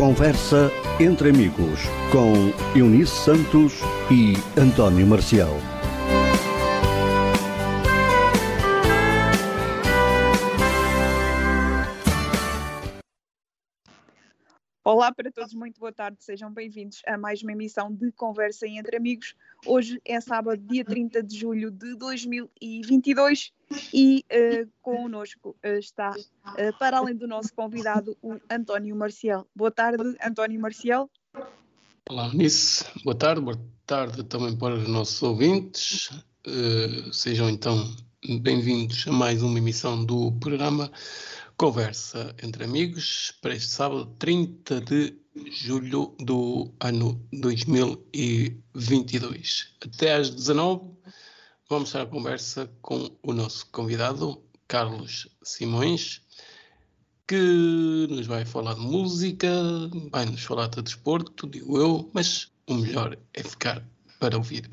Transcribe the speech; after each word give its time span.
Conversa 0.00 0.72
entre 0.98 1.28
amigos 1.28 1.80
com 2.10 2.32
Eunice 2.74 3.12
Santos 3.22 3.80
e 4.10 4.32
António 4.58 5.06
Marcial. 5.06 5.54
Olá 15.00 15.14
para 15.14 15.32
todos, 15.32 15.54
muito 15.54 15.80
boa 15.80 15.90
tarde, 15.90 16.18
sejam 16.20 16.52
bem-vindos 16.52 17.00
a 17.06 17.16
mais 17.16 17.42
uma 17.42 17.52
emissão 17.52 17.90
de 17.90 18.12
Conversa 18.12 18.68
entre 18.68 18.98
Amigos. 18.98 19.34
Hoje 19.64 19.98
é 20.04 20.20
sábado, 20.20 20.62
dia 20.62 20.84
30 20.84 21.22
de 21.22 21.38
julho 21.38 21.70
de 21.70 21.96
2022 21.96 23.50
e 23.94 24.22
uh, 24.30 24.70
connosco 24.82 25.56
uh, 25.64 25.78
está, 25.78 26.10
uh, 26.10 26.78
para 26.78 26.98
além 26.98 27.16
do 27.16 27.26
nosso 27.26 27.48
convidado, 27.54 28.14
o 28.20 28.38
António 28.50 28.94
Marcial. 28.94 29.46
Boa 29.56 29.70
tarde, 29.70 30.04
António 30.22 30.60
Marcial. 30.60 31.10
Olá, 32.10 32.30
Nice. 32.34 32.84
Boa 33.02 33.16
tarde, 33.16 33.40
boa 33.40 33.58
tarde 33.86 34.22
também 34.24 34.54
para 34.54 34.74
os 34.74 34.86
nossos 34.86 35.22
ouvintes. 35.22 36.10
Uh, 36.46 37.10
sejam 37.10 37.48
então 37.48 37.90
bem-vindos 38.42 39.08
a 39.08 39.12
mais 39.12 39.42
uma 39.42 39.56
emissão 39.56 40.04
do 40.04 40.30
programa 40.32 40.92
Conversa 41.60 42.32
entre 42.42 42.64
Amigos 42.64 43.36
para 43.42 43.54
este 43.54 43.68
sábado, 43.68 44.06
30 44.18 44.80
de 44.80 45.14
julho 45.52 46.16
do 46.18 46.72
ano 46.80 47.22
2022. 47.34 49.74
Até 49.84 50.14
às 50.14 50.30
19 50.30 50.96
vamos 51.68 51.90
estar 51.90 52.00
a 52.00 52.06
conversa 52.06 52.66
com 52.80 53.14
o 53.22 53.34
nosso 53.34 53.66
convidado, 53.66 54.42
Carlos 54.66 55.28
Simões, 55.42 56.22
que 57.28 58.06
nos 58.08 58.26
vai 58.26 58.46
falar 58.46 58.72
de 58.72 58.80
música, 58.80 59.50
vai 60.10 60.24
nos 60.24 60.42
falar 60.42 60.68
de 60.68 60.80
desporto, 60.80 61.46
digo 61.46 61.76
eu, 61.76 62.10
mas 62.14 62.50
o 62.66 62.72
melhor 62.72 63.18
é 63.34 63.42
ficar 63.42 63.86
para 64.18 64.38
ouvir. 64.38 64.66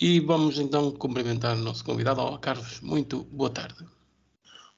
E 0.00 0.20
vamos 0.20 0.58
então 0.58 0.90
cumprimentar 0.90 1.54
o 1.54 1.60
nosso 1.60 1.84
convidado. 1.84 2.22
Olá, 2.22 2.38
Carlos, 2.38 2.80
muito 2.80 3.24
boa 3.24 3.50
tarde. 3.50 3.86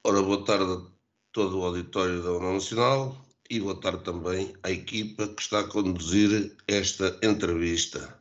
Ora, 0.03 0.21
boa 0.21 0.43
tarde 0.43 0.90
todo 1.31 1.59
o 1.59 1.65
auditório 1.65 2.21
da 2.21 2.31
União 2.31 2.53
Nacional 2.53 3.15
e 3.49 3.59
boa 3.59 3.79
tarde 3.79 4.03
também 4.03 4.53
à 4.63 4.71
equipa 4.71 5.27
que 5.27 5.41
está 5.41 5.59
a 5.59 5.67
conduzir 5.67 6.55
esta 6.67 7.17
entrevista. 7.21 8.17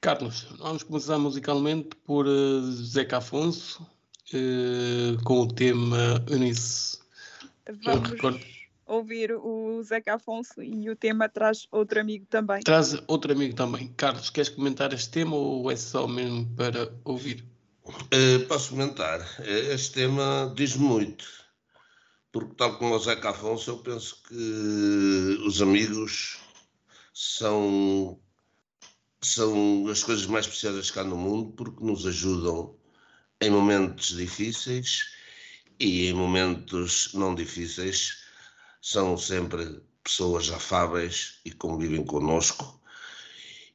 Carlos, 0.00 0.46
vamos 0.58 0.82
começar 0.82 1.18
musicalmente 1.18 1.90
por 2.04 2.26
uh, 2.26 2.72
Zeca 2.72 3.18
Afonso, 3.18 3.82
uh, 4.32 5.22
com 5.24 5.40
o 5.40 5.48
tema 5.48 6.24
Eunice. 6.28 6.98
Vamos 7.82 8.44
ouvir 8.86 9.32
o 9.32 9.82
Zeca 9.82 10.14
Afonso 10.14 10.62
e 10.62 10.90
o 10.90 10.94
tema 10.94 11.28
traz 11.28 11.66
outro 11.72 12.00
amigo 12.00 12.26
também. 12.26 12.60
Traz 12.60 12.96
outro 13.08 13.32
amigo 13.32 13.54
também. 13.54 13.88
Carlos, 13.96 14.30
queres 14.30 14.50
comentar 14.50 14.92
este 14.92 15.10
tema 15.10 15.34
ou 15.34 15.70
é 15.70 15.76
só 15.76 16.06
mesmo 16.06 16.46
para 16.54 16.92
ouvir? 17.04 17.44
Uh, 17.86 18.46
posso 18.46 18.70
comentar. 18.70 19.20
Este 19.40 19.94
tema 19.94 20.52
diz 20.54 20.76
muito 20.76 21.43
porque 22.34 22.56
tal 22.56 22.76
como 22.78 22.96
o 22.96 22.98
Zeca 22.98 23.30
Afonso, 23.30 23.70
eu 23.70 23.78
penso 23.78 24.20
que 24.26 25.38
os 25.46 25.62
amigos 25.62 26.40
são, 27.12 28.20
são 29.22 29.86
as 29.86 30.02
coisas 30.02 30.26
mais 30.26 30.44
preciosas 30.44 30.90
cá 30.90 31.04
no 31.04 31.16
mundo, 31.16 31.52
porque 31.52 31.84
nos 31.84 32.04
ajudam 32.04 32.76
em 33.40 33.50
momentos 33.50 34.16
difíceis 34.16 35.14
e 35.78 36.08
em 36.08 36.12
momentos 36.12 37.14
não 37.14 37.36
difíceis. 37.36 38.24
São 38.82 39.16
sempre 39.16 39.80
pessoas 40.02 40.50
afáveis 40.50 41.38
e 41.44 41.52
convivem 41.52 42.04
connosco 42.04 42.82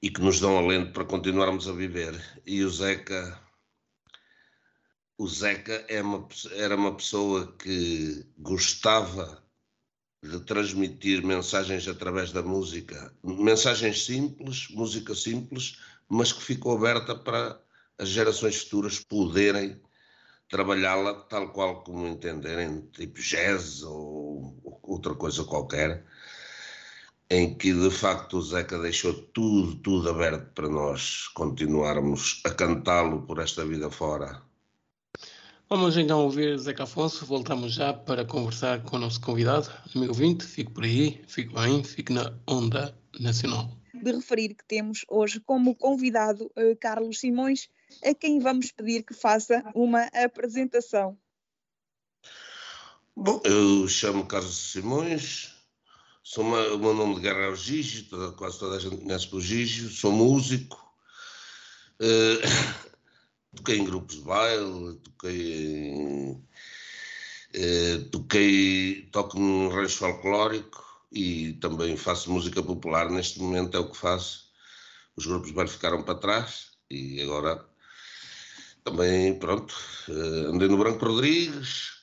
e 0.02 0.10
que 0.10 0.20
nos 0.20 0.42
dão 0.42 0.58
alento 0.58 0.92
para 0.92 1.06
continuarmos 1.06 1.66
a 1.70 1.72
viver. 1.72 2.22
E 2.46 2.62
o 2.62 2.70
Zeca 2.70 3.40
o 5.20 5.28
Zeca 5.28 5.86
é 5.90 6.02
uma, 6.02 6.26
era 6.54 6.78
uma 6.78 6.96
pessoa 6.96 7.54
que 7.58 8.26
gostava 8.38 9.44
de 10.24 10.40
transmitir 10.46 11.26
mensagens 11.26 11.90
através 11.90 12.32
da 12.32 12.42
música, 12.42 13.14
mensagens 13.22 14.06
simples, 14.06 14.70
música 14.70 15.14
simples, 15.14 15.78
mas 16.08 16.32
que 16.32 16.42
ficou 16.42 16.78
aberta 16.78 17.14
para 17.14 17.62
as 17.98 18.08
gerações 18.08 18.62
futuras 18.64 19.00
poderem 19.00 19.82
trabalhá-la 20.48 21.14
tal 21.24 21.52
qual 21.52 21.84
como 21.84 22.08
entenderem, 22.08 22.90
tipo 22.94 23.20
jazz 23.20 23.84
ou 23.84 24.58
outra 24.84 25.14
coisa 25.16 25.44
qualquer, 25.44 26.06
em 27.30 27.58
que 27.58 27.74
de 27.74 27.92
facto 27.92 28.38
o 28.38 28.42
Zeca 28.42 28.80
deixou 28.80 29.14
tudo, 29.14 29.76
tudo 29.82 30.10
aberto 30.12 30.54
para 30.54 30.70
nós 30.70 31.28
continuarmos 31.28 32.42
a 32.46 32.52
cantá-lo 32.52 33.26
por 33.28 33.40
esta 33.40 33.66
vida 33.66 33.92
fora. 33.92 34.49
Vamos 35.72 35.96
então 35.98 36.24
ouvir 36.24 36.58
Zeca 36.58 36.82
Afonso, 36.82 37.28
voltamos 37.28 37.76
já 37.76 37.94
para 37.94 38.26
conversar 38.26 38.82
com 38.82 38.96
o 38.96 39.00
nosso 39.00 39.22
convidado, 39.22 39.70
amigo 39.96 40.12
ouvinte, 40.12 40.44
fique 40.44 40.72
por 40.72 40.84
aí, 40.84 41.22
fique 41.28 41.54
bem, 41.54 41.84
fique 41.84 42.12
na 42.12 42.34
onda 42.48 42.98
nacional. 43.20 43.70
De 43.94 44.12
referir 44.12 44.56
que 44.56 44.66
temos 44.66 45.06
hoje 45.08 45.40
como 45.40 45.76
convidado 45.76 46.46
uh, 46.46 46.76
Carlos 46.82 47.20
Simões, 47.20 47.70
a 48.04 48.16
quem 48.16 48.40
vamos 48.40 48.72
pedir 48.72 49.04
que 49.04 49.14
faça 49.14 49.64
uma 49.76 50.06
apresentação. 50.06 51.16
Bom, 53.16 53.40
eu 53.44 53.88
chamo 53.88 54.26
Carlos 54.26 54.72
Simões, 54.72 55.54
sou 56.24 56.46
uma, 56.46 56.64
o 56.74 56.80
meu 56.80 56.96
nome 56.96 57.14
de 57.14 57.22
guerra 57.22 57.42
é 57.42 57.48
o 57.48 57.56
Gigi, 57.56 58.06
toda, 58.06 58.32
quase 58.32 58.58
toda 58.58 58.76
a 58.76 58.80
gente 58.80 58.98
conhece 58.98 59.28
por 59.28 59.40
Gigi, 59.40 59.88
sou 59.88 60.12
músico, 60.12 60.84
uh, 62.02 62.89
toquei 63.56 63.78
em 63.78 63.86
grupos 63.86 64.16
de 64.18 64.22
baile, 64.22 64.96
toquei 65.04 65.88
em, 65.88 66.48
eh, 67.54 67.98
toquei, 68.12 69.10
toco 69.12 69.40
num 69.40 69.70
rancho 69.70 69.98
folclórico 70.00 70.84
e 71.12 71.54
também 71.54 71.98
faço 71.98 72.32
música 72.32 72.62
popular. 72.62 73.10
Neste 73.10 73.40
momento 73.40 73.76
é 73.78 73.80
o 73.80 73.90
que 73.90 73.98
faço. 73.98 74.50
Os 75.16 75.26
grupos 75.26 75.50
de 75.50 75.56
baile 75.56 75.72
ficaram 75.72 76.04
para 76.04 76.16
trás 76.16 76.72
e 76.90 77.22
agora 77.22 77.66
também, 78.84 79.38
pronto, 79.38 79.76
eh, 80.10 80.48
andei 80.48 80.68
no 80.68 80.78
Branco 80.78 81.06
Rodrigues, 81.06 82.00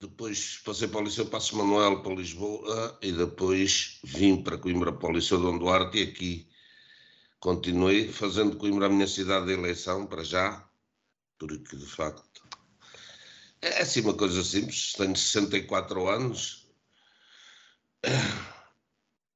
depois 0.00 0.58
passei 0.64 0.86
para 0.88 1.00
o 1.00 1.04
Liceu 1.04 1.26
Passos 1.26 1.52
Manuel 1.52 2.02
para 2.02 2.14
Lisboa 2.14 2.98
e 3.02 3.10
depois 3.12 3.98
vim 4.04 4.42
para 4.42 4.58
Coimbra 4.58 4.92
para 4.92 5.08
o 5.08 5.12
Liceu 5.12 5.40
Dom 5.40 5.58
Duarte 5.58 5.98
e 5.98 6.02
aqui 6.02 6.47
continuei 7.40 8.12
fazendo 8.12 8.56
Coimbra 8.56 8.86
a 8.86 8.90
minha 8.90 9.06
cidade 9.06 9.46
de 9.46 9.52
eleição, 9.52 10.06
para 10.06 10.24
já, 10.24 10.68
porque 11.38 11.76
de 11.76 11.86
facto 11.86 12.28
é 13.60 13.82
assim 13.82 14.00
uma 14.00 14.14
coisa 14.14 14.42
simples. 14.42 14.92
Tenho 14.92 15.16
64 15.16 16.08
anos, 16.08 16.68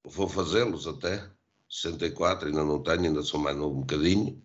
vou 0.05 0.29
fazê-los 0.29 0.87
até 0.87 1.29
64, 1.69 2.49
ainda 2.49 2.65
não 2.65 2.83
tenho, 2.83 3.05
ainda 3.05 3.23
sou 3.23 3.41
mais 3.41 3.57
novo 3.57 3.77
um 3.77 3.81
bocadinho, 3.81 4.43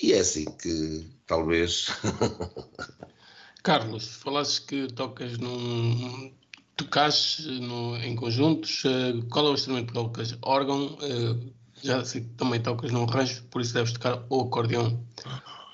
e 0.00 0.12
é 0.12 0.20
assim 0.20 0.44
que 0.44 1.10
talvez. 1.26 1.86
Carlos, 3.62 4.16
falaste 4.16 4.62
que 4.66 4.92
tocas 4.92 5.38
num. 5.38 6.34
Tocas 6.76 7.40
no, 7.40 7.94
em 7.98 8.16
conjuntos, 8.16 8.84
eh, 8.86 9.12
qual 9.30 9.48
é 9.48 9.50
o 9.50 9.54
instrumento 9.54 9.88
que 9.88 9.92
tocas? 9.92 10.38
Órgão, 10.40 10.96
eh, 11.02 11.52
já 11.82 12.04
sei 12.04 12.22
que 12.22 12.28
também 12.30 12.60
tocas 12.60 12.90
num 12.90 13.04
rancho, 13.04 13.44
por 13.44 13.60
isso 13.60 13.74
deves 13.74 13.92
tocar 13.92 14.24
ou 14.28 14.42
acordeão 14.42 15.04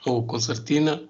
ou 0.05 0.27
concertina, 0.27 1.09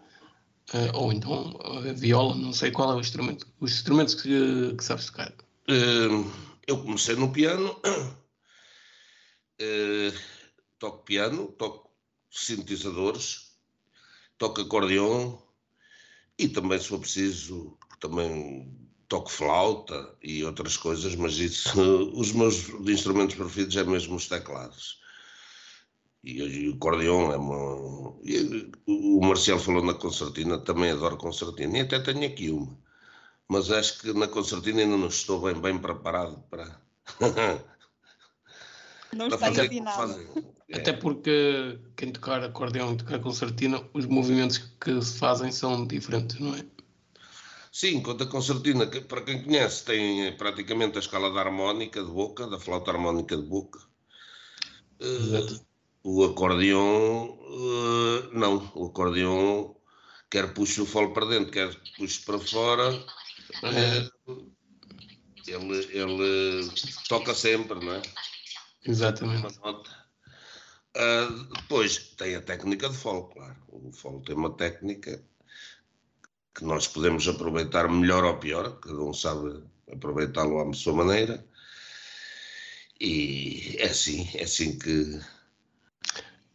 uh, 0.73 0.97
ou 0.97 1.13
então 1.13 1.59
uh, 1.65 1.95
viola, 1.95 2.35
não 2.35 2.53
sei 2.53 2.71
qual 2.71 2.93
é 2.93 2.97
o 2.97 3.01
instrumento, 3.01 3.47
os 3.61 3.73
instrumentos 3.73 4.15
que, 4.15 4.75
que 4.77 4.85
sabes 4.85 5.07
tocar. 5.07 5.33
Uh, 5.69 6.31
eu 6.67 6.83
comecei 6.83 7.17
no 7.17 7.33
piano, 7.33 7.81
toco 10.79 11.05
piano, 11.05 11.49
toco 11.53 11.91
sintetizadores, 12.31 13.53
toco 14.39 14.61
acordeão 14.61 15.43
e 16.39 16.49
também, 16.49 16.79
se 16.79 16.89
for 16.89 17.01
preciso, 17.01 17.79
também 18.01 18.86
toco 19.09 19.31
flauta 19.31 20.15
e 20.23 20.45
outras 20.45 20.77
coisas, 20.77 21.15
mas 21.15 21.39
isso, 21.39 21.81
os 22.15 22.33
meus 22.33 22.69
instrumentos 22.89 23.37
preferidos 23.37 23.77
é 23.77 23.85
mesmo 23.85 24.17
os 24.17 24.29
teclados. 24.29 25.01
E, 26.25 26.43
e 26.43 26.69
o 26.69 26.75
acordeão 26.75 27.33
é 27.33 27.37
uma. 27.37 28.17
E, 28.25 28.71
o 28.87 29.21
Marcial 29.21 29.59
falou 29.59 29.85
na 29.85 29.95
concertina, 29.95 30.59
também 30.59 30.91
adoro 30.91 31.17
concertina, 31.17 31.79
e 31.79 31.81
até 31.83 32.01
tenho 32.01 32.27
aqui 32.27 32.51
uma. 32.51 32.77
Mas 33.49 33.71
acho 33.71 34.01
que 34.01 34.13
na 34.13 34.27
concertina 34.27 34.81
ainda 34.81 34.97
não 34.97 35.07
estou 35.07 35.41
bem, 35.41 35.55
bem 35.55 35.79
preparado 35.79 36.43
para. 36.51 36.81
Não 39.13 39.29
está 39.29 39.51
ensinado. 39.51 40.53
É. 40.69 40.79
Até 40.79 40.93
porque 40.93 41.79
quem 41.97 42.11
tocar 42.11 42.43
acordeão 42.43 42.93
e 42.93 42.97
tocar 42.97 43.21
concertina, 43.21 43.81
os 43.95 44.05
movimentos 44.07 44.59
que 44.59 45.01
se 45.01 45.17
fazem 45.17 45.53
são 45.53 45.87
diferentes, 45.87 46.41
não 46.41 46.57
é? 46.57 46.67
Sim, 47.79 47.97
enquanto 47.97 48.23
a 48.25 48.27
concertina, 48.27 48.87
que, 48.87 49.03
para 49.03 49.21
quem 49.21 49.43
conhece, 49.43 49.85
tem 49.85 50.35
praticamente 50.39 50.97
a 50.97 51.01
escala 51.01 51.31
da 51.31 51.41
harmónica 51.41 52.03
de 52.03 52.11
boca, 52.11 52.47
da 52.47 52.59
flauta 52.59 52.91
harmónica 52.91 53.37
de 53.37 53.43
boca. 53.43 53.79
Uh, 54.99 55.61
o 56.03 56.25
acordeão, 56.25 57.39
uh, 57.39 58.31
não, 58.33 58.73
o 58.75 58.87
acordeão 58.87 59.77
quer 60.31 60.55
puxa 60.55 60.85
o 60.85 60.87
fole 60.87 61.13
para 61.13 61.27
dentro, 61.27 61.53
quer 61.53 61.71
puxa 61.99 62.23
para 62.25 62.39
fora. 62.39 62.95
Uh, 63.63 64.51
ele, 65.47 65.77
ele 65.93 66.71
toca 67.11 67.35
sempre, 67.35 67.79
não 67.85 67.93
é? 67.93 68.03
Exatamente. 68.87 69.59
Uh, 69.59 71.45
depois 71.55 71.99
tem 72.17 72.37
a 72.37 72.41
técnica 72.41 72.89
de 72.89 72.97
fole, 72.97 73.31
claro. 73.35 73.57
O 73.69 73.93
fole 73.93 74.25
tem 74.25 74.35
uma 74.35 74.57
técnica 74.57 75.23
que 76.57 76.65
nós 76.65 76.89
podemos 76.89 77.29
aproveitar 77.29 77.87
melhor 77.89 78.25
ou 78.25 78.39
pior, 78.39 78.81
cada 78.81 79.03
um 79.03 79.13
sabe 79.13 79.63
aproveitá-lo 79.93 80.59
à 80.59 80.73
sua 80.73 80.95
maneira. 80.95 81.45
E 82.99 83.77
é 83.79 83.89
assim, 83.89 84.27
é 84.35 84.45
assim 84.45 84.79
que. 84.79 85.21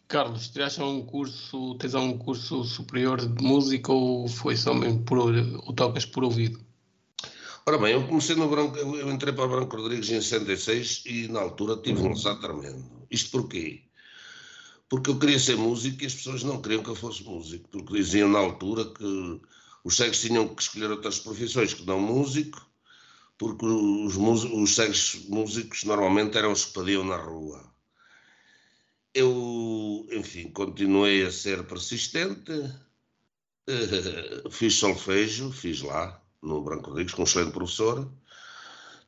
Carlos, 0.07 0.49
tiraste 0.49 0.81
um 0.81 1.05
curso, 1.05 1.75
tens 1.75 1.93
um 1.93 2.17
curso 2.17 2.63
superior 2.63 3.25
de 3.25 3.43
música 3.43 3.93
ou 3.93 4.27
foi 4.27 4.57
só 4.57 4.73
mesmo 4.73 5.03
por 5.03 5.19
ou 5.19 5.73
tocas 5.73 6.03
por 6.03 6.23
ouvido? 6.23 6.59
Ora 7.65 7.77
bem, 7.77 7.93
eu 7.93 8.07
comecei 8.07 8.35
no 8.35 8.49
Branco, 8.49 8.75
eu 8.75 9.09
entrei 9.09 9.31
para 9.31 9.45
o 9.45 9.49
Branco 9.49 9.77
Rodrigues 9.77 10.09
em 10.09 10.19
66 10.19 11.03
e 11.05 11.27
na 11.27 11.41
altura 11.41 11.77
tive 11.77 12.01
um 12.01 12.09
lançado 12.09 12.41
tremendo. 12.41 13.05
Isto 13.09 13.29
porquê? 13.29 13.83
Porque 14.89 15.11
eu 15.11 15.19
queria 15.19 15.39
ser 15.39 15.55
músico 15.55 16.03
e 16.03 16.07
as 16.07 16.15
pessoas 16.15 16.43
não 16.43 16.59
queriam 16.59 16.83
que 16.83 16.89
eu 16.89 16.95
fosse 16.95 17.23
músico, 17.23 17.69
porque 17.69 17.93
diziam 17.93 18.27
na 18.27 18.39
altura 18.39 18.83
que 18.85 19.39
os 19.83 19.95
cegos 19.95 20.21
tinham 20.21 20.47
que 20.53 20.61
escolher 20.61 20.91
outras 20.91 21.19
profissões 21.19 21.73
que 21.73 21.85
não 21.85 21.99
músico, 21.99 22.65
porque 23.37 23.65
os, 23.65 24.15
os 24.15 24.75
cegos 24.75 25.25
músicos 25.27 25.83
normalmente 25.83 26.37
eram 26.37 26.51
os 26.51 26.65
que 26.65 26.73
pediam 26.73 27.03
na 27.03 27.17
rua. 27.17 27.71
Eu, 29.13 30.07
enfim, 30.11 30.51
continuei 30.51 31.25
a 31.25 31.31
ser 31.31 31.63
persistente, 31.65 32.51
fiz 34.51 34.75
solfejo, 34.75 35.51
fiz 35.51 35.81
lá, 35.81 36.21
no 36.41 36.63
Branco 36.63 36.89
Rodrigues, 36.89 37.13
com 37.13 37.21
um 37.21 37.25
excelente 37.25 37.53
professor. 37.53 38.11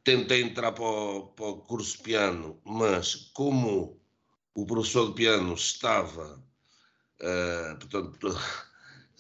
Tentei 0.03 0.41
entrar 0.41 0.73
para 0.73 0.83
o, 0.83 1.27
para 1.27 1.45
o 1.45 1.57
curso 1.61 1.97
de 1.97 2.03
piano, 2.03 2.59
mas 2.65 3.15
como 3.33 4.01
o 4.53 4.65
professor 4.65 5.07
de 5.07 5.13
piano 5.13 5.53
estava, 5.53 6.43
uh, 7.21 7.79
portanto, 7.79 8.37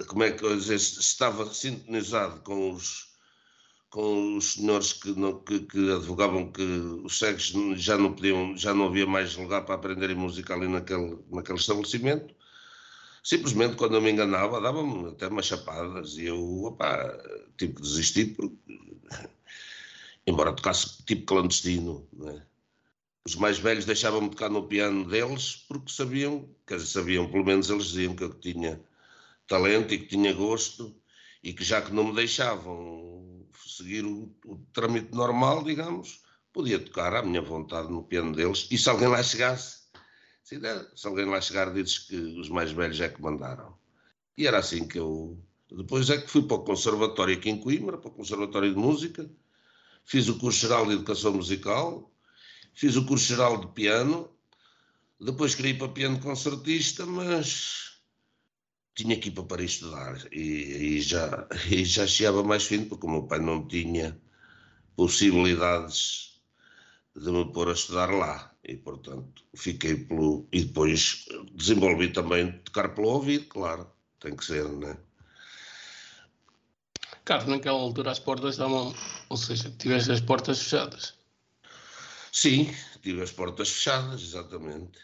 como 0.07 0.23
é 0.23 0.31
que 0.31 0.55
dizer, 0.55 0.75
estava 0.75 1.51
sintonizado 1.53 2.41
com 2.41 2.71
os, 2.71 3.09
com 3.89 4.37
os 4.37 4.53
senhores 4.53 4.93
que, 4.93 5.11
não, 5.11 5.39
que, 5.39 5.59
que, 5.61 5.91
advogavam 5.91 6.51
que 6.51 6.63
os 7.03 7.17
cegos 7.19 7.53
já 7.75 7.97
não 7.97 8.13
podiam, 8.13 8.57
já 8.57 8.73
não 8.73 8.87
havia 8.87 9.05
mais 9.05 9.35
lugar 9.35 9.65
para 9.65 9.75
aprenderem 9.75 10.15
música 10.15 10.53
ali 10.53 10.67
naquele, 10.67 11.17
naquele 11.31 11.59
estabelecimento. 11.59 12.33
Simplesmente 13.23 13.75
quando 13.75 13.95
eu 13.95 14.01
me 14.01 14.11
enganava, 14.11 14.59
dava-me 14.59 15.09
até 15.09 15.27
umas 15.27 15.45
chapadas 15.45 16.17
e 16.17 16.25
eu, 16.25 16.63
opá, 16.65 17.17
tive 17.57 17.75
que 17.75 17.81
desistir 17.81 18.35
porque, 18.35 18.57
embora 20.27 20.53
tocasse 20.53 21.03
tipo 21.05 21.25
clandestino, 21.25 22.07
né? 22.11 22.43
os 23.25 23.35
mais 23.35 23.57
velhos 23.57 23.85
deixavam-me 23.85 24.29
tocar 24.29 24.49
no 24.49 24.67
piano 24.67 25.05
deles 25.05 25.65
porque 25.67 25.91
sabiam, 25.91 26.49
quer 26.67 26.75
dizer, 26.75 26.87
sabiam, 26.87 27.29
pelo 27.31 27.45
menos 27.45 27.69
eles 27.69 27.85
diziam 27.85 28.15
que 28.15 28.23
eu 28.23 28.33
tinha 28.33 28.81
talento 29.47 29.93
e 29.93 29.99
que 29.99 30.07
tinha 30.07 30.33
gosto 30.33 30.95
e 31.43 31.53
que 31.53 31.63
já 31.63 31.81
que 31.81 31.93
não 31.93 32.05
me 32.05 32.15
deixavam 32.15 33.45
seguir 33.65 34.05
o, 34.05 34.33
o 34.45 34.57
trâmite 34.71 35.13
normal, 35.13 35.63
digamos, 35.63 36.21
podia 36.51 36.79
tocar 36.79 37.15
à 37.15 37.23
minha 37.23 37.41
vontade 37.41 37.91
no 37.91 38.03
piano 38.03 38.33
deles 38.35 38.67
e 38.71 38.77
se 38.77 38.89
alguém 38.89 39.07
lá 39.07 39.21
chegasse, 39.23 39.83
se, 40.43 40.59
se 40.95 41.07
alguém 41.07 41.25
lá 41.25 41.41
chegar 41.41 41.73
dizes 41.73 41.99
que 41.99 42.15
os 42.15 42.49
mais 42.49 42.71
velhos 42.71 42.99
é 43.01 43.09
que 43.09 43.21
mandaram. 43.21 43.77
E 44.37 44.47
era 44.47 44.59
assim 44.59 44.87
que 44.87 44.99
eu... 44.99 45.37
Depois 45.71 46.09
é 46.09 46.19
que 46.19 46.29
fui 46.29 46.43
para 46.43 46.57
o 46.57 46.63
conservatório 46.63 47.35
aqui 47.35 47.49
em 47.49 47.59
Coimbra, 47.59 47.97
para 47.97 48.09
o 48.09 48.13
conservatório 48.13 48.71
de 48.71 48.79
música, 48.79 49.29
fiz 50.05 50.27
o 50.29 50.37
curso 50.37 50.59
geral 50.59 50.85
de 50.85 50.93
educação 50.93 51.33
musical, 51.33 52.11
fiz 52.73 52.95
o 52.95 53.05
curso 53.05 53.25
geral 53.25 53.57
de 53.57 53.67
piano, 53.67 54.29
depois 55.19 55.55
queria 55.55 55.71
ir 55.71 55.77
para 55.77 55.87
piano 55.89 56.19
concertista, 56.19 57.05
mas 57.05 57.92
tinha 58.95 59.15
ir 59.15 59.31
para 59.31 59.63
estudar 59.63 60.21
e, 60.31 60.97
e 60.97 61.01
já, 61.01 61.47
e 61.69 61.83
já 61.83 62.05
cheava 62.05 62.43
mais 62.43 62.63
fino 62.65 62.85
porque 62.85 63.05
o 63.05 63.09
meu 63.09 63.23
pai 63.23 63.39
não 63.39 63.67
tinha 63.67 64.19
possibilidades 64.95 66.41
de 67.15 67.31
me 67.31 67.51
pôr 67.51 67.69
a 67.69 67.73
estudar 67.73 68.09
lá 68.11 68.53
e 68.63 68.75
portanto 68.75 69.43
fiquei 69.55 69.95
pelo 69.95 70.47
e 70.51 70.63
depois 70.63 71.25
desenvolvi 71.53 72.11
também 72.11 72.51
tocar 72.59 72.93
pelo 72.93 73.09
ouvido, 73.09 73.45
claro, 73.45 73.91
tem 74.19 74.35
que 74.35 74.45
ser, 74.45 74.63
não 74.69 74.89
é? 74.89 74.97
Carlos, 77.25 77.47
naquela 77.47 77.79
altura 77.79 78.11
as 78.11 78.19
portas 78.19 78.55
estavam, 78.55 78.93
ou 79.29 79.37
seja, 79.37 79.71
tiveste 79.71 80.11
as 80.11 80.19
portas 80.19 80.61
fechadas. 80.61 81.13
Sim, 82.31 82.73
tive 83.01 83.21
as 83.21 83.31
portas 83.31 83.69
fechadas, 83.69 84.21
exatamente. 84.21 84.99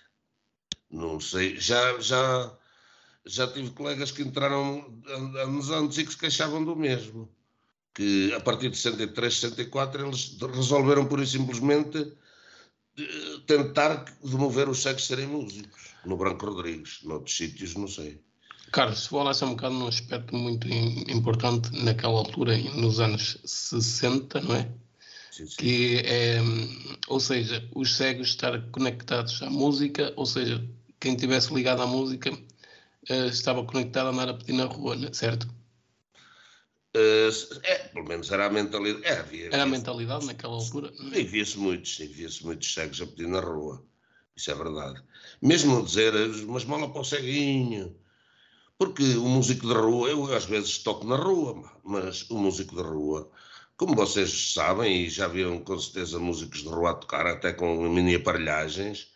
Não 0.91 1.19
sei, 1.19 1.57
já, 1.57 1.97
já 2.01 2.57
já 3.25 3.48
tive 3.48 3.71
colegas 3.71 4.12
que 4.12 4.21
entraram 4.21 5.01
anos 5.42 5.69
antes 5.69 5.98
e 5.98 6.06
que 6.06 6.12
se 6.12 6.18
queixavam 6.18 6.63
do 6.63 6.75
mesmo. 6.75 7.30
Que 7.94 8.33
a 8.33 8.39
partir 8.39 8.69
de 8.69 8.77
63, 8.77 9.33
64, 9.33 10.06
eles 10.06 10.38
resolveram 10.54 11.06
pura 11.06 11.24
e 11.24 11.27
simplesmente 11.27 12.13
eh, 12.98 13.39
tentar 13.45 14.06
demover 14.24 14.69
os 14.69 14.81
cegos 14.81 15.06
serem 15.06 15.27
músicos. 15.27 15.95
No 16.06 16.16
Branco 16.16 16.45
Rodrigues, 16.45 17.00
noutros 17.04 17.36
sítios, 17.36 17.75
não 17.75 17.88
sei. 17.88 18.21
Carlos, 18.71 19.04
se 19.04 19.10
falasse 19.10 19.44
um 19.44 19.50
bocado 19.50 19.75
num 19.75 19.88
aspecto 19.88 20.36
muito 20.36 20.68
importante 20.68 21.72
naquela 21.83 22.19
altura, 22.19 22.57
nos 22.75 23.00
anos 23.00 23.38
60, 23.44 24.42
não 24.42 24.56
é? 24.56 24.72
Sim, 25.31 25.48
sim. 25.48 25.56
Que 25.57 25.98
é, 26.06 26.39
ou 27.07 27.19
seja, 27.19 27.68
os 27.75 27.95
cegos 27.95 28.30
estar 28.30 28.62
conectados 28.72 29.42
à 29.42 29.50
música, 29.50 30.13
ou 30.15 30.25
seja, 30.25 30.63
quem 31.00 31.15
estivesse 31.15 31.54
ligado 31.54 31.81
à 31.81 31.88
música 31.88 32.31
uh, 33.10 33.28
estava 33.28 33.64
conectado 33.64 34.08
a 34.08 34.10
andar 34.10 34.30
a 34.30 34.34
pedir 34.34 34.54
na 34.54 34.66
rua, 34.66 34.96
né? 34.96 35.10
certo? 35.12 35.48
Uh, 36.96 37.30
é, 37.64 37.78
pelo 37.90 38.08
menos 38.08 38.32
era 38.32 38.48
a 38.48 38.50
mentalidade. 38.50 39.06
É, 39.06 39.20
havia, 39.20 39.48
era 39.48 39.64
a 39.64 39.66
mentalidade 39.66 40.25
naquela 40.25 40.56
altura. 40.56 40.92
É? 41.13 41.20
E 41.20 41.24
via-se 41.24 41.58
muitos, 41.58 41.98
via-se 41.98 42.44
muitos 42.46 42.74
cegos 42.74 43.01
a 43.01 43.06
pedir 43.06 43.28
na 43.28 43.39
rua. 43.39 43.84
Isso 44.36 44.50
é 44.51 44.56
verdade. 44.56 45.04
Mesmo 45.42 45.84
dizer, 45.84 46.13
mas 46.48 46.66
mola 46.66 46.89
para 46.89 47.01
o 47.01 47.06
ceguinho. 47.06 47.96
Porque 48.78 49.04
o 49.18 49.28
músico 49.28 49.68
de 49.68 49.74
rua, 49.74 50.10
eu 50.10 50.34
às 50.34 50.46
vezes 50.46 50.78
toco 50.78 51.06
na 51.06 51.18
rua, 51.18 51.70
mas 51.84 52.30
o 52.30 52.38
músico 52.38 52.74
de 52.75 52.82
rua, 52.82 53.30
como 53.75 53.94
vocês 53.94 54.54
sabem, 54.54 55.04
e 55.04 55.10
já 55.10 55.28
viram 55.28 55.60
com 55.60 55.78
certeza 55.78 56.18
músicos 56.18 56.63
de 56.63 56.70
rua 56.70 56.92
a 56.92 56.94
tocar, 56.94 57.28
até 57.28 57.51
com 57.51 57.89
mini 57.89 58.16
aparelhagens, 58.16 59.12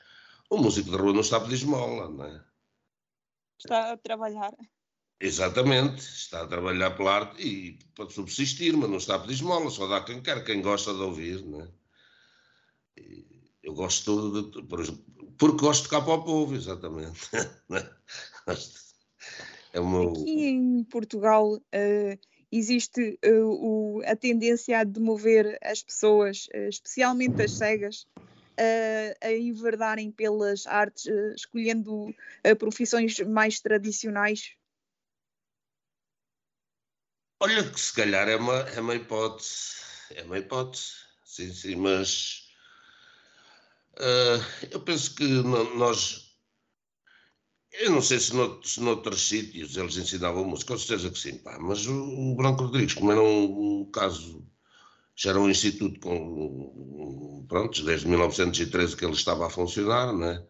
o 0.49 0.57
músico 0.57 0.91
de 0.91 0.97
rua 0.97 1.13
não 1.13 1.21
está 1.21 1.37
a 1.37 1.39
pedir 1.39 1.55
esmola, 1.55 2.09
não 2.09 2.25
é? 2.25 2.41
Está 3.63 3.93
a 3.93 3.97
trabalhar. 3.97 4.53
Exatamente, 5.19 6.01
está 6.01 6.41
a 6.41 6.47
trabalhar 6.47 6.91
pela 6.91 7.15
arte 7.15 7.41
e 7.41 7.79
para 7.95 8.09
subsistir, 8.09 8.75
mas 8.75 8.89
não 8.89 8.97
está 8.97 9.15
a 9.15 9.19
pedir 9.19 9.35
esmola, 9.35 9.69
só 9.69 9.87
dá 9.87 10.03
quem 10.03 10.21
quer, 10.21 10.43
quem 10.43 10.61
gosta 10.61 10.93
de 10.93 11.01
ouvir, 11.01 11.45
né? 11.45 11.67
Eu 13.61 13.73
gosto 13.73 14.51
de, 14.51 14.63
por 14.63 14.81
exemplo, 14.81 15.03
porque 15.37 15.65
gosto 15.65 15.83
de 15.83 15.89
cá 15.89 16.01
para 16.01 16.13
o 16.13 16.23
povo, 16.23 16.55
exatamente. 16.55 17.29
é 19.73 19.79
meu... 19.79 20.09
Aqui 20.09 20.49
em 20.49 20.83
Portugal 20.83 21.53
uh, 21.53 22.19
existe 22.51 23.17
uh, 23.25 23.45
o, 23.45 24.01
a 24.05 24.17
tendência 24.17 24.79
a 24.79 24.83
demover 24.83 25.57
as 25.63 25.81
pessoas, 25.81 26.47
uh, 26.53 26.67
especialmente 26.67 27.41
as 27.41 27.51
cegas, 27.51 28.05
a, 28.57 29.27
a 29.27 29.31
enverdarem 29.31 30.11
pelas 30.11 30.65
artes, 30.67 31.05
uh, 31.05 31.33
escolhendo 31.35 32.09
uh, 32.09 32.55
profissões 32.57 33.19
mais 33.19 33.59
tradicionais? 33.59 34.55
Olha 37.39 37.69
que 37.69 37.79
se 37.79 37.93
calhar 37.93 38.27
é 38.29 38.35
uma, 38.35 38.53
é 38.53 38.79
uma 38.79 38.95
hipótese, 38.95 39.75
é 40.11 40.23
uma 40.23 40.37
hipótese, 40.37 40.93
sim, 41.25 41.53
sim, 41.53 41.75
mas 41.75 42.47
uh, 43.97 44.69
eu 44.71 44.79
penso 44.79 45.13
que 45.13 45.25
nós, 45.75 46.37
eu 47.73 47.91
não 47.91 48.01
sei 48.01 48.19
se, 48.19 48.33
noutros, 48.33 48.73
se 48.75 48.79
noutros 48.79 49.27
sítios 49.27 49.75
eles 49.75 49.97
ensinavam 49.97 50.45
música, 50.45 50.73
com 50.73 50.79
certeza 50.79 51.11
que 51.11 51.19
sim, 51.19 51.37
pá, 51.39 51.59
mas 51.59 51.85
o, 51.85 51.93
o 51.93 52.35
Branco 52.35 52.63
Rodrigues, 52.63 52.93
como 52.93 53.11
era 53.11 53.21
um, 53.21 53.81
um 53.81 53.91
caso 53.91 54.47
já 55.15 55.31
era 55.31 55.39
um 55.39 55.49
instituto 55.49 55.99
com, 55.99 57.45
pronto, 57.47 57.83
desde 57.83 58.07
1913 58.07 58.95
que 58.97 59.05
ele 59.05 59.13
estava 59.13 59.47
a 59.47 59.49
funcionar, 59.49 60.13
né? 60.13 60.43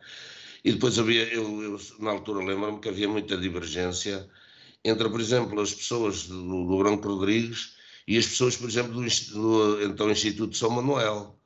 E 0.64 0.72
depois 0.72 0.98
havia, 0.98 1.26
eu, 1.34 1.62
eu 1.62 1.80
na 2.00 2.12
altura 2.12 2.44
lembro-me 2.46 2.80
que 2.80 2.90
havia 2.90 3.08
muita 3.10 3.38
divergência 3.38 4.30
entre, 4.84 5.10
por 5.10 5.22
exemplo, 5.22 5.60
as 5.62 5.74
pessoas 5.74 6.28
do, 6.28 6.68
do 6.68 6.78
Branco 6.78 7.08
Rodrigues 7.08 7.76
E 8.08 8.18
as 8.18 8.26
pessoas, 8.28 8.58
por 8.58 8.70
exemplo, 8.70 8.94
do, 8.94 9.02
do 9.02 9.84
então 9.84 10.12
Instituto 10.12 10.58
São 10.58 10.70
Manuel, 10.70 11.40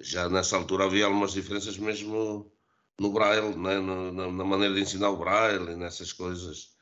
já 0.00 0.28
nessa 0.28 0.56
altura 0.56 0.84
havia 0.84 1.06
algumas 1.06 1.32
diferenças 1.32 1.78
mesmo 1.78 2.52
no 2.98 3.12
braille, 3.12 3.54
né? 3.56 3.80
na, 3.80 4.12
na, 4.12 4.44
maneira 4.44 4.74
de 4.74 4.80
ensinar 4.82 5.10
o 5.10 5.16
braille 5.18 5.72
e 5.72 5.76
nessas 5.76 6.12
coisas. 6.12 6.76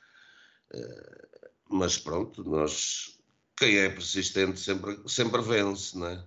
Eh, 0.73 1.29
mas 1.71 1.99
pronto, 1.99 2.45
nós, 2.45 3.20
quem 3.61 3.77
é 3.77 3.91
persistente 3.91 4.59
sempre, 4.59 4.99
sempre 5.07 5.43
vence, 5.43 5.97
né? 5.99 6.25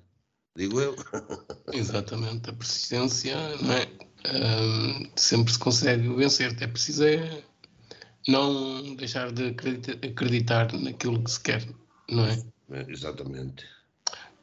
digo 0.55 0.79
eu. 0.79 0.95
Exatamente, 1.73 2.51
a 2.51 2.53
persistência 2.53 3.35
não 3.57 3.73
é? 3.73 3.87
Um, 4.25 5.11
sempre 5.15 5.51
se 5.51 5.59
consegue 5.59 6.07
vencer, 6.09 6.55
é 6.61 6.67
preciso 6.67 7.03
é 7.03 7.43
não 8.27 8.95
deixar 8.95 9.31
de 9.31 9.47
acreditar 9.47 10.71
naquilo 10.73 11.21
que 11.23 11.31
se 11.31 11.39
quer, 11.39 11.67
não 12.07 12.23
é? 12.25 12.41
é 12.71 12.85
exatamente. 12.87 13.65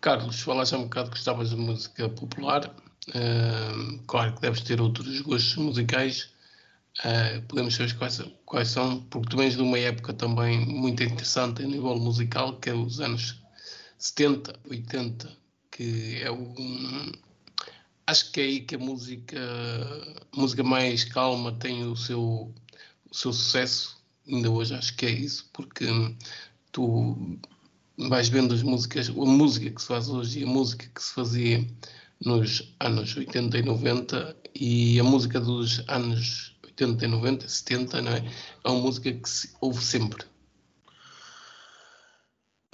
Carlos, 0.00 0.40
falaste 0.40 0.74
há 0.74 0.78
um 0.78 0.84
bocado 0.84 1.10
que 1.10 1.16
gostavas 1.16 1.50
de 1.50 1.56
música 1.56 2.08
popular. 2.08 2.74
Uh, 3.08 3.98
claro 4.06 4.34
que 4.34 4.40
deves 4.40 4.62
ter 4.62 4.80
outros 4.80 5.20
gostos 5.20 5.56
musicais. 5.56 6.30
Uh, 6.98 7.40
podemos 7.46 7.74
saber 7.74 7.96
quais, 7.96 8.20
quais, 8.44 8.68
são, 8.68 9.02
porque 9.04 9.30
tu 9.30 9.36
vens 9.36 9.56
de 9.56 9.62
uma 9.62 9.78
época 9.78 10.12
também 10.12 10.60
muito 10.66 11.02
interessante 11.02 11.62
a 11.62 11.66
nível 11.66 11.96
musical, 11.96 12.58
que 12.58 12.68
é 12.68 12.74
os 12.74 13.00
anos 13.00 13.40
70, 13.96 14.58
80, 14.68 15.30
que 15.70 16.20
é 16.22 16.30
o. 16.30 16.54
Acho 18.06 18.32
que 18.32 18.40
é 18.40 18.44
aí 18.44 18.60
que 18.60 18.74
a 18.74 18.78
música, 18.78 19.38
a 20.32 20.40
música 20.40 20.62
mais 20.64 21.04
calma 21.04 21.52
tem 21.52 21.84
o 21.84 21.96
seu, 21.96 22.52
o 23.10 23.14
seu 23.14 23.32
sucesso. 23.32 23.98
Ainda 24.26 24.50
hoje 24.50 24.74
acho 24.74 24.96
que 24.96 25.06
é 25.06 25.10
isso, 25.10 25.48
porque 25.52 25.86
tu 26.72 27.38
vais 27.96 28.28
vendo 28.28 28.54
as 28.54 28.62
músicas, 28.62 29.08
a 29.08 29.12
música 29.12 29.70
que 29.70 29.80
se 29.80 29.86
faz 29.88 30.08
hoje 30.08 30.40
e 30.40 30.44
a 30.44 30.46
música 30.46 30.86
que 30.94 31.02
se 31.02 31.12
fazia 31.12 31.66
nos 32.24 32.74
anos 32.80 33.16
80 33.16 33.58
e 33.58 33.62
90 33.62 34.36
e 34.54 35.00
a 35.00 35.04
música 35.04 35.40
dos 35.40 35.82
anos 35.88 36.49
80 36.84 37.04
e 37.04 37.08
90, 37.08 37.48
70, 37.48 38.02
não 38.02 38.12
é? 38.12 38.32
É 38.64 38.70
uma 38.70 38.80
música 38.80 39.12
que 39.12 39.28
se 39.28 39.50
ouve 39.60 39.82
sempre. 39.84 40.24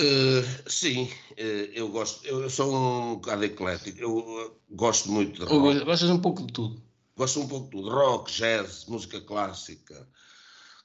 Uh, 0.01 0.71
sim, 0.71 1.05
uh, 1.05 1.73
eu 1.73 1.89
gosto, 1.89 2.27
eu 2.27 2.51
sou 2.51 2.75
um 2.75 3.15
bocado 3.15 3.45
eclético, 3.45 3.99
eu 3.99 4.19
uh, 4.19 4.61
gosto 4.71 5.11
muito 5.11 5.47
de 5.47 5.51
rock. 5.51 5.85
Gostas 5.85 6.11
um 6.11 6.21
pouco 6.21 6.47
de 6.47 6.53
tudo? 6.53 6.83
Gosto 7.17 7.41
um 7.41 7.49
pouco 7.49 7.65
de 7.65 7.71
tudo, 7.71 7.89
rock, 7.89 8.31
jazz, 8.31 8.85
música 8.87 9.23
clássica, 9.23 10.07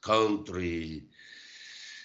country, 0.02 1.10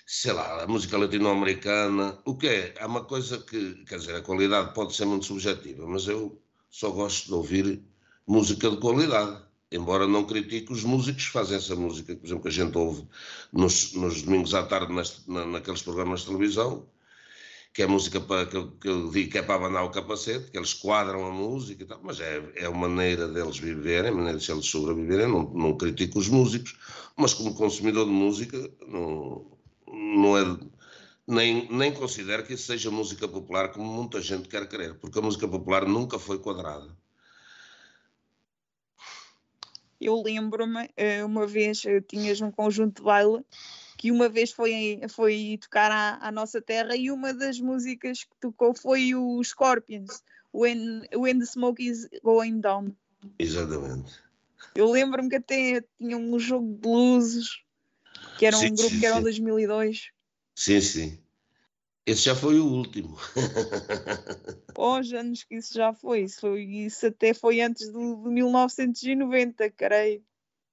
sei 0.05 0.33
lá, 0.33 0.65
a 0.65 0.67
música 0.67 0.99
latino-americana, 0.99 2.19
o 2.25 2.37
que 2.37 2.49
é? 2.49 2.75
Há 2.81 2.89
uma 2.89 3.05
coisa 3.05 3.39
que, 3.39 3.85
quer 3.85 4.01
dizer, 4.01 4.17
a 4.17 4.23
qualidade 4.23 4.75
pode 4.75 4.93
ser 4.93 5.05
muito 5.05 5.27
subjetiva, 5.27 5.87
mas 5.87 6.09
eu 6.09 6.43
só 6.69 6.91
gosto 6.91 7.27
de 7.27 7.35
ouvir 7.35 7.85
música 8.27 8.69
de 8.69 8.79
qualidade. 8.79 9.46
Embora 9.71 10.07
não 10.07 10.25
critique 10.25 10.73
os 10.73 10.85
músicos 10.85 11.25
que 11.27 11.33
fazem 11.33 11.57
essa 11.57 11.75
música, 11.75 12.15
por 12.15 12.25
exemplo, 12.25 12.43
que 12.43 12.49
a 12.49 12.53
gente 12.53 12.79
ouve 12.79 13.07
nos, 13.53 13.93
nos 13.95 14.23
domingos 14.23 14.55
à 14.55 14.63
tarde 14.65 14.93
nas, 14.93 15.27
na, 15.27 15.45
naqueles 15.45 15.83
programas 15.83 16.21
de 16.21 16.27
televisão, 16.27 16.89
que 17.75 17.83
é 17.83 17.87
música 17.87 18.21
para, 18.21 18.47
que, 18.47 18.65
que 18.81 18.89
eu 18.89 19.11
digo 19.11 19.31
que 19.31 19.39
é 19.39 19.43
para 19.43 19.57
abanar 19.57 19.85
o 19.85 19.91
capacete, 19.91 20.51
que 20.51 20.57
eles 20.57 20.73
quadram 20.73 21.27
a 21.27 21.31
música 21.31 21.83
e 21.83 21.87
tal, 21.87 22.01
mas 22.03 22.21
é, 22.21 22.43
é 22.55 22.67
a 22.67 22.71
maneira 22.71 23.29
deles 23.29 23.59
viverem, 23.59 24.11
a 24.11 24.15
maneira 24.15 24.39
de 24.39 24.51
eles 24.51 24.67
sobreviverem. 24.67 25.27
Não, 25.27 25.43
não 25.53 25.77
critico 25.77 26.19
os 26.19 26.29
músicos, 26.29 26.79
mas 27.17 27.35
como 27.35 27.55
consumidor 27.55 28.07
de 28.07 28.13
música, 28.13 28.57
não, 28.87 29.59
não 29.87 30.39
é, 30.39 30.59
nem, 31.27 31.69
nem 31.71 31.93
considero 31.93 32.47
que 32.47 32.55
isso 32.55 32.67
seja 32.67 32.91
música 32.91 33.29
popular 33.29 33.73
como 33.73 33.85
muita 33.93 34.23
gente 34.23 34.49
quer 34.49 34.69
crer, 34.69 34.95
porque 34.95 35.19
a 35.19 35.23
música 35.23 35.47
popular 35.49 35.87
nunca 35.87 36.19
foi 36.19 36.39
quadrada. 36.39 36.97
Eu 40.07 40.23
lembro-me, 40.23 40.89
eh, 40.97 41.25
uma 41.25 41.49
vez 41.49 41.85
eh, 41.85 42.01
tinhas 42.01 42.41
um 42.41 42.49
conjunto 42.49 42.99
de 42.99 43.03
baile 43.03 43.45
que 43.99 44.13
uma 44.13 44.29
vez 44.29 44.53
foi, 44.53 45.01
foi 45.09 45.59
tocar 45.61 45.91
à, 45.91 46.29
à, 46.29 46.31
nossa 46.31 46.63
terra 46.63 46.95
e 46.95 47.11
uma 47.11 47.35
das 47.35 47.59
músicas 47.59 48.23
que 48.23 48.31
tocou 48.41 48.73
foi 48.73 49.17
o 49.17 49.43
Scorpions, 49.43 50.23
When, 50.55 51.03
When 51.13 51.41
the 51.41 51.47
Smoke 51.47 51.85
is 51.85 52.09
Going 52.23 52.61
Down. 52.61 52.95
Exatamente. 53.37 54.21
Eu 54.77 54.89
lembro-me 54.93 55.29
que 55.29 55.37
até 55.37 55.85
tinha 55.99 56.17
um 56.17 56.39
jogo 56.39 56.79
de 56.81 56.89
luzes 56.89 57.65
que 58.39 58.47
era 58.47 58.57
um 58.57 58.61
sim, 58.61 58.75
grupo 58.77 58.91
sim, 58.91 59.01
que 59.01 59.07
era 59.07 59.19
em 59.19 59.23
2002. 59.23 60.11
Sim, 60.55 60.81
sim. 60.81 61.19
Esse 62.07 62.23
já 62.23 62.37
foi 62.37 62.61
o 62.61 62.67
último. 62.67 63.19
oh, 64.79 64.95
anos 64.95 65.43
que 65.43 65.57
isso 65.57 65.75
já 65.75 65.93
foi. 65.93 66.21
Isso, 66.21 66.41
foi, 66.41 66.63
isso 66.63 67.07
até 67.09 67.35
foi 67.35 67.61
antes 67.61 67.87
de, 67.87 67.93
de 67.93 68.29
1990, 68.31 69.69
creio. 69.71 70.25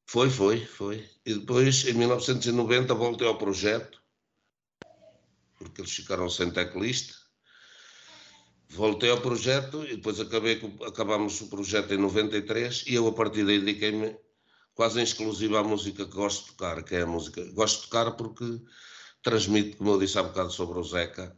Foi, 0.06 0.30
foi, 0.30 0.64
foi. 0.64 1.10
E 1.26 1.34
depois, 1.34 1.88
em 1.88 1.94
1990, 1.94 2.94
voltei 2.94 3.28
ao 3.28 3.38
projeto, 3.40 4.00
porque 5.58 5.82
eles 5.82 5.92
ficaram 5.92 6.30
sem 6.30 6.52
teclista. 6.52 7.16
Voltei 8.70 9.10
ao 9.10 9.22
projeto 9.22 9.84
e 9.86 9.96
depois 9.96 10.20
acabei, 10.20 10.62
acabamos 10.86 11.42
o 11.42 11.50
projeto 11.50 11.94
em 11.94 11.98
93 11.98 12.86
e 12.88 12.94
eu, 12.94 13.08
a 13.08 13.14
partir 13.14 13.44
daí, 13.44 13.60
dediquei-me 13.60 14.16
quase 14.76 15.02
exclusiva 15.02 15.60
à 15.60 15.64
música 15.64 16.06
que 16.06 16.12
gosto 16.12 16.46
de 16.46 16.52
tocar, 16.52 16.84
que 16.84 16.96
é 16.96 17.02
a 17.02 17.08
música. 17.08 17.44
Gosto 17.54 17.78
de 17.78 17.84
tocar 17.88 18.12
porque 18.12 18.62
transmite, 19.24 19.78
como 19.78 19.92
eu 19.92 20.00
disse 20.00 20.20
há 20.20 20.24
bocado 20.24 20.52
sobre 20.52 20.78
o 20.78 20.84
Zeca, 20.84 21.36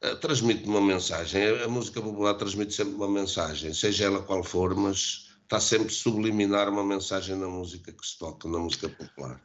eh, 0.00 0.14
transmite 0.16 0.68
uma 0.68 0.80
mensagem. 0.80 1.62
A 1.62 1.68
música 1.68 2.00
popular 2.00 2.34
transmite 2.34 2.72
sempre 2.72 2.94
uma 2.94 3.08
mensagem, 3.08 3.74
seja 3.74 4.06
ela 4.06 4.22
qual 4.22 4.42
for, 4.42 4.74
mas 4.74 5.26
está 5.42 5.60
sempre 5.60 5.92
subliminar 5.92 6.68
uma 6.68 6.84
mensagem 6.84 7.36
na 7.36 7.48
música 7.48 7.92
que 7.92 8.06
se 8.06 8.18
toca, 8.18 8.48
na 8.48 8.58
música 8.58 8.88
popular. 8.88 9.40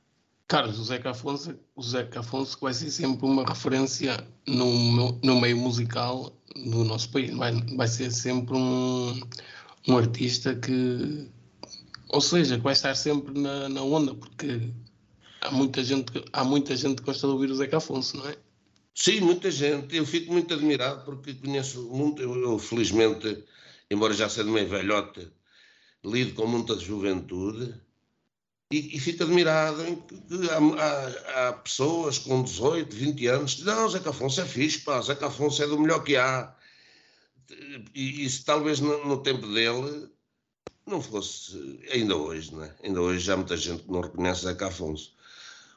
Carlos, 0.47 0.79
o 0.79 0.83
Zeca 0.83 1.11
Afonso, 1.11 1.57
o 1.75 1.81
Zeca 1.81 2.19
Afonso 2.19 2.57
vai 2.59 2.73
ser 2.73 2.91
sempre 2.91 3.25
uma 3.25 3.45
referência 3.45 4.27
no, 4.45 5.17
no 5.23 5.39
meio 5.39 5.55
musical 5.55 6.35
do 6.55 6.83
nosso 6.83 7.09
país. 7.09 7.33
Vai, 7.33 7.53
vai 7.77 7.87
ser 7.87 8.11
sempre 8.11 8.57
um, 8.57 9.21
um 9.87 9.97
artista 9.97 10.53
que, 10.53 11.29
ou 12.09 12.19
seja, 12.19 12.57
que 12.57 12.63
vai 12.63 12.73
estar 12.73 12.93
sempre 12.95 13.39
na, 13.39 13.69
na 13.69 13.81
onda, 13.81 14.13
porque 14.13 14.73
há 15.41 15.51
muita 15.51 15.83
gente, 15.83 16.11
há 16.31 16.43
muita 16.43 16.75
gente 16.75 17.01
que 17.01 17.05
gosta 17.05 17.27
de 17.27 17.33
ouvir 17.33 17.51
o 17.51 17.55
Zeca 17.55 17.77
Afonso, 17.77 18.17
não 18.17 18.29
é? 18.29 18.35
Sim, 18.93 19.21
muita 19.21 19.49
gente. 19.49 19.95
Eu 19.95 20.05
fico 20.05 20.31
muito 20.31 20.53
admirado 20.53 21.03
porque 21.05 21.33
conheço 21.33 21.81
muito, 21.89 22.21
eu, 22.21 22.35
eu 22.39 22.59
felizmente, 22.59 23.43
embora 23.89 24.13
já 24.13 24.29
sendo 24.29 24.51
meio 24.51 24.67
velhota, 24.67 25.31
lido 26.03 26.33
com 26.33 26.45
muita 26.45 26.77
juventude 26.77 27.73
e, 28.71 28.95
e 28.95 28.99
fico 28.99 29.23
admirado 29.23 29.85
em 29.85 29.95
que, 29.95 30.15
que 30.21 30.49
há, 30.49 30.57
há, 30.57 31.49
há, 31.49 31.53
pessoas 31.53 32.17
com 32.19 32.43
18, 32.43 32.95
20 32.95 33.27
anos 33.27 33.55
que 33.55 33.63
não, 33.63 33.89
Zeca 33.89 34.11
Afonso 34.11 34.41
é 34.41 34.45
fixe, 34.45 34.79
pá, 34.79 35.01
Zeca 35.01 35.27
Afonso 35.27 35.61
é 35.63 35.67
do 35.67 35.79
melhor 35.79 36.03
que 36.03 36.15
há. 36.15 36.55
E 37.93 38.23
isso 38.23 38.45
talvez 38.45 38.79
no, 38.79 39.05
no 39.05 39.21
tempo 39.21 39.45
dele 39.47 40.09
não 40.85 41.01
fosse, 41.01 41.79
ainda 41.91 42.15
hoje, 42.15 42.55
né? 42.55 42.73
ainda 42.83 43.01
hoje 43.01 43.19
já 43.19 43.33
há 43.33 43.37
muita 43.37 43.57
gente 43.57 43.83
que 43.83 43.91
não 43.91 44.01
reconhece 44.01 44.43
Zeca 44.43 44.67
Afonso. 44.67 45.13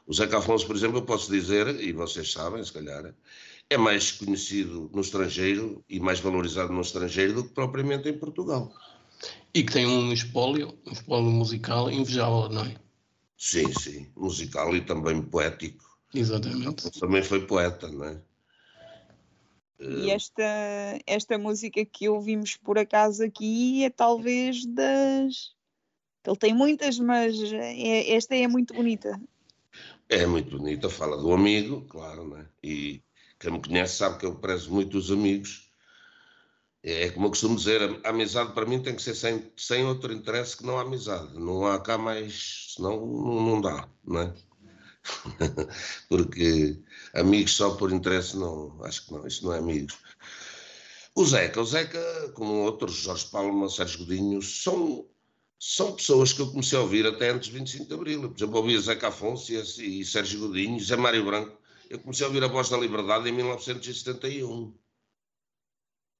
O 0.07 0.13
Zeca 0.13 0.37
Afonso, 0.37 0.67
por 0.67 0.75
exemplo, 0.75 0.99
eu 0.99 1.05
posso 1.05 1.31
dizer, 1.31 1.67
e 1.81 1.91
vocês 1.91 2.31
sabem, 2.31 2.63
se 2.63 2.71
calhar, 2.71 3.13
é 3.69 3.77
mais 3.77 4.11
conhecido 4.11 4.89
no 4.93 5.01
estrangeiro 5.01 5.83
e 5.89 5.99
mais 5.99 6.19
valorizado 6.19 6.71
no 6.71 6.81
estrangeiro 6.81 7.33
do 7.33 7.43
que 7.45 7.53
propriamente 7.53 8.07
em 8.07 8.17
Portugal. 8.17 8.71
E 9.53 9.63
que 9.63 9.73
tem 9.73 9.87
um 9.87 10.13
espólio, 10.13 10.77
um 10.85 10.91
espólio 10.91 11.31
musical 11.31 11.89
invejável, 11.89 12.49
não 12.49 12.65
é? 12.65 12.75
Sim, 13.37 13.73
sim, 13.73 14.11
musical 14.15 14.75
e 14.75 14.81
também 14.81 15.21
poético. 15.21 15.83
Exatamente. 16.13 16.91
Também 16.99 17.23
foi 17.23 17.45
poeta, 17.45 17.89
não 17.89 18.05
é? 18.05 18.21
E 19.79 20.09
esta, 20.09 20.43
esta 21.05 21.37
música 21.37 21.83
que 21.83 22.07
ouvimos 22.07 22.55
por 22.55 22.77
acaso 22.79 23.23
aqui 23.23 23.83
é 23.83 23.89
talvez 23.89 24.65
das. 24.65 25.53
Ele 26.25 26.37
tem 26.37 26.53
muitas, 26.53 26.97
mas 26.97 27.35
é, 27.51 28.13
esta 28.13 28.35
é 28.35 28.47
muito 28.47 28.73
bonita. 28.73 29.19
É 30.09 30.25
muito 30.25 30.57
bonita, 30.57 30.89
fala 30.89 31.17
do 31.17 31.31
amigo, 31.33 31.85
claro, 31.87 32.27
né? 32.29 32.47
E 32.63 33.03
quem 33.39 33.51
me 33.51 33.61
conhece 33.61 33.97
sabe 33.97 34.19
que 34.19 34.25
eu 34.25 34.35
prezo 34.35 34.71
muito 34.71 34.97
os 34.97 35.11
amigos. 35.11 35.71
É 36.83 37.09
como 37.09 37.25
eu 37.25 37.29
costumo 37.31 37.55
dizer, 37.55 37.81
a 38.03 38.09
amizade 38.09 38.53
para 38.53 38.65
mim 38.65 38.81
tem 38.81 38.95
que 38.95 39.01
ser 39.01 39.15
sem, 39.15 39.51
sem 39.57 39.83
outro 39.85 40.13
interesse 40.13 40.55
que 40.55 40.65
não 40.65 40.77
a 40.77 40.83
amizade. 40.83 41.33
Não 41.39 41.65
há 41.65 41.79
cá 41.81 41.97
mais, 41.97 42.73
senão 42.75 43.05
não, 43.05 43.41
não 43.41 43.61
dá, 43.61 43.89
não 44.03 44.21
é? 44.21 44.33
Porque 46.07 46.79
amigos 47.13 47.55
só 47.55 47.75
por 47.75 47.91
interesse, 47.91 48.37
não, 48.37 48.83
acho 48.83 49.05
que 49.05 49.13
não, 49.13 49.25
isso 49.25 49.43
não 49.45 49.53
é 49.53 49.57
amigos. 49.57 49.97
O 51.15 51.25
Zeca, 51.25 51.61
o 51.61 51.65
Zeca, 51.65 52.31
como 52.33 52.53
outros, 52.63 52.95
Jorge 52.95 53.25
Palma, 53.31 53.69
Sérgio 53.69 53.99
Godinho, 53.99 54.41
são, 54.41 55.07
são 55.67 55.95
pessoas 55.95 56.31
que 56.31 56.39
eu 56.39 56.51
comecei 56.51 56.77
a 56.77 56.81
ouvir 56.81 57.07
até 57.07 57.31
antes 57.31 57.49
de 57.49 57.57
25 57.57 57.87
de 57.87 57.93
Abril. 57.95 58.29
Por 58.29 58.37
exemplo, 58.37 58.57
ouvia 58.57 58.79
Zeca 58.79 59.07
Afonso 59.07 59.51
e, 59.51 60.01
e 60.01 60.05
Sérgio 60.05 60.41
Godinho, 60.41 60.79
Zé 60.79 60.95
Mário 60.95 61.25
Branco. 61.25 61.57
eu 61.89 61.97
comecei 61.97 62.23
a 62.23 62.27
ouvir 62.27 62.43
a 62.43 62.47
Voz 62.47 62.69
da 62.69 62.77
Liberdade 62.77 63.27
em 63.27 63.31
1971. 63.31 64.77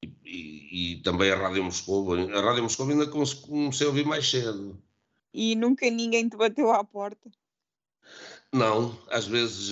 E, 0.04 0.08
e, 0.26 0.94
e 0.94 1.02
também 1.04 1.30
a 1.30 1.36
Rádio 1.36 1.64
Moscou. 1.64 2.12
A 2.16 2.42
Rádio 2.42 2.64
Moscou 2.64 2.90
ainda 2.90 3.06
comecei 3.06 3.86
a 3.86 3.90
ouvir 3.90 4.08
mais 4.08 4.28
cedo. 4.28 4.82
E 5.32 5.54
nunca 5.56 5.88
ninguém 5.92 6.28
te 6.28 6.36
bateu 6.36 6.72
à 6.72 6.84
porta? 6.84 7.30
Não, 8.52 8.98
às 9.10 9.28
vezes 9.28 9.70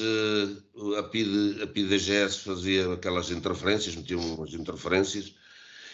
uh, 0.76 0.96
a 1.00 1.04
PID, 1.04 1.64
a 1.64 1.68
PIDGS 1.68 2.38
fazia 2.44 2.94
aquelas 2.94 3.32
interferências, 3.32 3.96
metiam 3.96 4.20
umas 4.36 4.54
interferências, 4.54 5.34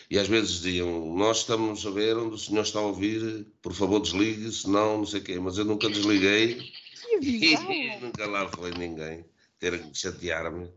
e 0.09 0.17
às 0.17 0.27
vezes 0.27 0.61
diziam, 0.61 1.13
nós 1.15 1.39
estamos 1.39 1.85
a 1.85 1.91
ver 1.91 2.17
onde 2.17 2.35
o 2.35 2.37
senhor 2.37 2.63
está 2.63 2.79
a 2.79 2.83
ouvir, 2.83 3.45
por 3.61 3.73
favor 3.73 3.99
desligue, 3.99 4.51
senão 4.51 4.99
não 4.99 5.05
sei 5.05 5.19
o 5.19 5.23
quê, 5.23 5.39
mas 5.39 5.57
eu 5.57 5.65
nunca 5.65 5.87
desliguei 5.87 6.71
e 7.21 7.55
nunca 8.01 8.25
lá 8.25 8.47
foi 8.49 8.71
ninguém 8.71 9.23
ter 9.59 9.79
que 9.81 9.97
chatear-me. 9.97 10.71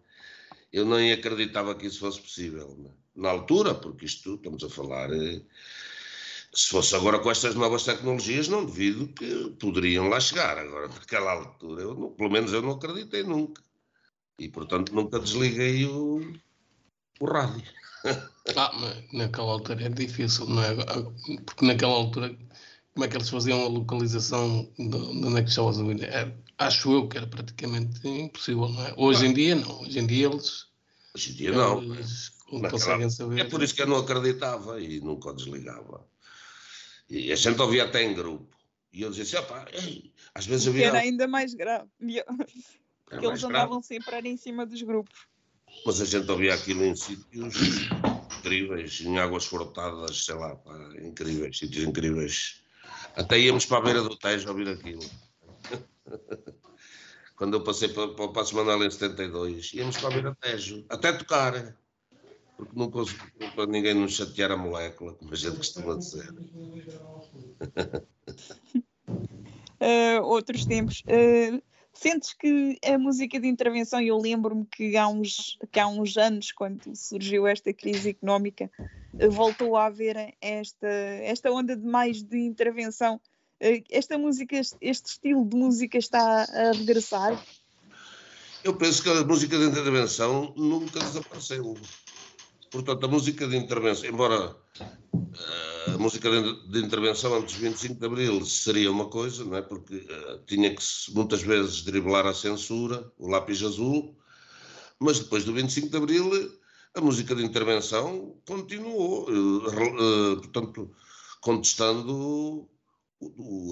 Eu 0.72 0.84
nem 0.84 1.12
acreditava 1.12 1.74
que 1.74 1.86
isso 1.86 2.00
fosse 2.00 2.20
possível, 2.20 2.76
né? 2.78 2.90
na 3.14 3.30
altura, 3.30 3.74
porque 3.74 4.06
isto, 4.06 4.34
estamos 4.34 4.64
a 4.64 4.68
falar... 4.68 5.10
Eh, 5.12 5.42
se 6.54 6.68
fosse 6.68 6.94
agora 6.94 7.18
com 7.18 7.30
estas 7.30 7.54
novas 7.54 7.82
tecnologias, 7.82 8.46
não 8.46 8.66
duvido 8.66 9.08
que 9.08 9.50
poderiam 9.58 10.08
lá 10.08 10.20
chegar. 10.20 10.58
Agora, 10.58 10.86
naquela 10.88 11.32
altura, 11.32 11.82
eu, 11.82 12.10
pelo 12.10 12.30
menos 12.30 12.52
eu 12.52 12.60
não 12.60 12.72
acreditei 12.72 13.22
nunca. 13.22 13.62
E, 14.38 14.50
portanto, 14.50 14.94
nunca 14.94 15.18
desliguei 15.18 15.86
o, 15.86 16.20
o 17.22 17.26
rádio. 17.26 17.62
Ah, 18.56 18.72
mas 18.74 19.12
naquela 19.12 19.52
altura 19.52 19.84
é 19.84 19.88
difícil, 19.88 20.46
não 20.46 20.60
é? 20.60 20.74
Porque 21.46 21.64
naquela 21.64 21.92
altura, 21.92 22.36
como 22.92 23.04
é 23.04 23.08
que 23.08 23.16
eles 23.16 23.30
faziam 23.30 23.62
a 23.62 23.68
localização 23.68 24.68
de, 24.76 24.96
onde 24.96 25.38
é 25.38 25.42
que 25.42 25.48
estavas 25.48 25.78
a 25.78 25.82
ouvir? 25.82 26.02
É, 26.02 26.34
acho 26.58 26.92
eu 26.92 27.08
que 27.08 27.16
era 27.16 27.26
praticamente 27.28 28.06
impossível, 28.06 28.68
não 28.68 28.84
é? 28.84 28.94
Hoje 28.96 29.26
em 29.26 29.32
dia, 29.32 29.54
não. 29.54 29.82
Hoje 29.82 30.00
em 30.00 30.06
dia 30.06 30.26
eles. 30.26 30.66
Hoje 31.14 31.30
em 31.30 31.34
dia, 31.36 31.52
não. 31.52 31.80
conseguem 32.68 33.08
saber. 33.08 33.40
É 33.40 33.44
por 33.44 33.62
isso 33.62 33.74
que 33.74 33.82
eu 33.82 33.86
não 33.86 33.98
acreditava 33.98 34.80
e 34.80 35.00
nunca 35.00 35.30
o 35.30 35.32
desligava. 35.32 36.04
E 37.08 37.30
a 37.30 37.36
gente 37.36 37.60
ouvia 37.60 37.84
até 37.84 38.02
em 38.02 38.14
grupo. 38.14 38.56
E 38.92 39.02
eu 39.02 39.10
dizia 39.10 39.38
assim, 39.38 39.52
opa, 39.52 39.64
ei, 39.72 40.12
às 40.34 40.44
vezes 40.44 40.66
havia... 40.66 40.88
Era 40.88 40.98
ainda 40.98 41.28
mais 41.28 41.54
grave. 41.54 41.88
Porque 43.06 43.24
eles 43.24 43.44
andavam 43.44 43.80
grave. 43.80 43.86
sempre 43.86 44.28
em 44.28 44.36
cima 44.36 44.66
dos 44.66 44.82
grupos. 44.82 45.31
Mas 45.84 46.00
a 46.00 46.04
gente 46.04 46.30
ouvia 46.30 46.54
aquilo 46.54 46.84
em 46.84 46.94
sítios 46.94 47.56
incríveis, 48.38 49.00
em 49.00 49.18
águas 49.18 49.44
furtadas, 49.44 50.24
sei 50.24 50.34
lá, 50.34 50.54
pá, 50.56 50.76
incríveis, 51.02 51.58
sítios 51.58 51.84
incríveis. 51.84 52.62
Até 53.16 53.38
íamos 53.38 53.66
para 53.66 53.78
a 53.78 53.82
beira 53.82 54.02
do 54.02 54.16
Tejo 54.16 54.48
ouvir 54.48 54.68
aquilo. 54.68 55.02
Quando 57.36 57.54
eu 57.54 57.64
passei 57.64 57.88
para, 57.88 58.08
para 58.08 58.24
o 58.24 58.32
Passo 58.32 58.54
Manuel 58.54 58.84
em 58.84 58.90
72, 58.90 59.72
íamos 59.74 59.96
para 59.96 60.08
a 60.08 60.12
beira 60.12 60.30
do 60.30 60.36
Tejo, 60.36 60.84
até 60.88 61.12
tocar 61.12 61.74
porque 62.56 62.76
não 62.76 62.90
para 62.90 63.66
ninguém 63.66 63.94
nos 63.94 64.12
chatear 64.14 64.52
a 64.52 64.56
molécula, 64.56 65.14
como 65.14 65.32
a 65.32 65.36
gente 65.36 65.56
costuma 65.56 65.96
dizer. 65.96 66.30
uh, 69.80 70.22
outros 70.22 70.64
tempos. 70.64 71.02
Uh, 71.06 71.62
sentes 71.92 72.32
que 72.32 72.78
a 72.84 72.98
música 72.98 73.38
de 73.38 73.46
intervenção, 73.46 74.00
eu 74.00 74.18
lembro-me 74.18 74.66
que 74.66 74.96
há, 74.96 75.06
uns, 75.06 75.58
que 75.70 75.78
há 75.78 75.86
uns 75.86 76.16
anos, 76.16 76.52
quando 76.52 76.94
surgiu 76.96 77.46
esta 77.46 77.72
crise 77.72 78.10
económica, 78.10 78.70
voltou 79.30 79.76
a 79.76 79.86
haver 79.86 80.34
esta, 80.40 80.88
esta 80.88 81.50
onda 81.50 81.76
de 81.76 81.86
mais 81.86 82.22
de 82.22 82.38
intervenção. 82.38 83.20
esta 83.90 84.16
música, 84.18 84.56
este 84.80 85.10
estilo 85.10 85.44
de 85.44 85.56
música 85.56 85.98
está 85.98 86.44
a 86.44 86.72
regressar? 86.72 87.40
Eu 88.64 88.74
penso 88.74 89.02
que 89.02 89.10
a 89.10 89.24
música 89.24 89.58
de 89.58 89.64
intervenção 89.64 90.52
nunca 90.56 91.00
desapareceu. 91.00 91.76
Portanto, 92.72 93.04
a 93.04 93.08
música 93.08 93.46
de 93.46 93.54
intervenção, 93.54 94.08
embora 94.08 94.56
uh, 94.80 95.94
a 95.94 95.98
música 95.98 96.30
de, 96.30 96.78
intervenção 96.80 97.34
antes 97.34 97.56
do 97.56 97.60
25 97.60 98.00
de 98.00 98.06
Abril 98.06 98.46
seria 98.46 98.90
uma 98.90 99.10
coisa, 99.10 99.44
não 99.44 99.58
é? 99.58 99.60
porque 99.60 99.96
uh, 99.96 100.42
tinha 100.46 100.74
que 100.74 100.82
muitas 101.10 101.42
vezes 101.42 101.82
driblar 101.82 102.26
a 102.26 102.32
censura, 102.32 103.12
o 103.18 103.28
lápis 103.28 103.62
azul, 103.62 104.16
mas 104.98 105.18
depois 105.18 105.44
do 105.44 105.52
25 105.52 105.90
de 105.90 105.96
Abril 105.98 106.58
a 106.94 107.00
música 107.02 107.34
de 107.34 107.44
intervenção 107.44 108.40
continuou, 108.46 109.28
uh, 109.30 110.36
portanto, 110.40 110.90
contestando 111.42 112.66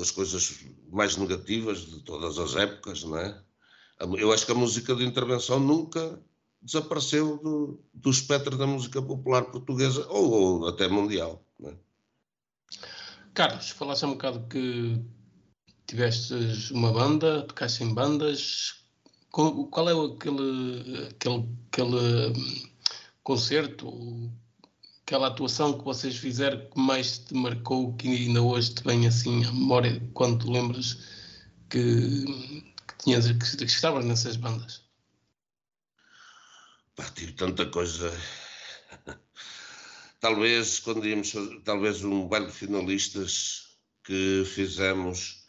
as 0.02 0.10
coisas 0.10 0.60
mais 0.92 1.16
negativas 1.16 1.86
de 1.86 2.02
todas 2.02 2.38
as 2.38 2.54
épocas, 2.54 3.02
não 3.04 3.16
é? 3.16 3.42
Eu 4.18 4.30
acho 4.30 4.44
que 4.44 4.52
a 4.52 4.54
música 4.54 4.94
de 4.94 5.04
intervenção 5.04 5.58
nunca 5.58 6.22
desapareceu 6.62 7.38
do, 7.38 7.80
do 7.94 8.10
espectro 8.10 8.56
da 8.56 8.66
música 8.66 9.00
popular 9.00 9.44
portuguesa 9.46 10.06
ou, 10.08 10.30
ou 10.30 10.68
até 10.68 10.88
mundial. 10.88 11.42
É? 11.64 11.74
Carlos, 13.32 13.70
falaste 13.70 14.04
um 14.04 14.12
bocado 14.12 14.46
que 14.48 15.00
tiveste 15.86 16.34
uma 16.72 16.92
banda, 16.92 17.42
tocaste 17.42 17.82
em 17.82 17.94
bandas. 17.94 18.84
Qual 19.30 19.88
é 19.88 19.92
aquele, 19.92 21.08
aquele, 21.08 21.48
aquele 21.68 22.28
hum, 22.28 22.70
concerto, 23.22 24.30
aquela 25.02 25.28
atuação 25.28 25.78
que 25.78 25.84
vocês 25.84 26.16
fizeram 26.16 26.68
que 26.68 26.78
mais 26.78 27.18
te 27.18 27.34
marcou, 27.34 27.94
que 27.94 28.08
ainda 28.08 28.42
hoje 28.42 28.74
te 28.74 28.82
vem 28.84 29.06
assim 29.06 29.44
à 29.44 29.52
memória 29.52 30.02
quando 30.14 30.50
lembras 30.50 30.98
que, 31.68 32.24
que, 32.24 33.04
tinhas, 33.04 33.30
que, 33.30 33.56
que 33.56 33.64
estavas 33.64 34.04
nessas 34.04 34.36
bandas? 34.36 34.89
Tive 37.14 37.32
tanta 37.32 37.66
coisa. 37.66 38.12
talvez 40.20 40.80
quando 40.80 41.06
íamos 41.06 41.32
talvez 41.64 42.04
um 42.04 42.28
baile 42.28 42.46
de 42.46 42.52
finalistas 42.52 43.76
que 44.04 44.44
fizemos 44.44 45.46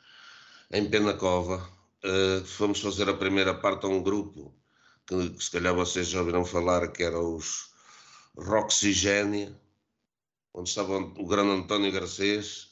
em 0.72 0.90
Penacova, 0.90 1.58
uh, 2.06 2.46
fomos 2.46 2.80
fazer 2.80 3.10
a 3.10 3.18
primeira 3.18 3.54
parte 3.54 3.86
a 3.86 3.90
um 3.90 4.02
grupo 4.02 4.56
que, 5.06 5.30
que, 5.32 5.44
se 5.44 5.52
calhar 5.52 5.76
vocês 5.76 6.08
já 6.08 6.20
ouviram 6.20 6.46
falar, 6.46 6.92
que 6.92 7.04
era 7.04 7.20
os 7.20 7.72
Roxigénia, 8.38 9.60
onde 10.54 10.70
estavam 10.70 11.14
o 11.18 11.28
grande 11.28 11.52
António 11.52 11.92
Garcês 11.92 12.70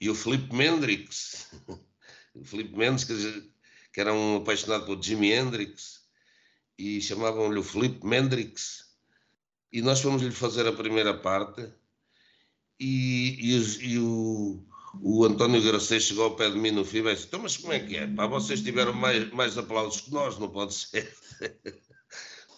e 0.00 0.08
o 0.08 0.14
Felipe 0.14 0.54
Mendrix. 0.54 1.50
o 2.34 2.44
Felipe 2.44 2.76
Mendes, 2.76 3.04
que, 3.04 3.52
que 3.92 4.00
era 4.00 4.12
um 4.12 4.38
apaixonado 4.38 4.86
por 4.86 5.02
Jimi 5.02 5.32
Hendrix 5.32 6.03
e 6.78 7.00
chamavam-lhe 7.00 7.58
o 7.58 7.62
Felipe 7.62 8.06
Mendrix. 8.06 8.84
E 9.72 9.82
nós 9.82 10.00
fomos-lhe 10.00 10.30
fazer 10.30 10.66
a 10.66 10.72
primeira 10.72 11.14
parte 11.14 11.72
e, 12.78 13.38
e, 13.40 13.92
e 13.92 13.98
o, 13.98 14.64
o 15.00 15.24
António 15.24 15.62
Garcês 15.62 16.04
chegou 16.04 16.24
ao 16.24 16.36
pé 16.36 16.50
de 16.50 16.58
mim 16.58 16.70
no 16.70 16.84
fim 16.84 16.98
e 16.98 17.14
disse, 17.14 17.26
então 17.26 17.40
mas 17.40 17.56
como 17.56 17.72
é 17.72 17.80
que 17.80 17.96
é? 17.96 18.06
Pá, 18.06 18.26
vocês 18.26 18.60
tiveram 18.62 18.92
mais, 18.92 19.30
mais 19.32 19.58
aplausos 19.58 20.02
que 20.02 20.12
nós, 20.12 20.38
não 20.38 20.48
pode 20.48 20.74
ser. 20.74 21.12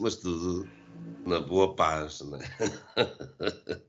mas 0.00 0.16
tudo 0.16 0.68
na 1.26 1.40
boa 1.40 1.74
paz, 1.74 2.20
né? 2.20 2.38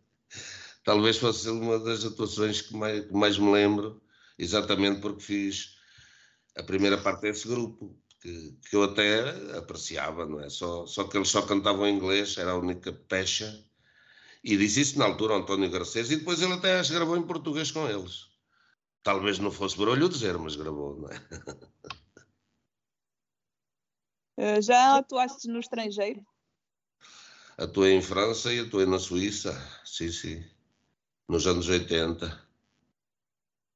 Talvez 0.83 1.17
fosse 1.17 1.49
uma 1.49 1.79
das 1.79 2.05
atuações 2.05 2.61
que 2.61 2.73
mais, 2.73 3.05
que 3.05 3.13
mais 3.13 3.37
me 3.37 3.51
lembro, 3.51 4.01
exatamente 4.37 5.01
porque 5.01 5.21
fiz 5.21 5.77
a 6.55 6.63
primeira 6.63 6.97
parte 6.97 7.21
desse 7.21 7.47
grupo 7.47 7.95
que, 8.19 8.57
que 8.69 8.75
eu 8.75 8.83
até 8.83 9.29
apreciava, 9.57 10.25
não 10.25 10.39
é? 10.39 10.49
Só, 10.49 10.85
só 10.85 11.03
que 11.05 11.17
eles 11.17 11.29
só 11.29 11.41
cantavam 11.41 11.87
em 11.87 11.95
inglês, 11.95 12.37
era 12.37 12.51
a 12.51 12.57
única 12.57 12.91
pecha. 12.91 13.65
E 14.43 14.55
disse 14.57 14.81
isso 14.81 14.99
na 14.99 15.05
altura 15.05 15.35
António 15.35 15.69
Garcês, 15.69 16.11
e 16.11 16.17
depois 16.17 16.41
ele 16.41 16.53
até 16.53 16.79
as 16.79 16.89
gravou 16.89 17.17
em 17.17 17.25
português 17.25 17.71
com 17.71 17.87
eles. 17.87 18.27
Talvez 19.03 19.39
não 19.39 19.51
fosse 19.51 19.77
barulho 19.77 20.09
dizer, 20.09 20.37
mas 20.37 20.55
gravou, 20.55 20.99
não 20.99 21.09
é? 21.09 21.15
Eh, 24.39 24.61
já 24.61 24.97
atuaste 24.97 25.47
no 25.47 25.59
estrangeiro? 25.59 26.23
Atuei 27.57 27.93
em 27.93 28.03
França 28.03 28.53
e 28.53 28.59
atuei 28.59 28.85
na 28.85 28.99
Suíça, 28.99 29.51
sim, 29.83 30.11
sim, 30.11 30.45
nos 31.27 31.47
anos 31.47 31.67
80. 31.67 32.47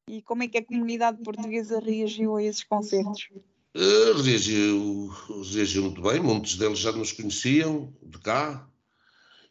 E 0.07 0.21
como 0.21 0.43
é 0.43 0.47
que 0.47 0.59
a 0.59 0.63
comunidade 0.63 1.23
portuguesa 1.23 1.79
reagiu 1.79 2.35
a 2.35 2.43
esses 2.43 2.63
concertos? 2.63 3.29
Uh, 3.73 4.21
reagiu, 4.21 5.07
reagiu 5.53 5.83
muito 5.83 6.01
bem, 6.01 6.19
muitos 6.19 6.57
deles 6.57 6.79
já 6.79 6.91
nos 6.91 7.13
conheciam 7.13 7.95
de 8.03 8.19
cá, 8.19 8.69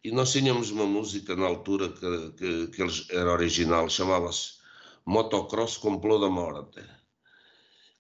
e 0.05 0.11
nós 0.13 0.31
tínhamos 0.31 0.71
uma 0.71 0.85
música 0.85 1.35
na 1.35 1.47
altura 1.47 1.89
que, 1.89 2.33
que, 2.33 2.67
que 2.67 2.83
eles, 2.83 3.07
era 3.09 3.33
original, 3.33 3.89
chamava-se 3.89 4.59
Motocross 5.07 5.79
Complô 5.79 6.19
da 6.19 6.29
Morte, 6.29 6.85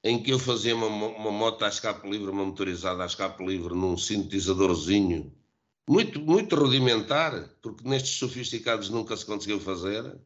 em 0.04 0.22
que 0.22 0.30
eu 0.30 0.38
fazia 0.38 0.76
uma, 0.76 0.88
uma 0.88 1.30
moto 1.30 1.64
à 1.64 1.68
escape 1.68 2.06
livre, 2.06 2.30
uma 2.30 2.44
motorizada 2.44 3.02
à 3.02 3.06
escape 3.06 3.42
livre, 3.42 3.74
num 3.74 3.96
sintetizadorzinho, 3.96 5.34
muito, 5.88 6.20
muito 6.20 6.54
rudimentar, 6.54 7.48
porque 7.62 7.88
nestes 7.88 8.18
sofisticados 8.18 8.90
nunca 8.90 9.16
se 9.16 9.24
conseguiu 9.24 9.58
fazer, 9.58 10.20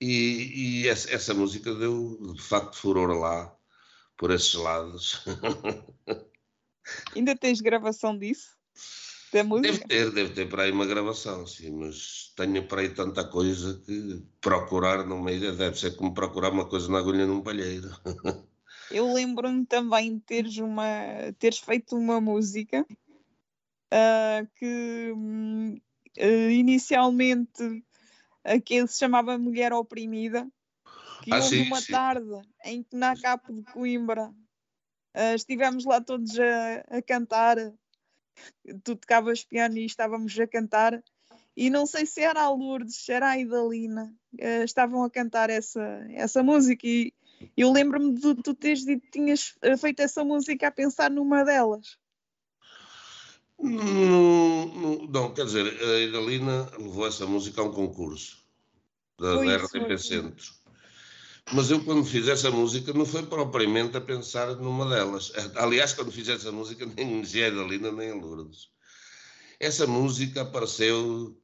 e, 0.00 0.84
e 0.84 0.88
essa, 0.88 1.10
essa 1.10 1.34
música 1.34 1.74
deu 1.74 2.32
de 2.34 2.40
facto 2.40 2.76
furor 2.76 3.10
lá 3.10 3.54
por 4.20 4.30
esses 4.30 4.52
lados. 4.52 5.24
Ainda 7.16 7.34
tens 7.34 7.62
gravação 7.62 8.18
disso? 8.18 8.54
Da 9.32 9.42
música? 9.42 9.72
Deve 9.72 9.84
ter, 9.86 10.10
deve 10.10 10.34
ter 10.34 10.46
para 10.46 10.64
aí 10.64 10.72
uma 10.72 10.84
gravação, 10.84 11.46
sim, 11.46 11.70
mas 11.70 12.30
tenho 12.36 12.68
para 12.68 12.82
aí 12.82 12.90
tanta 12.90 13.24
coisa 13.24 13.80
que 13.86 14.22
procurar 14.38 15.06
no 15.06 15.22
meio 15.22 15.56
deve 15.56 15.78
ser 15.78 15.96
como 15.96 16.12
procurar 16.12 16.50
uma 16.50 16.68
coisa 16.68 16.90
na 16.92 16.98
agulha 16.98 17.26
num 17.26 17.42
palheiro. 17.42 17.88
Eu 18.90 19.10
lembro-me 19.10 19.64
também 19.64 20.16
de 20.16 20.20
teres, 20.20 20.58
uma, 20.58 20.84
teres 21.38 21.60
feito 21.60 21.96
uma 21.96 22.20
música 22.20 22.84
uh, 23.94 24.46
que 24.56 25.14
uh, 25.14 26.50
inicialmente 26.50 27.62
uh, 27.64 28.60
que 28.62 28.86
se 28.86 28.98
chamava 28.98 29.38
Mulher 29.38 29.72
Oprimida, 29.72 30.46
que 31.22 31.32
ah, 31.32 31.36
houve 31.36 31.48
sim, 31.48 31.66
uma 31.66 31.80
sim. 31.80 31.92
tarde 31.92 32.42
em 32.64 32.82
que 32.82 32.96
na 32.96 33.16
capa 33.16 33.52
de 33.52 33.62
Coimbra 33.64 34.28
uh, 34.28 35.34
estivemos 35.34 35.84
lá 35.84 36.00
todos 36.00 36.38
a, 36.38 36.96
a 36.98 37.02
cantar, 37.02 37.56
tu 38.84 38.96
tocavas 38.96 39.44
piano 39.44 39.78
e 39.78 39.84
estávamos 39.84 40.38
a 40.38 40.46
cantar, 40.46 41.02
e 41.56 41.68
não 41.68 41.86
sei 41.86 42.06
se 42.06 42.20
era 42.20 42.42
a 42.42 42.50
Lourdes, 42.50 42.96
se 42.96 43.12
era 43.12 43.30
a 43.30 43.38
Idalina, 43.38 44.14
uh, 44.34 44.64
estavam 44.64 45.04
a 45.04 45.10
cantar 45.10 45.50
essa, 45.50 46.04
essa 46.10 46.42
música 46.42 46.86
e 46.86 47.12
eu 47.56 47.72
lembro-me 47.72 48.14
de 48.14 48.34
tu 48.42 48.54
teres 48.54 48.84
dito 48.84 49.02
que 49.02 49.10
tinhas 49.10 49.54
eh, 49.62 49.76
feito 49.76 50.00
essa 50.00 50.22
música 50.22 50.68
a 50.68 50.70
pensar 50.70 51.10
numa 51.10 51.44
delas. 51.44 51.96
Não, 53.58 54.66
não, 54.66 55.06
não, 55.06 55.34
quer 55.34 55.44
dizer, 55.44 55.66
a 55.66 56.00
Idalina 56.00 56.70
levou 56.78 57.06
essa 57.06 57.26
música 57.26 57.60
a 57.60 57.64
um 57.64 57.72
concurso 57.72 58.38
da, 59.18 59.36
da 59.36 59.56
RTP 59.56 59.98
Centro. 59.98 60.59
Mas 61.52 61.70
eu, 61.70 61.84
quando 61.84 62.04
fiz 62.04 62.28
essa 62.28 62.50
música, 62.50 62.92
não 62.92 63.04
foi 63.04 63.24
propriamente 63.24 63.96
a 63.96 64.00
pensar 64.00 64.54
numa 64.56 64.88
delas. 64.88 65.32
Aliás, 65.56 65.92
quando 65.92 66.12
fiz 66.12 66.28
essa 66.28 66.52
música, 66.52 66.86
nem 66.96 67.22
a 67.22 67.48
Idalina 67.48 67.90
nem 67.90 68.10
a 68.10 68.14
Lourdes. 68.14 68.68
Essa 69.58 69.86
música 69.86 70.42
apareceu 70.42 71.36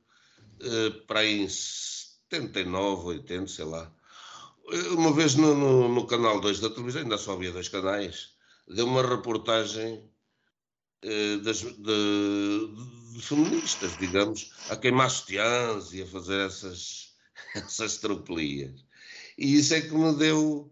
uh, 0.63 1.07
para 1.07 1.25
em 1.25 1.49
79, 1.49 3.07
80, 3.19 3.47
sei 3.49 3.65
lá. 3.65 3.93
Uma 4.93 5.13
vez 5.13 5.35
no, 5.35 5.55
no, 5.55 5.89
no, 5.89 6.07
canal 6.07 6.41
2 6.41 6.61
da 6.61 6.71
televisão, 6.71 7.03
ainda 7.03 7.19
só 7.19 7.35
havia 7.35 7.53
dois 7.53 7.69
canais, 7.69 8.31
deu 8.67 8.87
uma 8.87 9.07
reportagem 9.07 10.11
eh, 11.03 11.37
das, 11.37 11.61
de, 11.61 11.73
de, 13.15 13.23
feministas, 13.23 13.97
digamos, 13.99 14.51
a 14.69 14.77
queimar 14.77 15.09
sutiãs 15.11 15.93
e 15.93 16.03
a 16.03 16.07
fazer 16.07 16.47
essas, 16.47 17.15
essas 17.55 17.99
tropelias. 17.99 18.85
E 19.37 19.57
isso 19.57 19.75
é 19.75 19.81
que 19.81 19.95
me 19.95 20.15
deu 20.15 20.71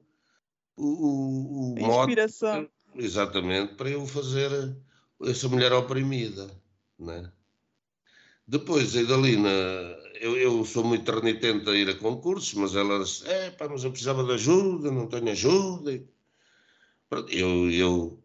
o, 0.76 0.84
o, 0.84 1.74
o 1.74 1.78
inspiração. 1.78 2.62
Modo, 2.62 2.70
exatamente, 2.96 3.74
para 3.74 3.90
eu 3.90 4.06
fazer 4.06 4.76
essa 5.22 5.48
mulher 5.48 5.72
oprimida. 5.72 6.50
Né? 6.98 7.30
Depois, 8.46 8.96
a 8.96 9.02
Idalina 9.02 9.50
eu, 10.24 10.36
eu, 10.36 10.64
sou 10.64 10.84
muito 10.84 11.10
renitente 11.10 11.68
a 11.68 11.74
ir 11.74 11.88
a 11.90 11.94
concursos, 11.94 12.54
mas 12.54 12.74
elas, 12.74 13.22
é 13.26 13.50
pá, 13.50 13.68
mas 13.68 13.84
eu 13.84 13.90
precisava 13.90 14.24
de 14.24 14.32
ajuda, 14.32 14.90
não 14.90 15.06
tenho 15.06 15.30
ajuda. 15.30 16.02
Eu, 17.28 17.70
eu, 17.70 18.18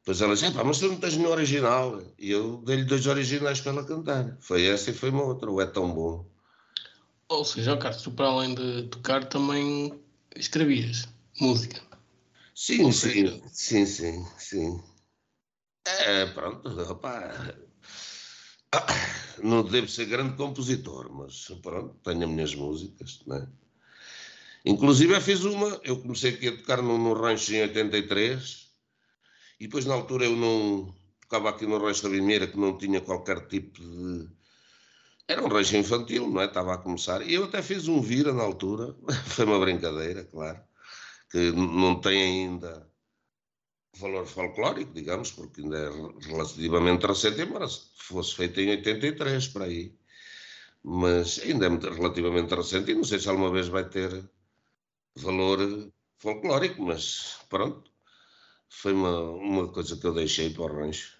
depois 0.00 0.20
elas, 0.20 0.42
é 0.42 0.50
pá, 0.50 0.64
mas 0.64 0.78
tu 0.80 0.88
não 0.88 0.96
tens 0.96 1.16
nenhum 1.16 1.30
original. 1.30 2.02
E 2.18 2.30
eu 2.30 2.62
dei-lhe 2.64 2.84
dois 2.84 3.06
originais 3.06 3.60
para 3.60 3.72
ela 3.72 3.84
cantar. 3.84 4.36
Foi 4.40 4.64
essa 4.66 4.90
e 4.90 4.94
foi 4.94 5.10
uma 5.10 5.22
outra, 5.22 5.50
o 5.50 5.60
É 5.60 5.66
Tão 5.66 5.92
Bom. 5.92 6.26
Ou 7.28 7.44
seja, 7.44 7.76
Carlos, 7.76 8.02
tu 8.02 8.10
para 8.10 8.28
além 8.28 8.54
de 8.54 8.84
tocar 8.88 9.24
também 9.28 10.00
escrevias 10.34 11.08
música. 11.40 11.82
Sim, 12.54 12.90
sim, 12.90 12.92
seja... 12.92 13.42
sim, 13.52 13.86
sim, 13.86 14.26
sim. 14.38 14.82
É, 15.86 16.26
pronto, 16.26 16.68
rapaz, 16.84 17.54
não 19.42 19.62
devo 19.62 19.88
ser 19.88 20.06
grande 20.06 20.36
compositor, 20.36 21.12
mas 21.12 21.46
pronto, 21.62 21.94
tenho 22.02 22.24
as 22.24 22.30
minhas 22.30 22.54
músicas, 22.54 23.20
né? 23.26 23.46
Inclusive 24.64 25.14
eu 25.14 25.20
fiz 25.20 25.44
uma, 25.44 25.80
eu 25.84 26.00
comecei 26.00 26.32
aqui 26.32 26.48
a 26.48 26.56
tocar 26.56 26.82
no, 26.82 26.98
no 26.98 27.14
rancho 27.14 27.54
em 27.54 27.62
83 27.62 28.66
e 29.60 29.66
depois 29.66 29.84
na 29.84 29.94
altura 29.94 30.24
eu 30.24 30.34
não 30.36 30.92
tocava 31.20 31.50
aqui 31.50 31.66
no 31.66 31.78
rancho 31.78 32.02
da 32.02 32.08
Vimeira 32.08 32.46
que 32.46 32.58
não 32.58 32.76
tinha 32.76 33.00
qualquer 33.00 33.46
tipo 33.46 33.80
de... 33.80 34.28
Era 35.28 35.44
um 35.44 35.48
rancho 35.48 35.76
infantil, 35.76 36.28
não 36.28 36.40
é? 36.40 36.46
Estava 36.46 36.74
a 36.74 36.78
começar. 36.78 37.20
E 37.22 37.34
eu 37.34 37.44
até 37.44 37.62
fiz 37.62 37.88
um 37.88 38.00
vira 38.00 38.32
na 38.32 38.42
altura, 38.42 38.94
foi 39.26 39.44
uma 39.44 39.58
brincadeira, 39.58 40.24
claro, 40.24 40.60
que 41.30 41.50
não 41.52 42.00
tem 42.00 42.22
ainda 42.22 42.88
valor 43.98 44.26
folclórico, 44.26 44.92
digamos, 44.92 45.30
porque 45.32 45.60
ainda 45.62 45.78
é 45.78 45.90
relativamente 46.28 47.06
recente, 47.06 47.40
embora 47.40 47.66
fosse 47.98 48.34
feito 48.36 48.60
em 48.60 48.70
83, 48.70 49.48
para 49.48 49.64
aí. 49.64 49.98
Mas 50.82 51.40
ainda 51.40 51.66
é 51.66 51.70
relativamente 51.70 52.54
recente 52.54 52.90
e 52.92 52.94
não 52.94 53.04
sei 53.04 53.18
se 53.18 53.28
alguma 53.28 53.50
vez 53.50 53.68
vai 53.68 53.88
ter 53.88 54.10
valor 55.16 55.90
folclórico, 56.18 56.82
mas 56.82 57.38
pronto, 57.48 57.90
foi 58.68 58.92
uma, 58.92 59.20
uma 59.32 59.72
coisa 59.72 59.96
que 59.96 60.06
eu 60.06 60.14
deixei 60.14 60.50
para 60.50 60.64
o 60.64 60.76
rancho. 60.76 61.15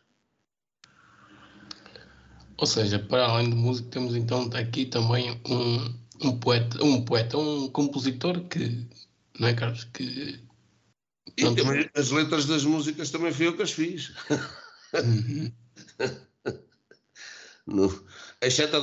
Ou 2.59 2.67
seja, 2.67 2.99
para 2.99 3.27
além 3.27 3.51
de 3.51 3.57
música, 3.57 3.89
temos 3.91 4.15
então 4.15 4.49
aqui 4.55 4.87
também 4.87 5.41
um, 5.47 5.95
um 6.29 6.39
poeta, 6.39 6.83
um 6.83 7.05
poeta, 7.05 7.37
um 7.37 7.69
compositor 7.69 8.41
que, 8.49 8.87
não 9.39 9.49
é, 9.49 9.55
Carlos, 9.55 9.85
que 9.85 10.41
e 11.37 11.55
também 11.55 11.89
as 11.95 12.11
letras 12.11 12.47
das 12.47 12.65
músicas 12.65 13.11
também 13.11 13.33
fui 13.33 13.47
eu 13.47 13.57
que 13.57 13.63
as 13.63 13.73
fiz. 13.73 14.13
Uhum. 14.95 15.53
no, 17.67 18.05
exceto 18.41 18.77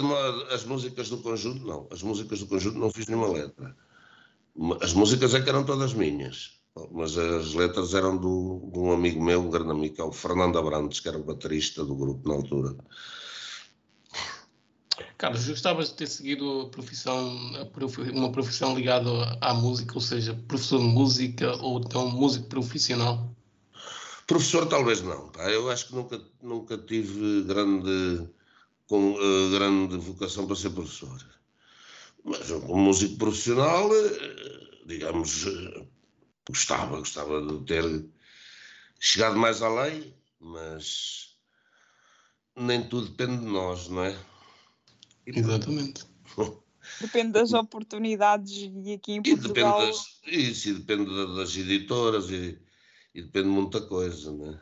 as 0.52 0.64
músicas 0.64 1.10
do 1.10 1.18
conjunto, 1.18 1.66
não. 1.66 1.88
As 1.92 2.04
músicas 2.04 2.40
do 2.40 2.48
conjunto 2.48 2.78
não 2.78 2.92
fiz 2.92 3.08
nenhuma 3.08 3.32
letra. 3.32 3.76
As 4.82 4.94
músicas 4.94 5.34
é 5.34 5.42
que 5.42 5.50
eram 5.50 5.66
todas 5.66 5.94
minhas. 5.94 6.62
Mas 6.92 7.18
as 7.18 7.54
letras 7.54 7.94
eram 7.94 8.18
do, 8.18 8.70
de 8.72 8.80
um 8.80 8.92
amigo 8.92 9.24
meu, 9.24 9.42
um 9.42 9.50
grande 9.50 9.72
amigo, 9.72 9.96
que 9.96 10.02
é 10.02 10.04
o 10.04 10.12
Fernando 10.12 10.58
Abrantes, 10.58 11.00
que 11.00 11.08
era 11.08 11.18
o 11.18 11.24
baterista 11.24 11.84
do 11.84 11.96
grupo 11.96 12.28
na 12.28 12.36
altura. 12.36 12.76
Carlos, 15.24 15.48
gostavas 15.48 15.88
de 15.88 15.94
ter 15.94 16.08
seguido 16.08 16.68
profissão, 16.70 17.34
uma 18.12 18.30
profissão 18.30 18.76
ligada 18.76 19.10
à 19.40 19.54
música, 19.54 19.94
ou 19.96 20.02
seja, 20.02 20.34
professor 20.50 20.80
de 20.80 20.84
música 20.84 21.56
ou 21.62 21.80
então 21.80 22.10
músico 22.10 22.50
profissional? 22.50 23.34
Professor 24.28 24.68
talvez 24.68 25.02
não, 25.02 25.32
eu 25.48 25.72
acho 25.72 25.88
que 25.88 25.96
nunca, 25.96 26.22
nunca 26.42 26.78
tive 26.78 27.44
grande, 27.44 28.28
com, 28.86 29.14
uh, 29.14 29.50
grande 29.52 29.96
vocação 29.96 30.46
para 30.46 30.58
ser 30.58 30.72
professor. 30.72 31.18
Mas 32.26 32.52
como 32.52 32.76
músico 32.76 33.16
profissional, 33.16 33.90
uh, 33.90 34.86
digamos, 34.86 35.46
uh, 35.46 35.88
gostava, 36.46 36.98
gostava 36.98 37.42
de 37.42 37.64
ter 37.64 38.06
chegado 39.00 39.38
mais 39.38 39.62
além, 39.62 40.14
mas 40.38 41.38
nem 42.58 42.84
tudo 42.90 43.08
depende 43.08 43.40
de 43.40 43.50
nós, 43.50 43.88
não 43.88 44.04
é? 44.04 44.33
Exatamente. 45.26 46.06
Depende 47.00 47.32
das 47.32 47.54
oportunidades 47.54 48.70
e 48.86 48.94
aqui 48.94 49.14
em 49.14 49.22
Portugal... 49.22 49.82
E 49.82 49.86
depende 49.86 49.98
das, 49.98 50.20
isso, 50.28 50.70
e 50.70 50.74
depende 50.74 51.36
das 51.36 51.56
editoras 51.56 52.30
e, 52.30 52.60
e 53.16 53.22
depende 53.22 53.48
de 53.48 53.54
muita 53.54 53.82
coisa, 53.82 54.32
não 54.32 54.52
é? 54.52 54.62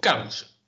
Carlos, 0.00 0.58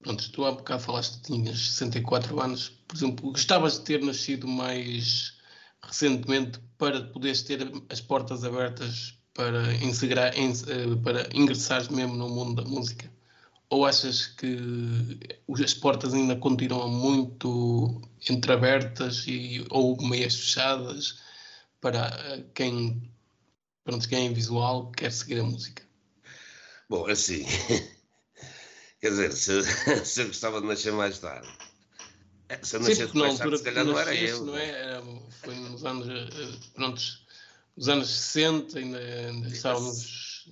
pronto, 0.00 0.30
tu 0.32 0.44
há 0.44 0.52
bocado 0.52 0.82
falaste 0.82 1.16
que 1.16 1.32
tinhas 1.32 1.58
64 1.70 2.40
anos, 2.40 2.68
por 2.86 2.96
exemplo, 2.96 3.32
gostavas 3.32 3.74
de 3.74 3.84
ter 3.84 4.02
nascido 4.02 4.46
mais 4.46 5.38
recentemente 5.82 6.60
para 6.78 7.02
poderes 7.04 7.42
ter 7.42 7.70
as 7.88 8.00
portas 8.00 8.44
abertas 8.44 9.18
para, 9.34 9.72
integrar, 9.74 10.32
eh, 10.36 10.96
para 11.02 11.28
ingressares 11.34 11.88
mesmo 11.88 12.16
no 12.16 12.28
mundo 12.28 12.62
da 12.62 12.68
música? 12.68 13.10
Ou 13.70 13.86
achas 13.86 14.26
que 14.26 14.58
as 15.62 15.74
portas 15.74 16.12
ainda 16.12 16.34
continuam 16.36 16.88
muito 16.88 18.02
entreabertas 18.28 19.24
e, 19.26 19.64
ou 19.70 19.96
meias 20.02 20.34
fechadas 20.34 21.20
para 21.80 22.44
quem, 22.52 23.10
pronto, 23.84 24.08
quem 24.08 24.26
é 24.26 24.32
visual 24.32 24.90
quer 24.90 25.12
seguir 25.12 25.40
a 25.40 25.44
música? 25.44 25.82
Bom, 26.88 27.06
assim, 27.06 27.46
quer 29.00 29.10
dizer, 29.10 29.32
se, 29.32 29.62
se 30.04 30.22
eu 30.22 30.26
gostava 30.26 30.60
de 30.60 30.66
nascer 30.66 30.92
mais 30.92 31.20
tarde, 31.20 31.48
é, 32.48 32.58
se 32.62 32.74
eu 32.74 32.80
nascesse 32.80 33.16
mais 33.16 33.38
tarde, 33.38 33.56
se 33.58 33.64
calhar 33.64 33.84
não 33.84 33.96
era 33.96 34.12
eu. 34.12 34.44
Não 34.44 34.56
é? 34.56 35.00
Foi 35.44 35.54
nos 35.54 35.84
anos, 35.84 36.08
eh, 36.08 36.58
pronto, 36.74 37.00
nos 37.76 37.88
anos 37.88 38.08
60, 38.08 38.78
ainda, 38.80 38.98
ainda 38.98 39.48
estávamos, 39.48 40.48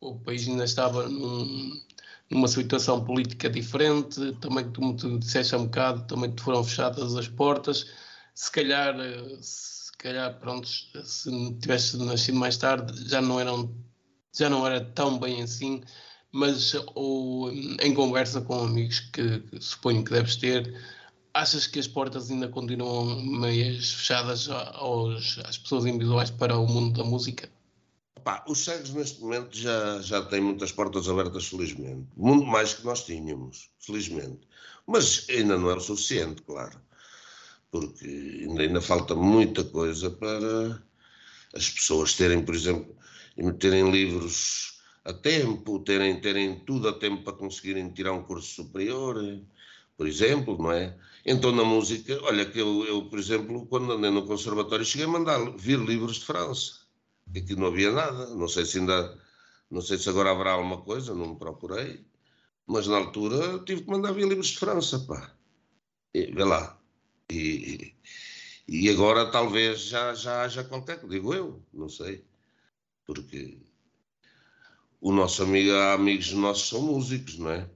o 0.00 0.14
país 0.20 0.46
ainda 0.46 0.62
estava 0.62 1.08
num 1.08 1.82
numa 2.30 2.48
situação 2.48 3.04
política 3.04 3.50
diferente, 3.50 4.32
também 4.40 4.72
como 4.72 4.96
tu 4.96 5.18
disseste 5.18 5.54
há 5.54 5.58
um 5.58 5.64
bocado, 5.64 6.06
também 6.06 6.30
te 6.32 6.42
foram 6.42 6.62
fechadas 6.64 7.16
as 7.16 7.28
portas, 7.28 7.86
se 8.34 8.50
calhar, 8.52 8.98
eh, 9.00 9.38
se 9.42 9.92
calhar, 9.98 10.38
pronto, 10.38 10.68
se 10.68 11.54
tivesse 11.60 11.96
nascido 11.98 12.38
mais 12.38 12.56
tarde, 12.56 13.08
já 13.08 13.20
não 13.20 13.40
eram, 13.40 13.74
já 14.36 14.48
não 14.48 14.66
era 14.66 14.80
tão 14.80 15.18
bem 15.18 15.42
assim, 15.42 15.82
mas 16.32 16.74
ou, 16.94 17.50
em 17.52 17.94
conversa 17.94 18.40
com 18.40 18.60
amigos 18.62 19.00
que, 19.00 19.40
que 19.40 19.60
suponho 19.60 20.04
que 20.04 20.12
deves 20.12 20.36
ter, 20.36 20.72
achas 21.34 21.66
que 21.66 21.78
as 21.80 21.88
portas 21.88 22.30
ainda 22.30 22.48
continuam 22.48 23.22
meias 23.22 23.92
fechadas 23.92 24.48
aos, 24.48 25.38
às 25.44 25.58
pessoas 25.58 25.86
individuais 25.86 26.30
para 26.30 26.56
o 26.58 26.66
mundo 26.66 27.02
da 27.02 27.04
música? 27.04 27.50
Pá, 28.24 28.44
os 28.48 28.64
cegos 28.64 28.90
neste 28.90 29.20
momento 29.20 29.56
já, 29.56 30.00
já 30.02 30.22
têm 30.22 30.40
muitas 30.40 30.72
portas 30.72 31.08
abertas, 31.08 31.46
felizmente. 31.46 32.06
Muito 32.16 32.46
mais 32.46 32.74
que 32.74 32.84
nós 32.84 33.04
tínhamos, 33.04 33.70
felizmente. 33.78 34.46
Mas 34.86 35.26
ainda 35.28 35.56
não 35.56 35.70
é 35.70 35.74
o 35.74 35.80
suficiente, 35.80 36.42
claro. 36.42 36.80
Porque 37.70 38.06
ainda, 38.06 38.62
ainda 38.62 38.80
falta 38.80 39.14
muita 39.14 39.64
coisa 39.64 40.10
para 40.10 40.82
as 41.54 41.70
pessoas 41.70 42.14
terem, 42.14 42.44
por 42.44 42.54
exemplo, 42.54 42.94
terem 43.58 43.90
livros 43.90 44.80
a 45.04 45.12
tempo, 45.12 45.78
terem, 45.80 46.20
terem 46.20 46.60
tudo 46.60 46.88
a 46.88 46.92
tempo 46.92 47.22
para 47.22 47.32
conseguirem 47.32 47.90
tirar 47.90 48.12
um 48.12 48.22
curso 48.22 48.62
superior, 48.62 49.16
por 49.96 50.06
exemplo, 50.06 50.58
não 50.58 50.72
é? 50.72 50.96
Então 51.24 51.52
na 51.52 51.64
música, 51.64 52.18
olha 52.24 52.44
que 52.44 52.58
eu, 52.58 52.84
eu 52.84 53.08
por 53.08 53.18
exemplo, 53.18 53.66
quando 53.66 53.92
andei 53.92 54.10
no 54.10 54.26
conservatório, 54.26 54.84
cheguei 54.84 55.06
a 55.06 55.10
mandar 55.10 55.38
vir 55.56 55.78
livros 55.78 56.16
de 56.16 56.24
França. 56.26 56.79
Aqui 57.36 57.54
não 57.54 57.66
havia 57.68 57.92
nada, 57.92 58.26
não 58.34 58.48
sei 58.48 58.64
se 58.64 58.78
ainda, 58.78 59.18
não 59.70 59.80
sei 59.80 59.98
se 59.98 60.08
agora 60.08 60.30
haverá 60.30 60.52
alguma 60.52 60.82
coisa, 60.82 61.14
não 61.14 61.30
me 61.30 61.38
procurei, 61.38 62.04
mas 62.66 62.86
na 62.86 62.96
altura 62.96 63.60
tive 63.64 63.82
que 63.82 63.90
mandar 63.90 64.12
vir 64.12 64.28
livros 64.28 64.48
de 64.48 64.58
França, 64.58 64.98
pá. 65.00 65.34
E, 66.14 66.26
vê 66.32 66.44
lá. 66.44 66.80
E, 67.30 67.94
e 68.66 68.90
agora 68.90 69.30
talvez 69.30 69.80
já, 69.80 70.14
já 70.14 70.42
haja 70.42 70.64
qualquer, 70.64 71.06
digo 71.06 71.34
eu, 71.34 71.62
não 71.72 71.88
sei. 71.88 72.24
Porque 73.04 73.58
o 75.00 75.12
nosso 75.12 75.42
amigo, 75.42 75.72
amigos 75.72 76.32
nossos 76.32 76.68
são 76.68 76.82
músicos, 76.82 77.38
não 77.38 77.50
é? 77.50 77.68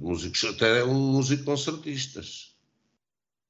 Músicos, 0.00 0.44
até 0.44 0.84
um 0.84 1.12
músico 1.12 1.44
concertistas. 1.44 2.51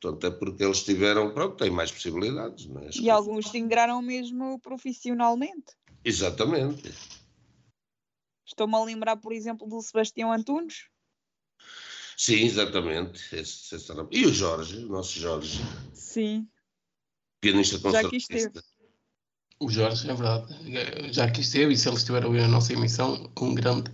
Portanto, 0.03 0.27
é 0.27 0.31
porque 0.37 0.65
eles 0.65 0.83
tiveram, 0.83 1.33
pronto, 1.33 1.57
têm 1.57 1.71
mais 1.71 1.93
possibilidades, 1.93 2.67
não 2.67 2.83
é? 2.83 2.91
E 3.01 3.09
alguns 3.09 3.49
se 3.49 3.57
ingraram 3.57 4.03
mesmo 4.03 4.59
profissionalmente. 4.59 5.77
Exatamente. 6.05 6.93
Estou-me 8.45 8.75
a 8.75 8.83
lembrar, 8.83 9.17
por 9.19 9.33
exemplo, 9.33 9.69
do 9.69 9.81
Sebastião 9.81 10.33
Antunes. 10.33 10.89
Sim, 12.17 12.45
exatamente. 12.45 13.23
Esse, 13.35 13.77
esse 13.77 13.93
era... 13.93 14.05
E 14.11 14.27
o 14.27 14.35
Jorge, 14.35 14.85
o 14.85 14.89
nosso 14.89 15.17
Jorge. 15.21 15.61
Sim. 15.95 16.49
Pianista 17.41 17.79
concertista. 17.79 18.65
O 19.61 19.71
Jorge, 19.71 20.11
é 20.11 20.15
verdade. 20.15 21.13
Já 21.13 21.27
aqui 21.27 21.43
esteve 21.43 21.75
e 21.75 21.77
se 21.77 21.89
ele 21.89 21.97
estiver 21.97 22.25
a 22.25 22.27
ouvir 22.27 22.41
a 22.41 22.49
nossa 22.49 22.73
emissão, 22.73 23.33
um 23.41 23.55
grande 23.55 23.93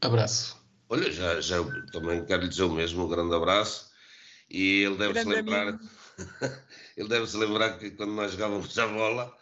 abraço. 0.00 0.56
Olha, 0.88 1.12
já, 1.12 1.38
já 1.42 1.62
também 1.92 2.24
quero 2.24 2.42
lhe 2.42 2.48
dizer 2.48 2.62
o 2.62 2.72
mesmo, 2.72 3.04
um 3.04 3.08
grande 3.08 3.34
abraço. 3.34 3.94
E 4.48 4.82
ele 4.82 4.96
deve 4.96 5.12
grande 5.12 5.30
se 5.30 5.36
lembrar, 5.36 5.80
ele 6.96 7.08
deve 7.08 7.26
se 7.26 7.36
lembrar 7.36 7.78
que 7.78 7.90
quando 7.90 8.12
nós 8.12 8.32
jogávamos 8.32 8.78
a 8.78 8.86
bola, 8.86 9.36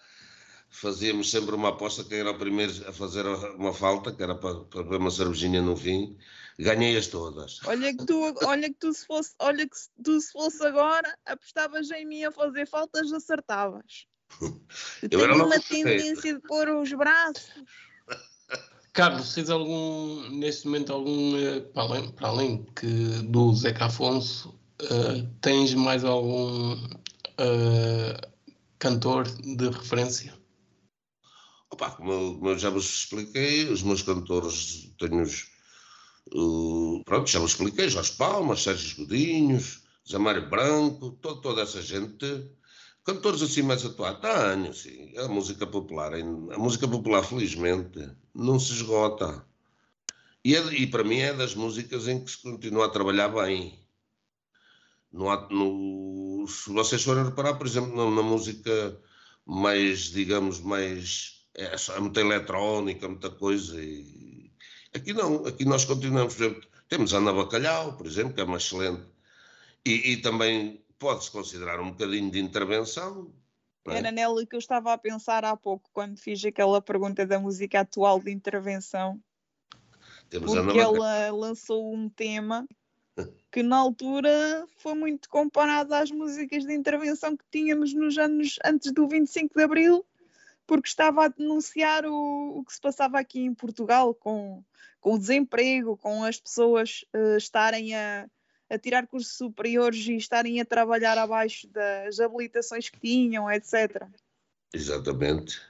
fazíamos 0.71 1.31
sempre 1.31 1.55
uma 1.55 1.69
aposta 1.71 2.05
quem 2.05 2.19
era 2.19 2.31
o 2.31 2.39
primeiro 2.39 2.73
a 2.89 2.93
fazer 2.93 3.27
uma 3.27 3.73
falta, 3.73 4.13
que 4.13 4.23
era 4.23 4.35
para, 4.35 4.61
para 4.65 4.83
ver 4.83 4.97
uma 4.97 5.11
cervejinha 5.11 5.63
no 5.63 5.77
fim. 5.77 6.17
Ganhei-as 6.59 7.09
todas. 7.09 7.61
Olha 7.65 7.97
que 7.97 8.07
tu, 8.07 8.35
olha 8.45 8.69
que 8.69 8.77
tu 8.79 8.93
se 8.93 9.07
fosse, 9.07 9.35
olha 9.41 9.69
que 9.69 9.77
tu 10.03 10.21
se 10.21 10.33
fosse 10.33 10.65
agora, 10.65 11.17
apostavas 11.27 11.91
em 11.91 12.07
mim 12.07 12.25
a 12.25 12.33
fazer 12.33 12.67
faltas, 12.67 13.13
acertavas. 13.13 14.07
Eu, 15.03 15.21
eu 15.21 15.29
tenho 15.29 15.47
uma 15.47 15.61
tendência 15.61 16.35
de 16.35 16.41
pôr 16.41 16.69
os 16.69 16.93
braços. 16.93 17.63
Carlos, 18.93 19.35
tens 19.35 19.51
algum, 19.51 20.29
neste 20.31 20.67
momento, 20.67 20.93
algum, 20.93 21.37
eh, 21.37 21.61
para 21.61 21.83
além, 21.83 22.11
para 22.13 22.29
além 22.29 22.65
que 22.75 22.87
do 23.25 23.53
Zeca 23.55 23.87
Afonso, 23.87 24.59
uh, 24.83 25.29
tens 25.41 25.75
mais 25.75 26.05
algum 26.05 26.75
uh, 26.75 28.31
cantor 28.79 29.29
de 29.29 29.69
referência? 29.69 30.35
Opa, 31.71 31.91
como, 31.91 32.13
eu, 32.13 32.35
como 32.35 32.51
eu 32.51 32.59
já 32.59 32.71
vos 32.71 32.85
expliquei, 32.85 33.69
os 33.69 33.83
meus 33.83 34.03
cantores, 34.03 34.93
tenho 34.99 35.23
os, 35.23 35.47
uh, 36.35 37.03
pronto, 37.05 37.31
já 37.31 37.39
vos 37.39 37.53
expliquei, 37.53 37.89
Jorge 37.89 38.13
Palmas, 38.13 38.63
Sérgio 38.63 38.99
Godinhos, 38.99 39.83
Zé 40.09 40.19
Mário 40.19 40.49
Branco, 40.49 41.13
todo, 41.21 41.41
toda 41.41 41.63
essa 41.63 41.83
gente 41.83 42.51
Cantores 43.05 43.43
assim 43.43 43.61
mais 43.61 43.85
atuais? 43.85 44.19
Tenho, 44.19 44.73
sim. 44.73 45.13
A 45.19 45.29
música 45.29 45.67
popular, 45.67 46.15
a 46.15 46.59
música 46.59 46.89
popular, 46.89 47.23
felizmente, 47.23 48.11
não 48.35 48.59
se 48.59 48.73
esgota. 48.73 49.45
E, 50.43 50.57
é, 50.57 50.61
e 50.73 50.87
para 50.87 51.05
mim 51.05 51.19
é 51.19 51.35
das 51.35 51.55
músicas 51.55 52.09
em 52.09 52.25
que 52.25 52.31
se 52.31 52.39
continua 52.39 52.87
a 52.87 52.89
trabalhar 52.89 53.29
bem. 53.29 53.79
No, 55.15 55.31
no, 55.49 56.49
se 56.49 56.71
vocês 56.73 57.05
forem 57.05 57.25
reparar, 57.25 57.55
por 57.55 57.69
exemplo, 57.69 57.95
na, 57.95 58.17
na 58.17 58.23
música 58.29 59.01
mais, 59.47 60.11
digamos, 60.11 60.59
mais. 60.59 61.47
É, 61.55 61.77
é 61.77 62.01
muita 62.01 62.21
eletrónica, 62.21 63.09
muita 63.09 63.31
coisa. 63.31 63.81
E, 63.81 64.51
aqui 64.93 65.13
não, 65.13 65.47
aqui 65.47 65.65
nós 65.65 65.85
continuamos, 65.85 66.35
por 66.35 66.43
exemplo, 66.43 66.69
temos 66.89 67.15
Ana 67.15 67.33
Bacalhau, 67.33 67.97
por 67.97 68.07
exemplo, 68.07 68.35
que 68.35 68.41
é 68.41 68.45
uma 68.45 68.57
excelente. 68.57 69.05
E, 69.87 70.15
e 70.15 70.17
também 70.17 70.85
pode-se 70.99 71.31
considerar 71.31 71.79
um 71.79 71.91
bocadinho 71.91 72.29
de 72.29 72.41
intervenção. 72.41 73.33
É? 73.87 73.99
Era 73.99 74.11
nela 74.11 74.45
que 74.45 74.57
eu 74.57 74.59
estava 74.59 74.93
a 74.93 74.99
pensar 74.99 75.45
há 75.45 75.57
pouco, 75.57 75.89
quando 75.93 76.19
fiz 76.19 76.45
aquela 76.45 76.83
pergunta 76.83 77.25
da 77.25 77.39
música 77.39 77.81
atual 77.81 78.19
de 78.19 78.33
intervenção. 78.33 79.23
Temos 80.29 80.53
porque 80.53 80.81
ela 80.81 81.31
lançou 81.31 81.95
um 81.95 82.09
tema 82.09 82.67
que 83.55 83.63
na 83.63 83.77
altura 83.77 84.67
foi 84.79 84.95
muito 84.95 85.29
comparado 85.29 85.95
às 85.95 86.11
músicas 86.11 86.65
de 86.65 86.75
intervenção 86.75 87.37
que 87.37 87.45
tínhamos 87.53 87.95
nos 87.95 88.19
anos 88.19 88.59
antes 88.65 88.93
do 88.93 89.07
25 89.07 89.55
de 89.55 89.63
Abril, 89.63 90.05
porque 90.67 90.89
estava 90.89 91.25
a 91.25 91.29
denunciar 91.29 92.05
o, 92.05 92.59
o 92.59 92.65
que 92.65 92.75
se 92.75 92.81
passava 92.81 93.17
aqui 93.17 93.43
em 93.43 93.55
Portugal 93.55 94.13
com, 94.13 94.61
com 95.01 95.15
o 95.15 95.19
desemprego, 95.21 95.97
com 95.97 96.25
as 96.25 96.41
pessoas 96.41 97.05
uh, 97.15 97.37
estarem 97.37 97.95
a, 97.95 98.29
a 98.69 98.77
tirar 98.77 99.07
cursos 99.07 99.37
superiores 99.37 100.05
e 100.09 100.17
estarem 100.17 100.61
a 100.61 100.65
trabalhar 100.65 101.17
abaixo 101.17 101.69
das 101.69 102.19
habilitações 102.19 102.89
que 102.89 102.99
tinham, 102.99 103.49
etc. 103.49 104.05
Exatamente. 104.73 105.61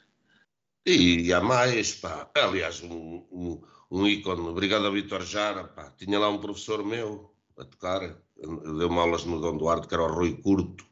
E, 0.87 1.35
há 1.35 1.41
mais, 1.43 1.95
pá. 1.95 2.31
Aliás, 2.35 2.83
um, 2.83 3.27
um, 3.31 3.63
um 3.91 4.07
ícone, 4.07 4.41
obrigado 4.49 4.87
a 4.87 4.91
Vitor 4.91 5.23
Jara, 5.23 5.65
pá. 5.65 5.91
Tinha 5.99 6.19
lá 6.19 6.31
um 6.31 6.41
professor 6.41 6.83
meu 6.83 7.34
a 7.59 7.65
tocar, 7.65 8.17
deu-me 8.37 8.99
aulas 8.99 9.25
no 9.25 9.41
Dom 9.41 9.57
Duarte, 9.57 9.89
que 9.89 9.95
era 9.95 10.03
o 10.03 10.15
Rui 10.15 10.37
Curto. 10.43 10.85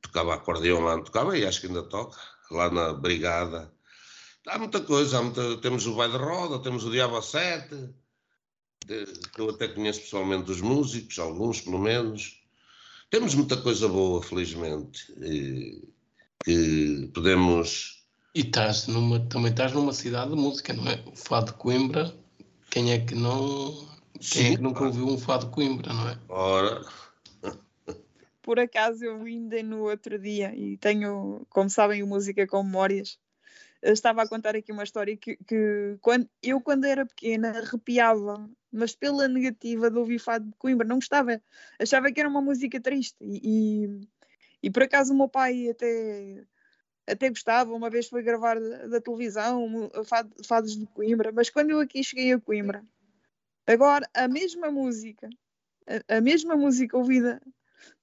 Tocava 0.00 0.34
acordeão 0.34 0.80
lá, 0.80 1.00
tocava 1.00 1.36
e 1.38 1.46
acho 1.46 1.60
que 1.60 1.68
ainda 1.68 1.82
toca, 1.82 2.18
lá 2.50 2.70
na 2.70 2.92
Brigada. 2.92 3.72
Há 4.46 4.58
muita 4.58 4.80
coisa, 4.80 5.18
há 5.18 5.22
muita, 5.22 5.56
temos 5.58 5.86
o 5.86 5.94
Vai 5.94 6.10
de 6.10 6.16
Roda, 6.16 6.58
temos 6.58 6.84
o 6.84 6.90
Diabo 6.90 7.16
a 7.16 7.22
Sete, 7.22 7.94
eu 9.38 9.50
até 9.50 9.68
conheço 9.68 10.00
pessoalmente 10.00 10.50
os 10.50 10.60
músicos, 10.60 11.18
alguns 11.18 11.60
pelo 11.60 11.78
menos. 11.78 12.40
Temos 13.10 13.34
muita 13.34 13.56
coisa 13.56 13.88
boa, 13.88 14.22
felizmente, 14.22 15.06
que 16.44 17.10
podemos. 17.14 18.02
E 18.34 18.40
estás 18.40 18.86
numa, 18.86 19.20
também 19.20 19.50
estás 19.50 19.72
numa 19.72 19.92
cidade 19.92 20.30
de 20.30 20.36
música, 20.36 20.72
não 20.72 20.88
é? 20.88 21.02
O 21.06 21.14
Fado 21.14 21.52
de 21.52 21.58
Coimbra, 21.58 22.14
quem 22.70 22.92
é 22.92 22.98
que 22.98 23.14
não. 23.14 23.91
Quem 24.22 24.42
Sim, 24.42 24.52
é 24.52 24.56
que 24.56 24.62
nunca 24.62 24.84
ouviu 24.84 25.06
um 25.06 25.18
Fado 25.18 25.46
de 25.46 25.52
Coimbra, 25.52 25.92
não 25.92 26.08
é? 26.08 26.18
Ora. 26.28 26.80
Por 28.40 28.60
acaso 28.60 29.04
eu 29.04 29.20
ainda 29.22 29.60
no 29.64 29.82
outro 29.82 30.16
dia, 30.16 30.54
e 30.54 30.76
tenho, 30.76 31.44
como 31.50 31.68
sabem, 31.68 32.02
o 32.04 32.06
Música 32.06 32.46
com 32.46 32.62
Memórias, 32.62 33.18
eu 33.82 33.92
estava 33.92 34.22
a 34.22 34.28
contar 34.28 34.54
aqui 34.54 34.70
uma 34.70 34.84
história 34.84 35.16
que, 35.16 35.36
que 35.44 35.96
quando, 36.00 36.28
eu, 36.40 36.60
quando 36.60 36.84
era 36.84 37.04
pequena, 37.04 37.50
arrepiava, 37.50 38.48
mas 38.70 38.94
pela 38.94 39.26
negativa 39.26 39.90
de 39.90 39.98
ouvir 39.98 40.20
Fado 40.20 40.46
de 40.46 40.56
Coimbra, 40.56 40.86
não 40.86 40.96
gostava, 40.96 41.42
achava 41.80 42.12
que 42.12 42.20
era 42.20 42.28
uma 42.28 42.40
música 42.40 42.80
triste. 42.80 43.16
E, 43.20 43.40
e, 43.42 44.00
e 44.62 44.70
por 44.70 44.84
acaso 44.84 45.12
o 45.12 45.16
meu 45.16 45.28
pai 45.28 45.68
até, 45.68 46.44
até 47.08 47.28
gostava, 47.28 47.74
uma 47.74 47.90
vez 47.90 48.08
foi 48.08 48.22
gravar 48.22 48.60
da, 48.60 48.86
da 48.86 49.00
televisão 49.00 49.90
fado, 50.04 50.32
Fados 50.46 50.76
de 50.76 50.86
Coimbra, 50.86 51.32
mas 51.32 51.50
quando 51.50 51.70
eu 51.70 51.80
aqui 51.80 52.04
cheguei 52.04 52.32
a 52.32 52.40
Coimbra, 52.40 52.84
agora 53.66 54.08
a 54.14 54.28
mesma 54.28 54.70
música, 54.70 55.28
a, 55.86 56.16
a 56.16 56.20
mesma 56.20 56.56
música 56.56 56.96
ouvida 56.96 57.40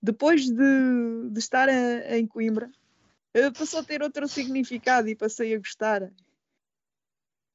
depois 0.02 0.50
de, 0.50 1.30
de 1.30 1.40
estar 1.40 1.70
a, 1.70 2.18
em 2.18 2.28
Coimbra 2.28 2.70
eh, 3.34 3.52
passou 3.52 3.80
a 3.80 3.84
ter 3.84 4.02
outro 4.02 4.28
significado 4.28 5.08
e 5.08 5.16
passei 5.16 5.54
a 5.54 5.58
gostar. 5.58 6.12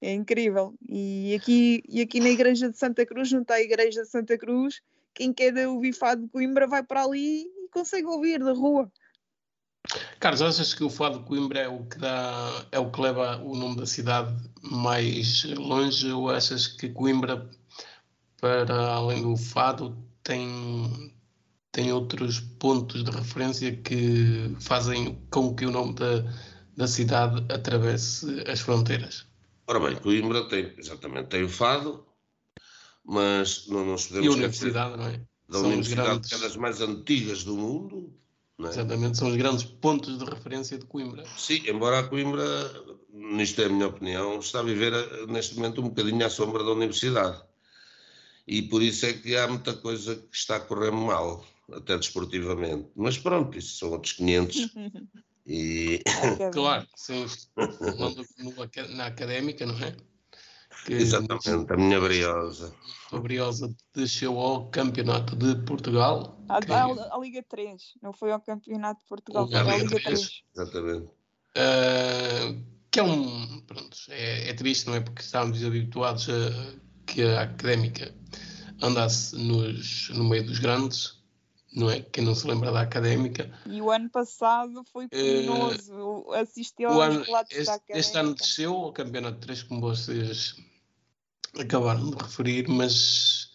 É 0.00 0.12
incrível. 0.12 0.74
E 0.88 1.34
aqui, 1.34 1.82
e 1.88 2.00
aqui 2.00 2.20
na 2.20 2.28
Igreja 2.28 2.70
de 2.70 2.78
Santa 2.78 3.06
Cruz, 3.06 3.32
está 3.32 3.54
a 3.54 3.62
Igreja 3.62 4.02
de 4.02 4.08
Santa 4.08 4.36
Cruz, 4.36 4.80
quem 5.14 5.32
quer 5.32 5.66
ouvir 5.68 5.92
fado 5.92 6.22
de 6.22 6.28
Coimbra 6.28 6.66
vai 6.66 6.82
para 6.82 7.04
ali 7.04 7.42
e 7.42 7.68
consegue 7.70 8.06
ouvir 8.06 8.42
da 8.42 8.52
rua. 8.52 8.90
Carlos, 10.18 10.42
achas 10.42 10.72
que 10.72 10.82
o 10.82 10.90
Fado 10.90 11.18
de 11.18 11.24
Coimbra 11.26 11.60
é 11.60 11.68
o 11.68 11.84
que 11.84 11.98
dá, 11.98 12.66
é 12.72 12.78
o 12.78 12.90
que 12.90 13.00
leva 13.00 13.36
o 13.42 13.54
nome 13.54 13.76
da 13.76 13.86
cidade 13.86 14.34
mais 14.62 15.44
longe 15.44 16.10
ou 16.10 16.30
achas 16.30 16.66
que 16.66 16.88
Coimbra, 16.88 17.48
para 18.44 18.88
além 18.88 19.22
do 19.22 19.38
Fado, 19.38 19.96
tem, 20.22 21.14
tem 21.72 21.90
outros 21.90 22.40
pontos 22.58 23.02
de 23.02 23.10
referência 23.10 23.74
que 23.74 24.54
fazem 24.60 25.18
com 25.30 25.54
que 25.54 25.64
o 25.64 25.70
nome 25.70 25.94
da, 25.94 26.30
da 26.76 26.86
cidade 26.86 27.42
atravesse 27.50 28.26
as 28.46 28.60
fronteiras? 28.60 29.26
Ora 29.66 29.80
bem, 29.80 29.96
Coimbra 29.96 30.46
tem, 30.46 30.74
exatamente, 30.76 31.28
tem 31.28 31.42
o 31.42 31.48
Fado, 31.48 32.04
mas 33.02 33.66
não 33.66 33.86
nos 33.86 34.08
podemos 34.08 34.26
E 34.26 34.28
a 34.28 34.32
universidade, 34.36 34.94
não 34.98 35.06
é? 35.06 35.16
da 35.48 35.58
São 35.58 35.66
universidade 35.68 36.08
grandes- 36.08 36.28
que 36.28 36.34
é 36.34 36.38
das 36.38 36.56
mais 36.58 36.80
antigas 36.82 37.44
do 37.44 37.56
mundo, 37.56 38.12
é? 38.60 38.68
Exatamente, 38.68 39.16
são 39.16 39.28
os 39.30 39.36
grandes 39.36 39.64
pontos 39.64 40.18
de 40.18 40.24
referência 40.26 40.76
de 40.76 40.84
Coimbra. 40.84 41.24
Sim, 41.38 41.62
embora 41.66 42.00
a 42.00 42.02
Coimbra, 42.02 42.44
nisto 43.10 43.62
é 43.62 43.64
a 43.64 43.68
minha 43.70 43.88
opinião, 43.88 44.38
está 44.38 44.60
a 44.60 44.62
viver 44.62 44.92
eh, 44.92 45.26
neste 45.28 45.56
momento 45.56 45.80
um 45.80 45.88
bocadinho 45.88 46.26
à 46.26 46.28
sombra 46.28 46.62
da 46.62 46.72
universidade. 46.72 47.42
E 48.46 48.62
por 48.62 48.82
isso 48.82 49.06
é 49.06 49.12
que 49.12 49.36
há 49.36 49.48
muita 49.48 49.74
coisa 49.74 50.16
que 50.16 50.36
está 50.36 50.56
a 50.56 50.60
correr 50.60 50.90
mal, 50.90 51.44
até 51.72 51.96
desportivamente. 51.96 52.88
Mas 52.94 53.16
pronto, 53.18 53.56
isso 53.56 53.76
são 53.78 53.90
outros 53.90 54.12
500. 54.14 54.68
E 55.46 56.02
Claro, 56.54 56.86
sim, 56.96 57.26
falando 57.84 58.26
no 58.38 58.62
aca- 58.62 58.88
na 58.88 59.06
académica, 59.08 59.66
não 59.66 59.78
é? 59.78 59.94
Que 60.86 60.94
exatamente, 60.94 61.70
a 61.70 61.76
minha 61.76 62.00
briosa. 62.00 62.74
a 63.12 63.18
Briosa 63.18 63.74
desceu 63.94 64.38
ao 64.38 64.70
Campeonato 64.70 65.36
de 65.36 65.54
Portugal. 65.66 66.42
A, 66.48 66.60
que, 66.62 66.72
a- 66.72 66.84
a 66.86 67.18
Liga 67.18 67.42
3, 67.42 67.92
não 68.02 68.14
foi 68.14 68.32
ao 68.32 68.40
Campeonato 68.40 69.02
de 69.02 69.06
Portugal, 69.06 69.46
foi 69.46 69.58
à 69.58 69.62
Liga 69.64 69.76
Liga 69.82 70.00
3. 70.00 70.02
3. 70.02 70.42
Exatamente. 70.56 71.10
eh, 71.56 72.56
que 72.90 73.00
é 73.00 73.02
um. 73.02 73.60
Pronto, 73.66 73.96
é, 74.08 74.48
é 74.48 74.54
triste, 74.54 74.86
não 74.86 74.94
é? 74.94 75.00
Porque 75.00 75.20
estávamos 75.20 75.62
habituados 75.62 76.26
a 76.30 76.74
que 77.06 77.22
a 77.22 77.42
académica 77.42 78.14
andasse 78.82 79.36
nos, 79.36 80.08
no 80.10 80.24
meio 80.24 80.44
dos 80.44 80.58
grandes, 80.58 81.22
não 81.74 81.90
é? 81.90 82.00
Quem 82.00 82.24
não 82.24 82.34
se 82.34 82.46
lembra 82.46 82.70
da 82.72 82.80
académica. 82.82 83.50
E 83.66 83.80
o 83.80 83.90
ano 83.90 84.08
passado 84.10 84.84
foi. 84.92 85.08
Assistiu 86.40 86.90
Eh, 86.90 86.92
O 86.92 87.02
aos 87.02 87.14
ano, 87.14 87.24
relatos 87.24 87.52
da 87.54 87.60
este, 87.62 87.70
Académica. 87.70 87.98
este 87.98 88.18
ano 88.18 88.34
desceu 88.34 88.74
ao 88.74 88.92
Campeonato 88.92 89.38
3, 89.40 89.62
como 89.64 89.80
vocês 89.80 90.54
acabaram 91.58 92.10
de 92.10 92.16
referir, 92.22 92.68
mas 92.68 93.50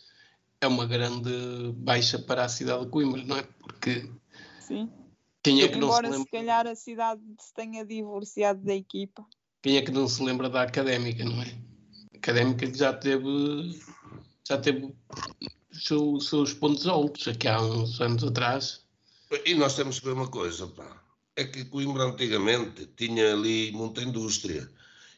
é 0.61 0.67
uma 0.67 0.85
grande 0.85 1.29
baixa 1.75 2.19
para 2.19 2.43
a 2.45 2.49
cidade 2.49 2.85
de 2.85 2.89
Coimbra, 2.91 3.23
não 3.23 3.37
é? 3.37 3.43
Porque 3.59 4.09
Sim. 4.59 4.89
quem 5.43 5.61
é 5.61 5.67
que 5.67 5.75
não 5.77 5.87
se 5.91 5.99
Embora 5.99 6.07
se 6.07 6.17
lembra, 6.17 6.31
calhar 6.31 6.67
a 6.67 6.75
cidade 6.75 7.21
se 7.39 7.53
tenha 7.53 7.85
divorciado 7.85 8.61
da 8.63 8.73
equipa. 8.73 9.25
quem 9.61 9.77
é 9.77 9.81
que 9.81 9.91
não 9.91 10.07
se 10.07 10.21
lembra 10.23 10.49
da 10.49 10.61
académica, 10.63 11.23
não 11.23 11.41
é? 11.41 11.57
A 12.19 12.21
académica 12.21 12.67
que 12.69 12.77
já 12.77 12.91
teve 12.91 13.79
já 14.47 14.57
teve 14.57 14.93
os 15.71 15.85
seu- 15.85 16.19
seus 16.19 16.53
pontos 16.53 16.85
altos 16.85 17.25
aqui 17.29 17.47
há 17.47 17.61
uns 17.61 18.01
anos 18.01 18.23
atrás. 18.25 18.81
E 19.45 19.55
nós 19.55 19.75
temos 19.75 19.99
que 19.99 20.05
ver 20.05 20.11
uma 20.13 20.27
coisa, 20.27 20.67
pá. 20.67 21.01
É 21.37 21.45
que 21.45 21.63
Coimbra 21.65 22.03
antigamente 22.03 22.87
tinha 22.97 23.31
ali 23.33 23.71
muita 23.71 24.01
indústria. 24.01 24.69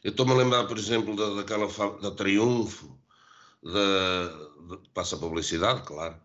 Eu 0.04 0.10
estou-me 0.12 0.30
a 0.32 0.36
lembrar, 0.36 0.64
por 0.68 0.78
exemplo, 0.78 1.16
da, 1.16 1.34
daquela 1.34 1.66
da 2.00 2.12
Triunfo, 2.12 2.96
da, 3.64 4.76
de- 4.76 4.88
passa 4.94 5.16
a 5.16 5.18
publicidade, 5.18 5.82
claro, 5.82 6.16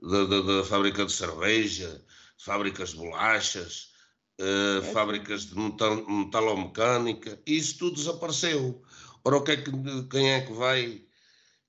da, 0.00 0.24
da- 0.24 0.40
da 0.40 0.64
fábrica 0.64 1.04
de 1.04 1.12
cerveja, 1.12 2.02
fábricas 2.38 2.90
de 2.90 2.96
bolachas, 2.96 3.90
eh, 4.38 4.78
É. 4.82 4.92
fábricas 4.92 5.44
de 5.46 5.58
metal, 5.58 6.06
metalomecânica, 6.08 7.38
e 7.46 7.56
isso 7.58 7.76
tudo 7.78 7.96
desapareceu. 7.96 8.82
Ora, 9.26 9.38
o 9.38 9.44
que 9.44 9.52
é 9.52 9.56
que, 9.62 9.70
quem 10.12 10.26
é 10.32 10.40
que 10.46 10.52
vai 10.52 11.04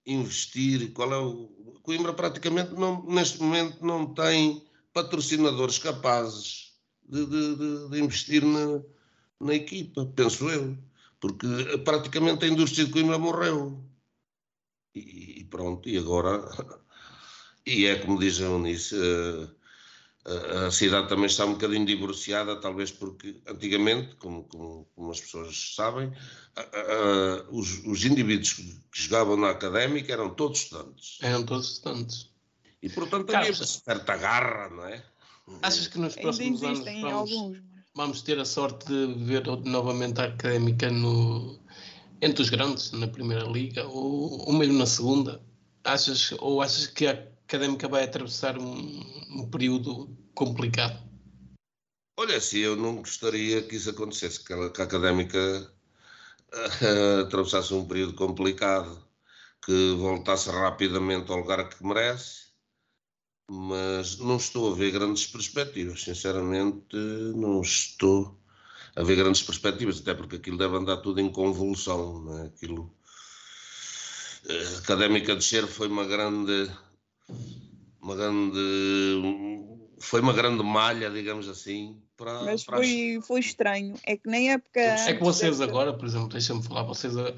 investir? 0.05 0.93
Qual 0.93 1.11
é 1.13 1.17
o. 1.17 1.31
Coimbra 1.83 2.13
praticamente 2.13 2.73
não, 2.73 3.03
neste 3.05 3.41
momento 3.41 3.83
não 3.85 4.13
tem 4.13 4.61
patrocinadores 4.93 5.79
capazes 5.79 6.73
de, 7.07 7.25
de- 7.25 7.55
de- 7.55 7.89
de 7.91 7.99
investir 8.03 8.43
na, 8.45 8.83
na 9.39 9.53
equipa, 9.55 10.05
penso 10.15 10.49
eu. 10.49 10.77
Porque 11.21 11.47
eh, 11.47 11.77
praticamente 11.79 12.45
a 12.45 12.49
indústria 12.49 12.85
de 12.85 12.91
Coimbra 12.91 13.17
morreu. 13.17 13.59
E, 14.95 15.39
e 15.41 15.43
pronto, 15.45 15.87
e 15.89 15.97
agora. 15.97 16.33
E 17.65 17.85
é 17.85 17.95
como 17.99 18.17
diz 18.19 18.39
a 18.39 18.45
Eunice, 18.45 18.95
eh, 18.95 19.47
a, 20.67 20.71
cidade 20.71 21.07
também 21.07 21.25
está 21.27 21.45
um 21.45 21.53
bocadinho 21.53 21.85
divorciada, 21.85 22.55
talvez 22.59 22.91
porque 22.91 23.41
antigamente, 23.47 24.15
como, 24.15 24.43
como- 24.43 24.87
como 24.95 25.11
as 25.11 25.21
pessoas 25.21 25.73
sabem, 25.75 26.11
a- 26.55 26.61
a- 26.61 26.63
a- 26.63 27.45
os, 27.49 27.85
os 27.85 28.03
indivíduos 28.05 28.53
que 28.53 28.81
jogavam 28.91 29.37
na 29.37 29.51
académica 29.51 30.11
eram 30.11 30.29
todos 30.33 30.59
estudantes. 30.63 31.17
Eram 31.21 31.43
todos 31.45 31.71
estudantes. 31.73 32.29
E 32.81 32.89
portanto 32.89 33.33
havia 33.35 33.53
certa 33.53 34.17
garra, 34.17 34.69
não 34.69 34.85
é? 34.85 35.03
Achas 35.61 35.87
que 35.87 35.97
nos 35.97 36.15
próximos 36.15 36.61
anos 36.61 36.79
vamos, 36.85 37.13
alguns. 37.13 37.57
mas- 37.57 37.83
vamos 37.95 38.21
ter 38.21 38.37
a 38.39 38.45
sorte 38.45 38.85
de 38.85 39.13
ver 39.23 39.45
novamente 39.65 40.19
a 40.19 40.25
académica 40.25 40.91
no, 40.91 41.57
entre 42.21 42.41
os 42.41 42.49
grandes, 42.49 42.91
na 42.91 43.07
primeira 43.07 43.45
liga 43.45 43.87
ou, 43.87 44.45
ou 44.45 44.53
mesmo 44.53 44.77
na 44.77 44.85
segunda? 44.85 45.41
Achas, 45.85 46.33
ou 46.39 46.61
achas 46.61 46.87
que 46.87 47.07
a 47.07 47.11
académica 47.11 47.87
vai 47.87 48.03
atravessar 48.03 48.57
um, 48.57 49.03
um 49.29 49.49
período 49.49 50.16
complicado? 50.37 50.97
Olha, 52.19 52.37
assim, 52.37 52.59
eu 52.59 52.75
não 52.75 52.97
gostaria 52.97 53.61
que 53.63 53.75
isso 53.75 53.89
acontecesse, 53.89 54.43
que 54.43 54.53
a, 54.53 54.69
que 54.69 54.81
a 54.81 54.85
académica 54.85 55.73
eh, 56.53 57.21
atravessasse 57.25 57.73
um 57.73 57.87
período 57.87 58.13
complicado, 58.15 59.05
que 59.65 59.95
voltasse 59.97 60.49
rapidamente 60.49 61.31
ao 61.31 61.39
lugar 61.39 61.67
que 61.69 61.83
merece, 61.85 62.47
mas 63.49 64.17
não 64.19 64.37
estou 64.37 64.71
a 64.71 64.75
ver 64.75 64.91
grandes 64.91 65.25
perspectivas, 65.27 66.03
sinceramente, 66.03 66.95
não 67.35 67.61
estou 67.61 68.39
a 68.95 69.03
ver 69.03 69.15
grandes 69.17 69.43
perspectivas, 69.43 69.99
até 69.99 70.13
porque 70.13 70.37
aquilo 70.37 70.57
deve 70.57 70.77
andar 70.77 70.97
tudo 70.97 71.19
em 71.21 71.31
convulsão, 71.31 72.21
não 72.23 72.39
é? 72.39 72.47
Aquilo. 72.47 72.93
eh, 74.49 74.75
A 74.75 74.79
académica 74.79 75.35
descer 75.35 75.67
foi 75.67 75.87
uma 75.87 76.05
grande. 76.05 76.69
Uma 78.01 78.15
grande. 78.15 78.57
Foi 79.99 80.21
uma 80.21 80.33
grande 80.33 80.63
malha, 80.63 81.09
digamos 81.09 81.49
assim, 81.49 81.99
para. 82.15 82.43
Mas 82.43 82.63
para 82.63 82.77
as- 82.79 82.85
foi, 82.85 83.19
foi 83.25 83.39
estranho. 83.39 83.95
É 84.03 84.15
que 84.15 84.29
nem 84.29 84.51
época. 84.51 84.79
É 84.79 85.13
que 85.13 85.23
vocês 85.23 85.59
agora, 85.59 85.91
por 85.93 86.05
exemplo, 86.05 86.27
deixa-me 86.29 86.61
falar, 86.63 86.83
vocês 86.83 87.17
a- 87.17 87.33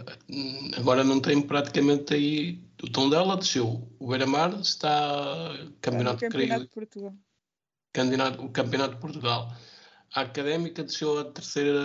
agora 0.77 1.03
não 1.03 1.19
têm 1.21 1.41
praticamente 1.41 2.13
aí. 2.13 2.59
O 2.83 2.89
tom 2.89 3.09
dela 3.09 3.37
desceu. 3.37 3.87
O 3.97 4.07
Beira-Mar 4.07 4.59
está 4.59 4.89
campeonato, 5.81 6.19
Campeonato 6.19 6.27
creio, 6.29 6.59
de 6.61 6.67
Portugal. 6.67 7.13
campeonato, 7.93 8.43
o 8.45 8.49
campeonato 8.49 8.95
de 8.95 9.01
Portugal. 9.01 9.53
A 10.15 10.21
Académica 10.21 10.83
desceu 10.83 11.19
a 11.19 11.25
terceira, 11.25 11.79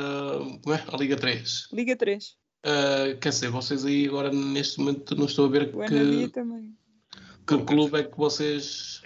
como 0.62 0.74
é? 0.74 0.84
A 0.92 0.96
Liga 0.96 1.16
3. 1.16 1.68
Liga 1.72 1.94
3. 1.96 2.36
Uh, 2.66 3.18
quer 3.20 3.28
dizer, 3.28 3.50
vocês 3.50 3.84
aí 3.84 4.06
agora 4.08 4.32
neste 4.32 4.78
momento 4.80 5.14
não 5.14 5.26
estou 5.26 5.44
a 5.44 5.48
ver 5.50 5.70
O 5.74 5.84
que, 5.84 6.28
também. 6.28 6.74
que 7.46 7.58
clube 7.64 7.98
é 8.00 8.02
que 8.04 8.16
vocês. 8.16 9.02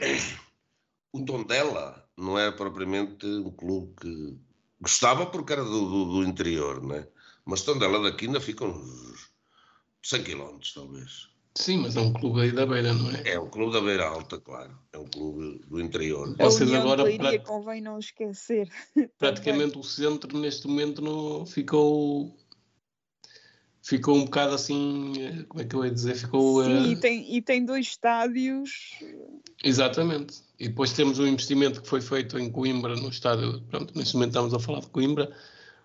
O 1.19 1.25
Tondela 1.25 2.09
não 2.17 2.39
era 2.39 2.53
propriamente 2.53 3.27
um 3.27 3.51
clube 3.51 3.95
que 4.01 4.39
gostava 4.81 5.27
porque 5.27 5.53
era 5.53 5.65
do, 5.65 5.71
do, 5.89 6.05
do 6.13 6.25
interior, 6.25 6.83
né? 6.85 7.07
Mas 7.45 7.63
Tondela 7.63 8.03
daqui 8.03 8.27
ainda 8.27 8.41
fica 8.41 8.65
uns 8.65 9.31
100 10.03 10.23
km, 10.25 10.59
talvez. 10.75 11.29
Sim, 11.55 11.79
mas 11.79 11.97
é 11.97 12.01
um 12.01 12.13
clube 12.13 12.41
aí 12.43 12.53
da 12.53 12.65
beira, 12.65 12.93
não 12.95 13.11
é? 13.11 13.33
É 13.33 13.41
um 13.41 13.49
clube 13.49 13.73
da 13.73 13.81
Beira 13.81 14.07
Alta, 14.07 14.39
claro. 14.39 14.79
É 14.93 14.99
um 14.99 15.07
clube 15.07 15.61
do 15.67 15.81
interior. 15.81 16.33
A 16.39 16.45
Vocês 16.45 16.73
agora 16.73 17.03
prat- 17.17 17.43
convém 17.45 17.81
não 17.81 17.99
esquecer. 17.99 18.71
praticamente 19.19 19.77
o 19.77 19.83
centro 19.83 20.39
neste 20.39 20.69
momento 20.69 21.03
não 21.03 21.45
ficou 21.45 22.37
ficou 23.89 24.17
um 24.17 24.25
bocado 24.27 24.55
assim 24.55 25.15
eh, 25.19 25.45
como 25.49 25.63
é 25.63 25.65
que 25.65 25.75
eu 25.75 25.83
ia 25.83 25.91
dizer? 25.91 26.15
Ficou 26.15 26.63
Sim, 26.63 26.73
eh, 26.73 26.87
e 26.89 26.97
tem, 26.97 27.37
e 27.37 27.41
tem 27.41 27.65
dois 27.65 27.87
estádios. 27.87 28.71
exatamente. 29.65 30.43
E 30.61 30.69
depois 30.69 30.93
temos 30.93 31.19
um 31.19 31.27
investimento 31.27 31.81
que 31.81 31.89
foi 31.89 32.03
feito 32.03 32.39
em 32.39 32.51
Coimbra 32.51 32.95
no 32.97 33.09
estádio 33.09 33.63
pronto 33.63 33.97
neste 33.97 34.15
momento 34.15 34.31
estamos 34.31 34.53
a 34.53 34.59
falar 34.59 34.81
de 34.81 34.89
Coimbra 34.89 35.35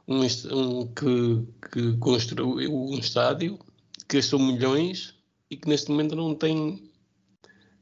um, 0.05 0.19
um 0.21 0.87
que, 0.87 1.47
que 1.71 1.97
construiu 1.97 2.73
um 2.73 2.97
estádio 2.97 3.57
que 4.09 4.17
gastou 4.17 4.37
milhões 4.39 5.15
e 5.49 5.55
que 5.55 5.69
neste 5.69 5.89
momento 5.89 6.13
não 6.13 6.35
tem 6.35 6.91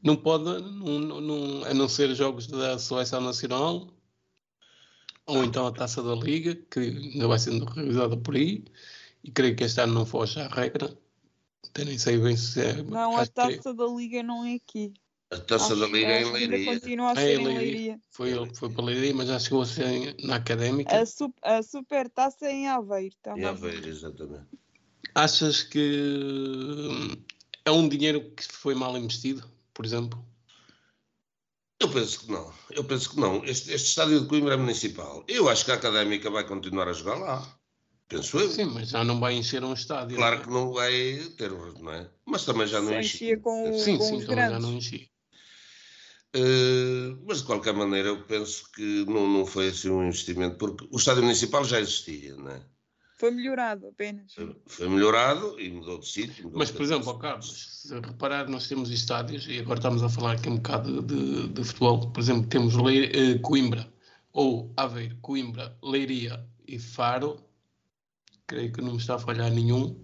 não 0.03 0.15
pode 0.15 0.43
não, 0.43 0.99
não- 1.19 1.63
a 1.63 1.73
não 1.73 1.89
ser 1.89 2.13
jogos 2.13 2.45
da 2.45 2.77
seleção 2.77 3.21
nacional 3.21 3.87
ou 5.25 5.43
então 5.43 5.65
a 5.65 5.71
taça 5.71 6.03
da 6.03 6.13
liga 6.13 6.53
que 6.69 6.79
ainda 6.79 7.27
vai 7.27 7.39
sendo 7.39 7.65
revisada 7.65 8.15
por 8.17 8.35
aí 8.35 8.65
e 9.23 9.31
creio 9.31 9.55
que 9.55 9.63
este 9.63 9.81
ano 9.81 9.93
não 9.93 10.05
foge 10.05 10.39
à 10.39 10.47
regra 10.47 10.97
até 11.67 11.85
nem 11.85 11.97
sei 11.97 12.17
bem 12.17 12.35
se 12.35 12.59
é 12.61 12.81
Não, 12.83 13.15
a 13.15 13.21
acho 13.21 13.31
que- 13.31 13.35
taça 13.35 13.73
da 13.73 13.85
Liga 13.85 14.21
não 14.23 14.43
é 14.43 14.55
aqui. 14.55 14.93
A 15.31 15.37
taça 15.39 15.73
da 15.77 15.87
Liga 15.87 16.07
é 16.09 16.21
em 16.23 16.31
Leiria. 16.31 16.73
Continua 16.73 17.11
a 17.11 17.15
ser 17.15 17.21
é 17.21 17.33
em 17.35 17.47
Leiria. 17.47 17.99
Foi 18.09 18.29
ele 18.31 18.49
que 18.49 18.57
foi 18.57 18.69
para 18.69 18.83
Leiria, 18.83 19.13
mas 19.15 19.29
já 19.29 19.39
chegou 19.39 19.61
a 19.61 19.65
ser 19.65 20.17
na 20.25 20.35
Académica. 20.35 20.93
A, 20.99 21.05
su 21.05 21.33
a 21.41 21.63
super 21.63 22.09
taça 22.09 22.47
é 22.47 22.51
em 22.51 22.67
Aveiro 22.67 23.15
também. 23.21 23.43
Em 23.43 23.47
Aveiro, 23.47 23.87
exatamente. 23.87 24.47
Achas 25.15 25.63
que 25.63 25.79
hum, 25.79 27.15
é 27.63 27.71
um 27.71 27.87
dinheiro 27.87 28.29
que 28.31 28.43
foi 28.51 28.75
mal 28.75 28.97
investido, 28.97 29.49
por 29.73 29.85
exemplo? 29.85 30.21
Eu 31.79 31.89
penso 31.89 32.19
que 32.19 32.31
não. 32.31 32.53
Eu 32.69 32.83
penso 32.83 33.09
que 33.11 33.19
não. 33.19 33.43
Este, 33.45 33.71
este 33.71 33.87
estádio 33.87 34.19
de 34.21 34.27
Coimbra 34.27 34.55
é 34.55 34.57
municipal. 34.57 35.23
Eu 35.29 35.47
acho 35.47 35.63
que 35.63 35.71
a 35.71 35.75
Académica 35.75 36.29
vai 36.29 36.45
continuar 36.45 36.89
a 36.89 36.93
jogar 36.93 37.15
lá. 37.17 37.60
Penso 38.11 38.37
eu. 38.39 38.49
Sim, 38.49 38.65
mas 38.65 38.89
já 38.89 39.05
não 39.05 39.21
vai 39.21 39.35
encher 39.35 39.63
um 39.63 39.71
estádio. 39.71 40.17
Claro 40.17 40.35
não 40.35 40.41
é? 40.41 40.45
que 40.45 40.51
não 40.51 40.73
vai 40.73 41.33
ter, 41.37 41.49
não 41.49 41.93
é? 41.93 42.09
Mas 42.25 42.43
também 42.43 42.67
já 42.67 42.81
não 42.81 42.99
enchia. 42.99 43.39
com, 43.39 43.71
sim, 43.79 43.97
com 43.97 44.03
sim, 44.03 44.17
os 44.17 44.25
também 44.25 44.35
grandes. 44.35 44.51
já 44.51 44.59
não 44.59 44.73
enchia. 44.73 45.07
Uh, 46.35 47.23
mas 47.25 47.37
de 47.39 47.45
qualquer 47.45 47.73
maneira 47.73 48.09
eu 48.09 48.23
penso 48.23 48.69
que 48.73 49.05
não, 49.05 49.27
não 49.29 49.45
foi 49.45 49.69
assim 49.69 49.89
um 49.89 50.05
investimento, 50.05 50.57
porque 50.57 50.85
o 50.91 50.97
estádio 50.97 51.23
municipal 51.23 51.63
já 51.63 51.79
existia, 51.79 52.35
não 52.35 52.51
é? 52.51 52.61
Foi 53.17 53.31
melhorado 53.31 53.87
apenas. 53.87 54.33
Foi 54.65 54.89
melhorado 54.89 55.57
e 55.57 55.69
mudou 55.71 55.99
de 55.99 56.07
sítio. 56.07 56.45
mudou 56.45 56.59
Mas, 56.59 56.71
por 56.71 56.81
exemplo, 56.81 57.17
Carlos, 57.17 57.83
se 57.83 57.93
reparar, 57.93 58.49
nós 58.49 58.67
temos 58.67 58.89
estádios, 58.89 59.47
e 59.47 59.59
agora 59.59 59.79
estamos 59.79 60.03
a 60.03 60.09
falar 60.09 60.33
aqui 60.33 60.49
um 60.49 60.55
bocado 60.55 61.01
de, 61.01 61.47
de 61.47 61.63
futebol, 61.63 62.11
por 62.11 62.19
exemplo, 62.19 62.47
temos 62.47 62.75
Le, 62.75 63.05
eh, 63.05 63.39
Coimbra, 63.39 63.87
ou 64.33 64.73
Aveiro, 64.75 65.17
Coimbra, 65.21 65.77
Leiria 65.83 66.45
e 66.67 66.79
Faro, 66.79 67.39
creio 68.51 68.71
que 68.73 68.81
não 68.81 68.91
me 68.91 68.97
está 68.97 69.15
a 69.15 69.19
falhar 69.19 69.49
nenhum, 69.49 69.95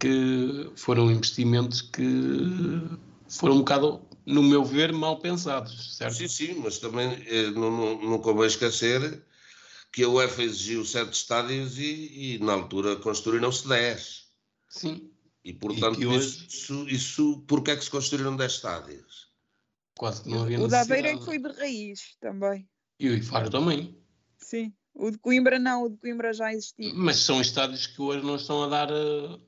que 0.00 0.72
foram 0.74 1.08
investimentos 1.08 1.80
que 1.82 2.02
foram 3.28 3.54
um 3.54 3.58
bocado, 3.58 4.02
no 4.26 4.42
meu 4.42 4.64
ver, 4.64 4.92
mal 4.92 5.20
pensados, 5.20 5.96
certo? 5.96 6.16
Sim, 6.16 6.28
sim, 6.28 6.54
mas 6.54 6.78
também 6.80 7.12
eh, 7.28 7.50
não, 7.52 7.70
não, 7.70 8.02
não 8.02 8.18
convém 8.18 8.46
esquecer 8.46 9.24
que 9.92 10.02
a 10.02 10.08
UEFA 10.08 10.42
exigiu 10.42 10.84
sete 10.84 11.12
estádios 11.12 11.78
e, 11.78 12.34
e 12.34 12.38
na 12.40 12.54
altura 12.54 12.96
construíram-se 12.96 13.68
dez. 13.68 14.24
Sim. 14.68 15.12
E, 15.44 15.52
portanto, 15.52 15.98
que 15.98 16.06
hoje- 16.06 16.46
isso, 16.48 16.88
isso, 16.88 17.44
porquê 17.46 17.70
é 17.72 17.76
que 17.76 17.84
se 17.84 17.90
construíram 17.90 18.34
10 18.34 18.52
estádios? 18.52 19.28
Quase 19.96 20.22
que 20.24 20.30
não 20.30 20.42
havia 20.42 20.58
O 20.60 20.66
da 20.66 20.80
Aveiro 20.80 21.06
é 21.06 21.16
que 21.16 21.24
foi 21.24 21.38
de 21.38 21.52
raiz 21.52 22.16
também. 22.20 22.68
E 22.98 23.10
o 23.10 23.22
Faro 23.22 23.48
também. 23.50 23.96
Sim. 24.38 24.72
O 24.94 25.10
de 25.10 25.18
Coimbra 25.18 25.58
não, 25.58 25.84
o 25.84 25.88
de 25.90 25.96
Coimbra 25.96 26.32
já 26.32 26.52
existia. 26.52 26.92
Mas 26.94 27.16
são 27.16 27.40
estádios 27.40 27.86
que 27.86 28.00
hoje 28.00 28.24
não 28.24 28.36
estão 28.36 28.62
a 28.62 28.68
dar. 28.68 28.90
eh, 28.90 29.38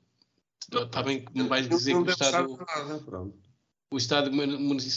Está 0.83 1.01
bem 1.01 1.23
que 1.23 1.33
me 1.33 1.47
vais 1.47 1.67
dizer 1.69 1.93
Não 1.93 2.03
que 2.03 2.09
o 2.09 2.11
estádio, 2.11 2.57
nada, 2.57 3.31
o 3.89 3.97
estádio, 3.97 4.41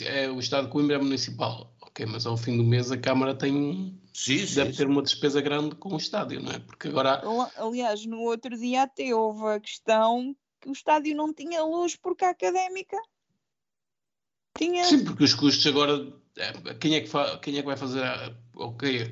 é, 0.09 0.28
o 0.28 0.40
estádio 0.40 0.66
de 0.66 0.72
Coimbra 0.72 0.96
é 0.96 0.98
municipal. 0.98 1.72
Ok, 1.80 2.05
mas 2.07 2.26
ao 2.26 2.36
fim 2.36 2.57
do 2.57 2.64
mês 2.64 2.90
a 2.90 2.98
Câmara 2.98 3.34
tem, 3.36 3.96
Sim, 4.12 4.44
sim. 4.44 4.55
deve 4.57 4.72
sim. 4.72 4.78
ter 4.78 4.86
uma 4.88 5.01
despesa 5.03 5.40
grande 5.40 5.76
com 5.76 5.94
o 5.94 5.96
estádio, 5.96 6.40
não 6.40 6.51
é? 6.51 6.59
Porque 6.59 6.88
agora. 6.88 7.20
Ali- 7.20 7.51
Aliás, 7.57 8.05
no 8.05 8.18
outro 8.20 8.57
dia 8.59 8.82
até 8.82 9.14
houve 9.14 9.46
a 9.46 9.61
questão 9.61 10.34
que 10.61 10.68
o 10.68 10.72
estádio 10.72 11.14
não 11.16 11.32
tinha 11.32 11.62
luz 11.62 11.94
porque 11.94 12.24
a 12.24 12.30
académica 12.30 12.96
tinha. 14.59 14.84
Sim, 14.84 15.05
porque 15.05 15.22
os 15.24 15.34
custos 15.34 15.64
agora. 15.68 16.12
é, 16.36 16.74
Quem 16.74 16.96
é 16.96 17.01
que, 17.01 17.09
fa- 17.09 17.38
quem 17.38 17.57
é 17.57 17.61
que 17.61 17.66
vai 17.66 17.76
fazer. 17.76 18.03
A, 18.03 18.34
ok, 18.57 19.05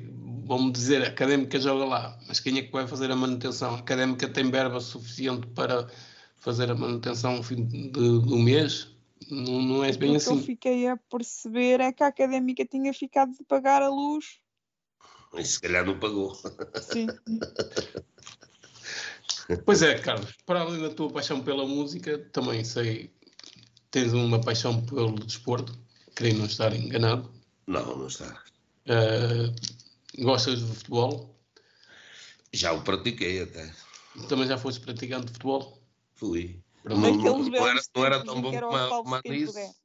vamos 0.49 0.73
dizer, 0.73 1.03
a 1.03 1.07
académica 1.09 1.59
joga 1.59 1.85
lá, 1.85 2.19
mas 2.27 2.39
quem 2.39 2.57
é 2.57 2.63
que 2.63 2.71
vai 2.71 2.87
fazer 2.87 3.11
a 3.11 3.15
manutenção? 3.15 3.75
A 3.75 3.79
académica 3.79 4.27
tem 4.27 4.49
verba 4.49 4.79
suficiente 4.81 5.45
para 5.47 5.87
fazer 6.37 6.71
a 6.71 6.75
manutenção 6.75 7.37
no 7.37 7.43
fim 7.43 7.65
de- 7.65 7.89
do 7.91 8.37
mês? 8.37 8.89
Não, 9.29 9.61
não 9.61 9.83
é 9.83 9.91
bem 9.95 10.15
o 10.15 10.19
que 10.19 10.27
eu 10.27 10.33
assim. 10.33 10.41
fiquei 10.43 10.87
a 10.87 10.97
perceber 10.97 11.79
é 11.79 11.93
que 11.93 12.03
a 12.03 12.07
académica 12.07 12.65
tinha 12.65 12.91
ficado 12.93 13.31
de 13.31 13.43
pagar 13.43 13.83
a 13.83 13.89
luz. 13.89 14.39
E 15.35 15.43
se 15.45 15.61
calhar 15.61 15.85
não 15.85 15.99
pagou. 15.99 16.33
Sim. 16.81 17.07
Pois 19.65 19.81
é, 19.81 19.97
Carlos, 19.97 20.31
para 20.45 20.61
além 20.61 20.79
da 20.79 20.91
tua 20.91 21.09
paixão 21.11 21.41
pela 21.41 21.65
música, 21.65 22.19
também 22.31 22.63
sei 22.63 23.11
tens 23.89 24.13
uma 24.13 24.39
paixão 24.39 24.79
pelo 24.85 25.13
desporto, 25.15 25.75
creio 26.13 26.37
não 26.37 26.45
estar 26.45 26.71
enganado. 26.75 27.31
Não, 27.65 27.97
não 27.97 28.05
está. 28.05 28.43
Eh, 28.85 29.51
gostas 30.17 30.59
de 30.59 30.75
futebol? 30.75 31.35
Já 32.51 32.73
o 32.73 32.81
pratiquei 32.81 33.43
até. 33.43 33.73
Também 34.27 34.47
já 34.47 34.57
foste 34.57 34.79
praticante 34.81 35.27
de 35.27 35.33
futebol? 35.33 35.81
Fui. 36.15 36.61
Não, 36.83 36.97
Naqueles 36.97 37.49
não 37.49 37.67
era, 37.67 37.81
não 37.95 38.05
era 38.05 38.25
tão 38.25 38.41
bom 38.41 38.59
como 38.59 38.89
como 38.89 39.21
nisso. 39.25 39.75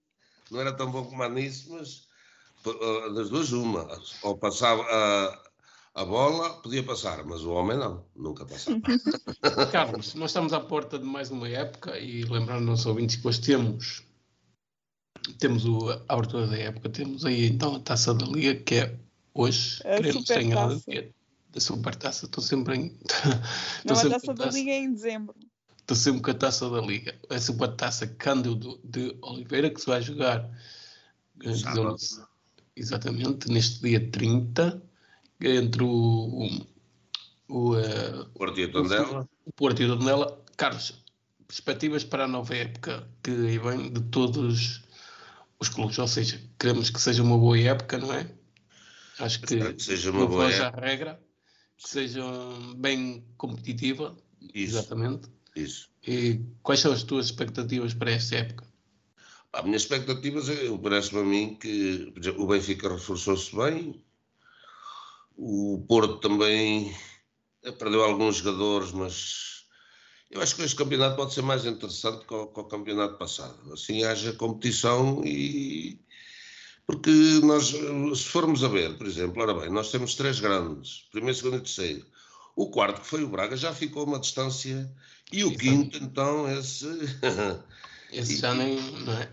Não 0.50 0.60
era 0.60 0.72
tão 0.72 0.90
bom 0.90 1.04
como 1.04 1.22
a 1.22 1.28
nisso, 1.28 1.72
mas 1.72 2.08
das 3.14 3.28
duas 3.28 3.52
uma. 3.52 3.86
Ou 4.22 4.36
passava 4.38 4.82
a, 4.82 6.02
a 6.02 6.04
bola, 6.04 6.62
podia 6.62 6.82
passar, 6.82 7.24
mas 7.24 7.42
o 7.42 7.52
homem 7.52 7.76
não, 7.76 8.06
nunca 8.16 8.46
passava. 8.46 8.80
Carlos, 9.70 10.14
nós 10.14 10.30
estamos 10.30 10.52
à 10.52 10.60
porta 10.60 10.98
de 10.98 11.04
mais 11.04 11.30
uma 11.30 11.48
época 11.48 11.98
e 11.98 12.24
lembrando 12.24 12.70
aos 12.70 12.86
ouvintes 12.86 13.16
que 13.16 13.28
hoje 13.28 13.40
temos 13.40 14.02
temos 15.38 15.64
o, 15.64 15.90
a 15.90 16.04
abertura 16.08 16.46
da 16.46 16.58
época, 16.58 16.88
temos 16.90 17.24
aí 17.24 17.46
então 17.46 17.76
a 17.76 17.80
taça 17.80 18.12
da 18.12 18.26
Liga, 18.26 18.54
que 18.62 18.74
é 18.74 18.98
hoje, 19.34 19.80
A 19.84 19.96
queremos 19.96 20.30
é 20.88 21.10
da 21.54 21.60
supertaça, 21.60 22.26
estou 22.26 22.42
sempre 22.42 22.76
em. 22.76 22.98
Não, 23.84 23.94
estou 23.94 23.96
a 23.96 23.96
sempre 23.96 24.12
taça 24.14 24.26
com 24.26 24.32
a 24.32 24.34
da 24.34 24.50
Liga 24.50 24.70
é 24.70 24.78
em 24.78 24.92
dezembro. 24.92 25.34
Estou 25.78 25.96
sempre 25.96 26.22
com 26.22 26.30
a 26.30 26.34
taça 26.34 26.68
da 26.68 26.80
Liga. 26.80 27.14
A 27.30 27.38
supertaça 27.38 28.06
Cândido 28.06 28.80
de 28.82 29.16
Oliveira, 29.22 29.70
que 29.70 29.80
se 29.80 29.86
vai 29.86 30.02
jogar 30.02 30.50
eh, 31.44 31.54
Sábado. 31.54 31.96
exatamente 32.74 33.50
neste 33.50 33.82
dia 33.82 34.10
30, 34.10 34.82
entre 35.40 35.82
o, 35.84 36.48
o, 37.48 37.76
eh, 37.76 38.26
Porto 38.34 38.58
e 38.58 38.64
a 38.64 38.72
Tondela. 38.72 39.28
o 39.44 39.52
Porto 39.52 39.82
e 39.82 39.84
o 39.84 39.96
Tondela. 39.96 40.42
Carlos, 40.56 41.04
perspectivas 41.46 42.02
para 42.02 42.24
a 42.24 42.28
nova 42.28 42.54
época 42.54 43.06
que 43.22 43.30
aí 43.30 43.58
vem 43.58 43.92
de 43.92 44.00
todos 44.02 44.82
os 45.60 45.68
clubes, 45.68 45.98
ou 45.98 46.08
seja, 46.08 46.40
queremos 46.58 46.90
que 46.90 47.00
seja 47.00 47.22
uma 47.22 47.38
boa 47.38 47.58
época, 47.58 47.98
não 47.98 48.12
é? 48.12 48.28
Acho 49.18 49.40
que, 49.40 49.74
que 49.74 49.82
seja 49.82 50.10
uma 50.10 50.26
boa 50.26 50.48
regra, 50.70 51.20
que 51.76 51.88
seja 51.88 52.24
bem 52.76 53.24
competitiva, 53.36 54.16
Isso, 54.40 54.78
exatamente. 54.78 55.28
isso. 55.54 55.90
E 56.06 56.40
quais 56.62 56.80
são 56.80 56.92
as 56.92 57.02
tuas 57.02 57.26
expectativas 57.26 57.94
para 57.94 58.12
esta 58.12 58.36
época? 58.36 58.66
A 59.52 59.62
minha 59.62 59.76
expectativa 59.76 60.40
é, 60.52 60.78
parece-me 60.78 61.20
a 61.20 61.24
mim 61.24 61.54
que 61.54 62.12
exemplo, 62.16 62.42
o 62.42 62.46
Benfica 62.48 62.88
reforçou-se 62.88 63.54
bem, 63.54 64.04
o 65.36 65.84
Porto 65.88 66.18
também 66.18 66.94
eh, 67.62 67.70
perdeu 67.72 68.02
alguns 68.02 68.36
jogadores, 68.36 68.90
mas 68.92 69.54
eu 70.30 70.40
acho 70.40 70.56
que 70.56 70.62
este 70.62 70.76
campeonato 70.76 71.16
pode 71.16 71.32
ser 71.32 71.42
mais 71.42 71.64
interessante 71.64 72.26
que 72.26 72.34
o, 72.34 72.48
que 72.48 72.60
o 72.60 72.64
campeonato 72.64 73.16
passado. 73.16 73.72
Assim 73.72 74.02
haja 74.04 74.32
competição 74.32 75.24
e. 75.24 76.03
Porque 76.86 77.10
nós, 77.42 77.72
eh, 77.72 78.14
se 78.14 78.24
formos 78.24 78.62
a 78.62 78.68
ver, 78.68 78.96
por 78.98 79.06
exemplo, 79.06 79.42
ora 79.42 79.54
bem, 79.54 79.70
nós 79.70 79.90
temos 79.90 80.14
três 80.14 80.38
grandes, 80.38 81.08
primeiro, 81.10 81.36
segundo 81.36 81.56
e 81.56 81.60
terceiro. 81.60 82.06
O 82.54 82.70
quarto, 82.70 83.00
que 83.00 83.06
foi 83.06 83.24
o 83.24 83.28
Braga, 83.28 83.56
já 83.56 83.74
ficou 83.74 84.04
uma 84.04 84.20
distância. 84.20 84.90
E 85.32 85.42
o 85.44 85.48
Exato. 85.48 85.58
quinto, 85.60 85.98
então, 85.98 86.48
esse. 86.50 86.86
Esse 88.12 88.34
E- 88.34 88.36
já 88.36 88.54
nem. 88.54 88.78
Não 89.00 89.12
é? 89.12 89.32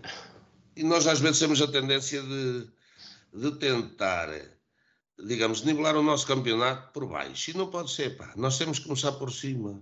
E 0.74 0.82
nós 0.82 1.06
às 1.06 1.20
vezes 1.20 1.38
temos 1.38 1.60
a 1.60 1.68
tendência 1.68 2.20
de, 2.22 2.66
de 3.34 3.52
tentar, 3.58 4.28
digamos, 5.24 5.62
nivelar 5.62 5.94
o 5.96 6.02
nosso 6.02 6.26
campeonato 6.26 6.92
por 6.92 7.06
baixo. 7.06 7.50
E 7.50 7.56
não 7.56 7.68
pode 7.70 7.92
ser, 7.92 8.16
pá. 8.16 8.32
Nós 8.36 8.58
temos 8.58 8.78
que 8.78 8.86
começar 8.86 9.12
por 9.12 9.30
cima. 9.30 9.80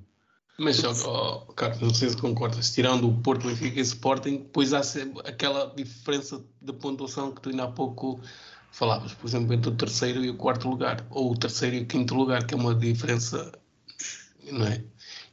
Mas, 0.63 0.85
ó, 0.85 0.93
ó, 1.07 1.39
Carlos, 1.55 1.81
não 1.81 1.95
sei 1.95 2.11
se 2.11 2.19
concordas, 2.19 2.71
tirando 2.75 3.09
o 3.09 3.15
Porto, 3.23 3.47
Benfica 3.47 3.79
e 3.79 3.83
Sporting, 3.83 4.37
depois 4.37 4.75
há 4.75 4.83
sempre 4.83 5.27
aquela 5.27 5.73
diferença 5.75 6.45
de 6.61 6.73
pontuação 6.75 7.33
que 7.33 7.41
tu 7.41 7.49
ainda 7.49 7.65
há 7.65 7.69
pouco 7.73 8.21
falavas, 8.71 9.15
por 9.15 9.27
exemplo, 9.27 9.55
entre 9.55 9.71
o 9.71 9.75
terceiro 9.75 10.23
e 10.23 10.29
o 10.29 10.37
quarto 10.37 10.69
lugar, 10.69 11.07
ou 11.09 11.33
o 11.33 11.35
terceiro 11.35 11.77
e 11.77 11.81
o 11.81 11.87
quinto 11.87 12.15
lugar, 12.15 12.47
que 12.47 12.53
é 12.53 12.59
uma 12.59 12.75
diferença, 12.75 13.51
não 14.53 14.67
é? 14.67 14.85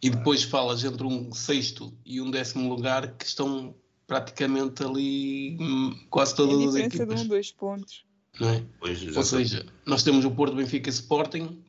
E 0.01 0.09
depois 0.09 0.43
falas 0.43 0.85
entre 0.85 1.03
um 1.05 1.33
sexto 1.33 1.93
e 2.05 2.21
um 2.21 2.31
décimo 2.31 2.69
lugar 2.73 3.17
que 3.17 3.25
estão 3.25 3.75
praticamente 4.07 4.81
ali 4.81 5.57
hum, 5.59 5.93
quase 6.09 6.31
É 6.31 6.33
a 6.35 6.37
todas 6.37 6.53
as 6.53 6.73
diferença 6.73 6.89
de 6.89 7.03
equipas, 7.03 7.21
um, 7.21 7.27
dois 7.27 7.51
pontos. 7.51 8.05
não 8.39 8.49
é? 8.49 8.63
Pois, 8.79 9.17
Ou 9.17 9.23
seja, 9.23 9.65
nós 9.85 10.03
temos 10.03 10.23
o 10.23 10.31
Porto, 10.31 10.55
Benfica 10.55 10.89
e 10.89 10.93
Sporting, 10.93 11.61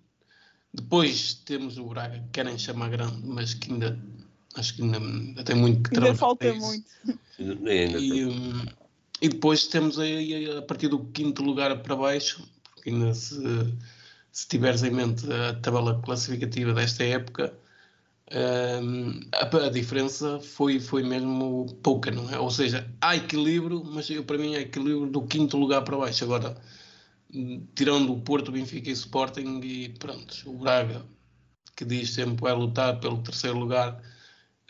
depois 0.72 1.34
temos 1.34 1.78
o 1.78 1.86
Braga, 1.86 2.18
que 2.20 2.28
querem 2.32 2.58
chamar 2.58 2.90
grande, 2.90 3.20
mas 3.26 3.54
que 3.54 3.72
ainda 3.72 3.98
acho 4.56 4.74
que 4.76 4.82
ainda, 4.82 4.98
ainda 4.98 5.44
tem 5.44 5.56
muito 5.56 5.82
que 5.82 5.96
Ainda 5.96 6.14
trabalhar. 6.14 6.14
falta 6.14 6.46
para 6.46 6.54
isso. 6.54 6.66
muito. 6.66 6.90
E 7.38 7.70
ainda 7.70 7.98
E, 7.98 8.24
hum, 8.26 8.66
e 9.20 9.28
depois 9.28 9.66
temos 9.66 9.98
aí 9.98 10.50
a 10.56 10.62
partir 10.62 10.88
do 10.88 11.04
quinto 11.06 11.42
lugar 11.42 11.76
para 11.82 11.96
baixo, 11.96 12.42
porque 12.74 12.90
ainda 12.90 13.14
se, 13.14 13.36
se 14.32 14.48
tiveres 14.48 14.82
em 14.82 14.90
mente 14.90 15.30
a 15.32 15.54
tabela 15.60 16.00
classificativa 16.02 16.72
desta 16.74 17.04
época, 17.04 17.52
Um, 18.30 19.20
a, 19.32 19.66
a, 19.66 19.70
diferença 19.70 20.38
foi, 20.40 20.78
foi 20.80 21.02
mesmo 21.02 21.64
pouca, 21.82 22.10
não 22.10 22.28
é? 22.30 22.38
Ou 22.38 22.50
seja, 22.50 22.86
há 23.00 23.16
equilíbrio, 23.16 23.82
mas 23.84 24.10
eu, 24.10 24.22
para 24.22 24.36
mim 24.36 24.54
há 24.54 24.60
equilíbrio 24.60 25.06
do 25.10 25.22
quinto 25.26 25.56
lugar 25.56 25.82
para 25.82 25.96
baixo. 25.96 26.24
Agora, 26.24 26.54
tirando 27.74 28.12
o 28.12 28.20
Porto, 28.20 28.52
Benfica 28.52 28.88
e 28.88 28.92
Sporting 28.92 29.60
e 29.62 29.90
pronto, 29.90 30.50
o 30.50 30.58
Braga, 30.58 31.04
que 31.76 31.84
diz 31.84 32.14
sempre 32.14 32.42
vai 32.42 32.54
lutar 32.54 32.98
pelo 33.00 33.22
terceiro 33.22 33.58
lugar, 33.58 34.02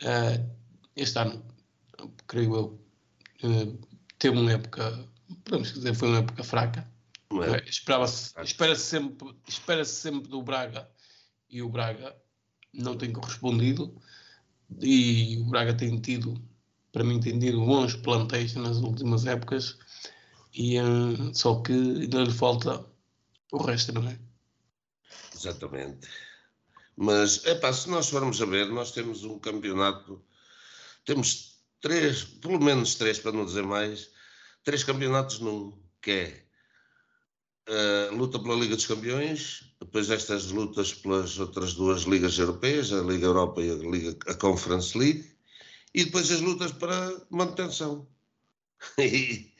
uh, 0.03 0.55
este 0.95 1.19
ano, 1.19 1.43
creio 2.27 2.55
eu, 2.55 3.49
uh, 3.49 3.87
teve 4.17 4.37
uma 4.37 4.51
época, 4.51 5.07
podemos 5.43 5.73
dizer, 5.73 5.93
foi 5.93 6.09
uma 6.09 6.19
época 6.19 6.43
fraca. 6.43 6.89
É? 7.31 7.69
Esperava-se, 7.69 8.33
espera-se 8.41 8.81
sempre, 8.81 9.35
espera-se 9.47 9.93
sempre 9.93 10.29
do 10.29 10.41
Braga 10.41 10.89
e 11.49 11.61
o 11.61 11.69
Braga 11.69 12.15
não 12.73 12.97
tem 12.97 13.11
correspondido 13.11 13.95
e 14.81 15.37
o 15.39 15.45
Braga 15.45 15.73
tem 15.73 15.99
tido, 15.99 16.41
para 16.91 17.03
mim, 17.03 17.19
tem 17.19 17.37
tido 17.39 17.63
bons 17.63 17.95
plantéis 17.95 18.55
nas 18.55 18.77
últimas 18.77 19.25
épocas 19.25 19.77
e 20.53 20.79
uh, 20.79 21.33
só 21.33 21.61
que 21.61 21.73
ainda 21.73 22.23
lhe 22.23 22.33
falta 22.33 22.85
o 23.51 23.57
resto, 23.57 23.93
não 23.93 24.07
é? 24.07 24.19
Exatamente. 25.35 26.07
Mas, 26.95 27.45
epá, 27.45 27.71
se 27.71 27.89
nós 27.89 28.09
formos 28.09 28.41
a 28.41 28.45
ver, 28.45 28.67
nós 28.67 28.91
temos 28.91 29.23
um 29.23 29.39
campeonato, 29.39 30.23
temos 31.05 31.59
três, 31.79 32.23
pelo 32.23 32.59
menos 32.59 32.95
três, 32.95 33.19
para 33.19 33.31
não 33.31 33.45
dizer 33.45 33.63
mais, 33.63 34.09
três 34.63 34.83
campeonatos 34.83 35.39
num, 35.39 35.77
que 36.01 36.11
é 36.11 36.49
a 38.09 38.13
luta 38.13 38.39
pela 38.39 38.55
Liga 38.55 38.75
dos 38.75 38.87
Campeões, 38.87 39.71
depois 39.79 40.09
estas 40.09 40.51
lutas 40.51 40.93
pelas 40.93 41.39
outras 41.39 41.73
duas 41.73 42.01
ligas 42.01 42.37
europeias, 42.37 42.91
a 42.91 43.01
Liga 43.01 43.27
Europa 43.27 43.61
e 43.61 43.69
a, 43.69 43.75
Liga, 43.75 44.17
a 44.27 44.33
Conference 44.33 44.97
League, 44.97 45.31
e 45.93 46.05
depois 46.05 46.31
as 46.31 46.41
lutas 46.41 46.71
para 46.71 47.21
manutenção. 47.29 48.07
E, 48.97 49.51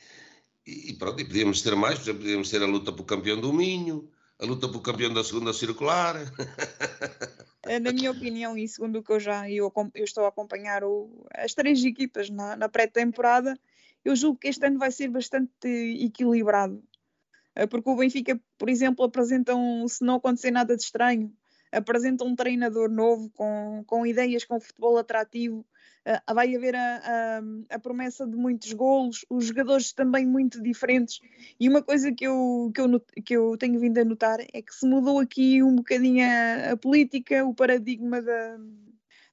e 0.70 0.94
pronto, 0.94 1.20
e 1.20 1.24
podíamos 1.24 1.62
ter 1.62 1.74
mais, 1.74 1.98
podíamos 1.98 2.50
ter 2.50 2.62
a 2.62 2.66
luta 2.66 2.92
pelo 2.92 3.04
campeão 3.04 3.40
do 3.40 3.52
Minho, 3.52 4.08
a 4.38 4.44
luta 4.44 4.68
pelo 4.68 4.80
campeão 4.80 5.12
da 5.12 5.24
segunda 5.24 5.52
circular. 5.52 6.16
É, 7.62 7.78
na 7.78 7.92
minha 7.92 8.10
opinião, 8.10 8.56
e 8.56 8.66
segundo 8.66 8.98
o 8.98 9.02
que 9.02 9.12
eu 9.12 9.20
já 9.20 9.48
eu, 9.50 9.70
eu 9.94 10.04
estou 10.04 10.24
a 10.24 10.28
acompanhar 10.28 10.82
o, 10.82 11.26
as 11.34 11.52
três 11.52 11.84
equipas 11.84 12.30
na, 12.30 12.56
na 12.56 12.70
pré-temporada, 12.70 13.54
eu 14.02 14.16
julgo 14.16 14.38
que 14.38 14.48
este 14.48 14.64
ano 14.64 14.78
vai 14.78 14.90
ser 14.90 15.08
bastante 15.08 15.68
equilibrado. 16.02 16.82
Eh, 17.54 17.66
porque 17.66 17.90
o 17.90 17.96
Benfica, 17.96 18.40
por 18.56 18.70
exemplo, 18.70 19.04
apresenta 19.04 19.54
um, 19.54 19.86
se 19.86 20.02
não 20.02 20.14
acontecer 20.14 20.50
nada 20.50 20.74
de 20.74 20.82
estranho, 20.82 21.30
apresenta 21.70 22.24
um 22.24 22.34
treinador 22.34 22.90
novo 22.90 23.30
com, 23.30 23.84
com 23.86 24.06
ideias, 24.06 24.44
com 24.44 24.60
futebol 24.60 24.96
atrativo. 24.96 25.64
Uh, 26.06 26.34
vai 26.34 26.56
haver 26.56 26.74
a, 26.74 26.96
a, 26.96 27.74
a, 27.74 27.78
promessa 27.78 28.26
de 28.26 28.34
muitos 28.34 28.72
golos, 28.72 29.24
os 29.28 29.46
jogadores 29.46 29.92
também 29.92 30.26
muito 30.26 30.62
diferentes. 30.62 31.20
E 31.58 31.68
uma 31.68 31.82
coisa 31.82 32.10
que 32.10 32.26
eu, 32.26 32.72
que 32.74 32.80
eu, 32.80 33.00
que 33.24 33.36
eu 33.36 33.56
tenho 33.58 33.78
vindo 33.78 33.98
a 33.98 34.04
notar 34.04 34.40
é 34.40 34.62
que 34.62 34.74
se 34.74 34.86
mudou 34.86 35.18
aqui 35.18 35.62
um 35.62 35.76
bocadinho 35.76 36.24
a, 36.24 36.72
a 36.72 36.76
política, 36.76 37.44
o 37.44 37.54
paradigma 37.54 38.22
da, 38.22 38.58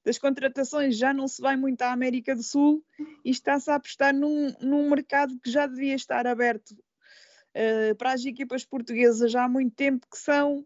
das 0.07 0.17
contratações 0.17 0.97
já 0.97 1.13
não 1.13 1.27
se 1.27 1.41
vai 1.41 1.57
muito 1.57 1.81
à 1.81 1.91
América 1.91 2.33
do 2.33 2.41
Sul 2.41 2.81
e 3.25 3.29
está-se 3.29 3.69
a 3.69 3.75
apostar 3.75 4.13
num, 4.13 4.53
num 4.61 4.89
mercado 4.89 5.37
que 5.39 5.51
já 5.51 5.67
devia 5.67 5.95
estar 5.95 6.25
aberto 6.25 6.71
uh, 6.71 7.95
para 7.97 8.13
as 8.13 8.25
equipas 8.25 8.63
portuguesas 8.63 9.31
já 9.31 9.43
há 9.43 9.49
muito 9.49 9.75
tempo, 9.75 10.07
que 10.09 10.17
são 10.17 10.65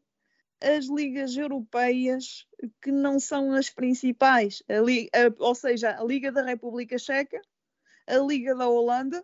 as 0.62 0.86
ligas 0.86 1.36
europeias 1.36 2.46
que 2.82 2.92
não 2.92 3.20
são 3.20 3.54
as 3.54 3.70
principais, 3.70 4.62
a 4.70 4.76
a, 4.76 5.34
ou 5.40 5.56
seja, 5.56 5.98
a 6.00 6.04
Liga 6.04 6.32
da 6.32 6.44
República 6.44 6.98
Checa, 6.98 7.42
a 8.08 8.18
Liga 8.18 8.56
da 8.56 8.68
Holanda 8.68 9.24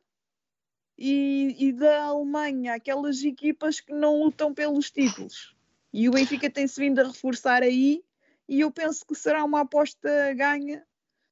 e, 0.97 1.55
e, 1.59 1.71
da 1.71 2.03
Alemanha, 2.03 2.73
aquelas 2.73 3.23
equipas 3.23 3.79
que 3.79 3.93
não 3.93 4.23
lutam 4.23 4.53
pelos 4.53 4.89
títulos. 4.89 5.55
E 5.93 6.09
o 6.09 6.11
Benfica 6.11 6.49
tem-se 6.49 6.79
vindo 6.79 6.99
a 6.99 7.07
reforçar 7.07 7.61
aí, 7.61 8.03
e 8.49 8.61
eu 8.61 8.71
penso 8.71 9.05
que 9.05 9.13
será 9.13 9.43
uma 9.43 9.61
aposta 9.61 10.33
ganha 10.33 10.83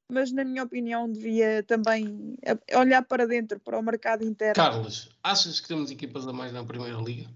mas 0.10 0.32
na 0.32 0.44
minha 0.44 0.64
opinião 0.64 1.12
devia 1.12 1.64
também 1.64 2.38
olhar 2.76 3.04
para 3.04 3.28
dentro, 3.28 3.60
para 3.60 3.80
o 3.80 3.82
mercado 3.82 4.24
interno. 4.24 4.56
Carlos, 4.56 5.10
achas 5.24 5.60
que 5.60 5.68
temos 5.68 5.90
equipas 5.90 6.28
a 6.28 6.34
mais 6.34 6.54
na 6.54 6.64
Primeira 6.64 6.98
Liga? 6.98 7.28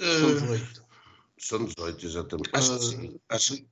São 0.00 0.34
18. 0.34 0.86
São 1.38 1.64
18, 1.64 2.06
exatamente. 2.06 2.50
Acho 2.52 2.74
uh, 2.74 2.78
que 2.78 2.84
sim. 2.84 3.20
Acho, 3.28 3.66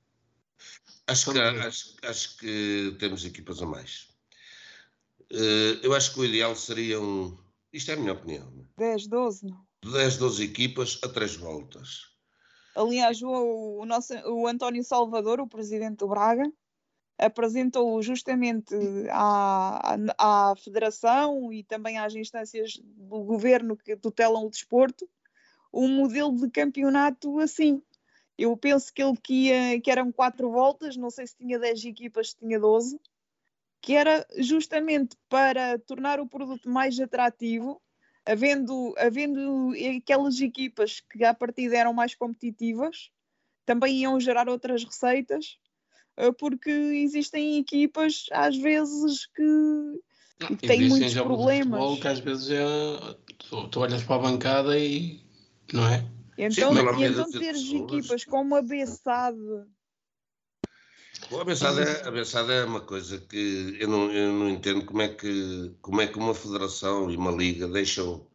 acho, 1.07 1.31
que, 1.31 1.39
acho, 1.39 1.95
acho, 2.03 2.37
que 2.37 2.95
temos 2.99 3.25
equipas 3.25 3.61
a 3.61 3.65
mais. 3.65 4.07
Uh, 5.31 5.79
eu 5.83 5.93
acho 5.93 6.13
que 6.13 6.19
o 6.19 6.25
ideal 6.25 6.55
seriam. 6.55 7.37
Isto 7.73 7.91
é 7.91 7.93
a 7.95 7.97
minha 7.97 8.13
opinião. 8.13 8.51
10, 8.77 9.07
12, 9.07 9.45
não? 9.47 9.65
10, 9.91 10.17
12 10.17 10.43
equipas 10.43 10.99
a 11.03 11.09
3 11.09 11.35
voltas. 11.35 12.11
Aliás, 12.75 13.21
o, 13.21 13.79
o, 13.79 13.85
nosso, 13.85 14.13
o 14.27 14.47
António 14.47 14.83
Salvador, 14.83 15.39
o 15.39 15.47
presidente 15.47 15.97
do 15.97 16.07
Braga, 16.07 16.51
apresentou 17.17 18.01
justamente 18.01 18.75
à, 19.09 19.95
à, 20.17 20.51
à 20.51 20.55
Federação 20.55 21.51
e 21.53 21.63
também 21.63 21.97
às 21.97 22.13
instâncias 22.15 22.79
do 22.83 23.23
governo 23.23 23.77
que 23.77 23.95
tutelam 23.95 24.45
o 24.45 24.49
desporto 24.49 25.07
um 25.75 25.89
modelo 25.89 26.35
de 26.35 26.49
campeonato 26.49 27.39
assim. 27.39 27.81
Eu 28.37 28.55
penso 28.57 28.93
que 28.93 29.01
ele 29.01 29.17
que, 29.17 29.33
ia, 29.47 29.79
que 29.79 29.91
eram 29.91 30.11
quatro 30.11 30.51
voltas, 30.51 30.97
não 30.97 31.09
sei 31.09 31.25
se 31.27 31.37
tinha 31.37 31.57
10 31.57 31.85
equipas, 31.85 32.31
se 32.31 32.37
tinha 32.37 32.59
12, 32.59 32.99
que 33.81 33.93
era 33.93 34.25
justamente 34.37 35.15
para 35.29 35.79
tornar 35.79 36.19
o 36.19 36.27
produto 36.27 36.69
mais 36.69 36.99
atrativo 36.99 37.81
havendo, 38.25 38.93
havendo 38.97 39.71
aquelas 39.97 40.41
equipas 40.41 41.01
que 41.11 41.23
à 41.23 41.33
partida 41.33 41.77
eram 41.77 41.93
mais 41.93 42.15
competitivas, 42.15 43.11
também 43.65 44.01
iam 44.01 44.19
gerar 44.19 44.49
outras 44.49 44.83
receitas, 44.83 45.57
eh, 46.17 46.31
porque 46.31 46.71
existem 46.71 47.57
equipas 47.57 48.25
às 48.31 48.57
vezes 48.57 49.27
que, 49.27 50.47
que 50.47 50.67
têm 50.67 50.87
muitos 50.87 51.13
problemas. 51.13 51.79
Futebol, 51.79 51.99
que 51.99 52.07
às 52.07 52.19
vezes 52.19 52.49
é, 52.49 53.15
tu, 53.37 53.67
tu, 53.67 53.79
olhas 53.79 54.03
para 54.03 54.15
a 54.15 54.19
bancada 54.19 54.77
e 54.77 55.24
não 55.73 55.87
é? 55.87 56.05
Então, 56.37 56.73
Sim, 56.73 57.01
e 57.01 57.05
então 57.05 57.31
teres 57.31 57.71
equipas 57.71 58.25
como 58.25 58.55
a 58.55 58.61
Bessade 58.61 59.65
a 61.31 61.41
abençada, 61.41 61.81
é, 61.81 62.03
a 62.03 62.07
abençada 62.07 62.53
é 62.53 62.63
uma 62.65 62.81
coisa 62.81 63.17
que 63.17 63.77
eu 63.79 63.87
não, 63.87 64.11
eu 64.11 64.31
não 64.31 64.49
entendo 64.49 64.85
como 64.85 65.01
é, 65.01 65.07
que, 65.07 65.73
como 65.81 66.01
é 66.01 66.07
que 66.07 66.17
uma 66.17 66.35
federação 66.35 67.09
e 67.09 67.17
uma 67.17 67.31
liga 67.31 67.67
deixam 67.67 68.27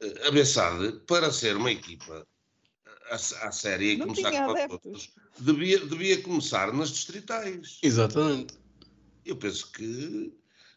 eh, 0.00 0.22
a 0.24 0.28
abençada 0.28 0.92
para 1.06 1.32
ser 1.32 1.56
uma 1.56 1.70
equipa 1.70 2.26
à, 3.10 3.50
série 3.50 3.94
e 3.94 3.96
não 3.96 4.08
começar 4.08 4.46
com 4.68 4.78
todos, 4.78 5.12
devia, 5.38 5.78
devia 5.86 6.20
começar 6.22 6.72
nas 6.72 6.90
distritais. 6.90 7.78
Exatamente. 7.82 8.54
Eu 9.24 9.36
penso 9.36 9.70
que 9.72 10.32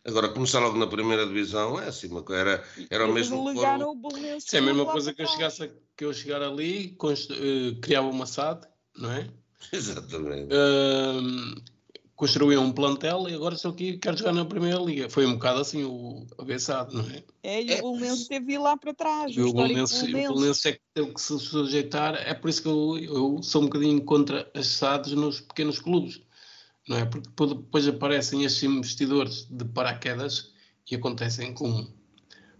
Agora, 0.05 0.27
começar 0.29 0.59
logo 0.59 0.77
na 0.77 0.87
primeira 0.87 1.25
divisão 1.25 1.79
é 1.79 1.87
assim, 1.87 2.09
era, 2.29 2.63
era 2.89 3.07
o 3.07 3.13
mesmo. 3.13 3.49
é 3.49 4.57
a 4.57 4.61
mesma 4.61 4.85
coisa 4.85 5.13
que 5.13 5.21
eu, 5.21 5.27
chegasse 5.27 5.63
a, 5.63 5.69
que 5.95 6.03
eu 6.03 6.13
chegar 6.13 6.41
ali, 6.41 6.97
uh, 7.01 7.79
criava 7.79 8.09
uma 8.09 8.25
SAD, 8.25 8.67
não 8.97 9.11
é? 9.11 9.29
Exatamente. 9.71 10.53
Uh, 10.53 11.61
construíam 12.15 12.65
um 12.65 12.71
plantel 12.71 13.27
e 13.29 13.33
agora 13.33 13.55
estou 13.55 13.71
aqui 13.71 13.89
e 13.91 13.97
quero 13.97 14.17
jogar 14.17 14.33
na 14.33 14.45
Primeira 14.45 14.77
Liga. 14.79 15.09
Foi 15.09 15.25
um 15.25 15.33
bocado 15.33 15.61
assim 15.61 15.83
o 15.83 16.25
abençado, 16.37 16.95
não 16.95 17.09
é? 17.09 17.23
É, 17.41 17.61
e 17.61 17.73
o 17.75 17.81
Bolonense 17.81 18.27
teve 18.27 18.57
lá 18.57 18.77
para 18.77 18.93
trás. 18.93 19.35
E 19.35 19.41
o 19.41 19.53
Bolonense 19.53 20.69
é 20.69 20.71
que 20.73 20.81
teve 20.93 21.13
que 21.13 21.21
se 21.21 21.39
sujeitar. 21.39 22.15
É 22.15 22.33
por 22.33 22.49
isso 22.49 22.61
que 22.61 22.67
eu, 22.67 22.97
eu 22.97 23.43
sou 23.43 23.61
um 23.61 23.65
bocadinho 23.65 24.03
contra 24.03 24.49
as 24.53 24.67
SADs 24.67 25.13
nos 25.13 25.39
pequenos 25.39 25.79
clubes, 25.79 26.21
não 26.87 26.97
é? 26.97 27.05
Porque 27.05 27.55
depois 27.55 27.87
aparecem 27.87 28.43
estes 28.43 28.63
investidores 28.63 29.47
de 29.49 29.65
paraquedas 29.65 30.53
e 30.89 30.95
acontecem 30.95 31.53
com 31.53 31.87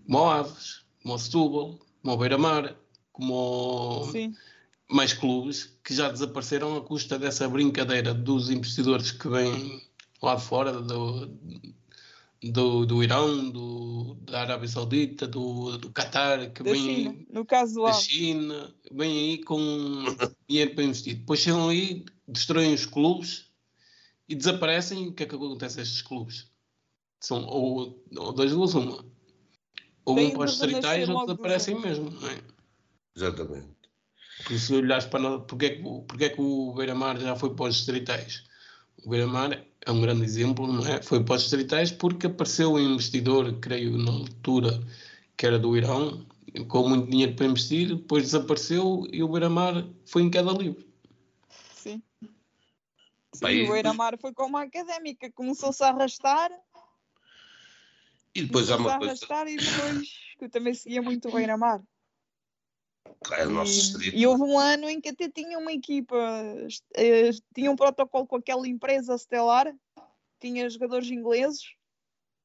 como 0.05 0.17
o 0.17 0.29
Aves, 0.29 0.83
como 1.01 1.17
Setúbal, 1.17 1.79
como 2.01 2.17
Beira-Mar, 2.17 2.75
como... 3.11 4.09
Sim 4.11 4.33
mais 4.93 5.13
clubes 5.13 5.75
que 5.83 5.93
já 5.93 6.09
desapareceram 6.09 6.77
a 6.77 6.81
custa 6.81 7.17
dessa 7.17 7.49
brincadeira 7.49 8.13
dos 8.13 8.49
investidores 8.49 9.11
que 9.11 9.27
vêm 9.27 9.81
lá 10.21 10.35
de 10.35 10.43
fora, 10.43 10.71
do, 10.71 11.27
do, 12.43 12.85
do 12.85 13.03
Irão, 13.03 13.49
do, 13.49 14.15
da 14.21 14.41
Arábia 14.41 14.67
Saudita, 14.67 15.27
do, 15.27 15.77
do 15.77 15.89
Qatar, 15.91 16.51
que 16.51 16.63
vêm 16.63 16.89
aí, 16.89 17.27
no 17.29 17.45
caso 17.45 17.81
da 17.83 17.93
China, 17.93 18.73
vêm 18.91 19.11
aí 19.11 19.37
com 19.43 20.05
dinheiro 20.47 20.75
para 20.75 20.83
investir. 20.83 21.15
Depois 21.15 21.39
chegam 21.39 21.69
aí, 21.69 22.05
destroem 22.27 22.73
os 22.73 22.85
clubes 22.85 23.51
e 24.33 24.35
desaparecem. 24.35 25.07
O 25.07 25.13
que 25.13 25.23
é 25.23 25.25
que 25.27 25.35
acontece 25.35 25.79
a 25.79 25.83
estes 25.83 26.01
clubes? 26.01 26.47
São 27.19 27.45
ou, 27.45 28.03
ou 28.17 28.33
das 28.33 28.51
duas, 28.51 28.73
uma. 28.73 29.05
Ou 30.05 30.15
vão 30.15 30.31
para 30.31 30.45
os 30.45 30.51
distritais 30.57 31.07
ou 31.07 31.25
desaparecem 31.25 31.79
mesmo, 31.79 32.09
não 32.09 32.27
é? 32.27 32.41
Exatamente. 33.15 33.69
Porque 34.37 34.57
se 34.57 34.73
olhares 34.73 35.05
para 35.05 35.19
nós, 35.19 35.43
porque 35.47 35.65
é 35.67 35.69
que, 35.75 35.83
porque 35.83 36.25
é 36.25 36.29
que 36.29 36.41
o 36.41 36.73
Beira-Mar 36.73 37.17
já 37.19 37.35
foi 37.35 37.53
para 37.53 37.69
os 37.69 37.75
distritais? 37.75 38.43
O 39.05 39.09
Beira-Mar 39.11 39.63
é 39.85 39.91
um 39.91 40.01
grande 40.01 40.23
exemplo, 40.23 40.65
não 40.65 40.85
é? 40.85 41.01
Foi 41.01 41.23
para 41.23 41.35
os 41.35 41.43
distritais 41.43 41.91
porque 41.91 42.27
apareceu 42.27 42.73
um 42.73 42.79
investidor, 42.79 43.53
creio, 43.59 43.97
na 43.97 44.11
altura, 44.11 44.81
que 45.37 45.45
era 45.45 45.59
do 45.59 45.77
Irão, 45.77 46.25
com 46.67 46.89
muito 46.89 47.09
dinheiro 47.09 47.35
para 47.35 47.45
investir, 47.45 47.95
depois 47.95 48.23
desapareceu 48.23 49.07
e 49.11 49.21
o 49.21 49.27
Beira-Mar 49.27 49.87
foi 50.05 50.23
em 50.23 50.29
queda 50.31 50.51
livre. 50.51 50.85
Sim. 51.75 52.01
Sim, 53.33 53.67
o 53.67 53.71
Beira-Mar 53.71 54.17
foi 54.19 54.33
como 54.33 54.57
a 54.57 54.63
académica, 54.63 55.31
começou-se 55.31 55.83
a 55.83 55.89
arrastar. 55.89 56.51
E 58.35 58.43
depois 58.43 58.69
há 58.69 58.77
uma 58.77 58.93
a 58.93 58.97
coisa. 58.97 59.11
arrastar 59.11 59.47
e 59.47 59.57
depois 59.57 60.09
que 60.37 60.45
eu 60.45 60.49
também 60.49 60.73
seguia 60.73 61.01
muito 61.01 61.29
o 61.29 61.31
Beira-Mar. 61.31 61.81
É 63.31 63.45
o 63.45 63.49
nosso 63.49 63.73
distrito. 63.73 64.15
E 64.15 64.27
houve 64.27 64.43
um 64.43 64.59
ano 64.59 64.89
em 64.89 64.99
que 64.99 65.09
até 65.09 65.29
tinha 65.29 65.57
uma 65.57 65.71
equipa, 65.71 66.15
eh, 66.95 67.29
tinha 67.55 67.71
um 67.71 67.75
protocolo 67.75 68.27
com 68.27 68.35
aquela 68.35 68.67
empresa 68.67 69.17
Stellar, 69.17 69.73
tinha 70.39 70.69
jogadores 70.69 71.09
ingleses, 71.09 71.63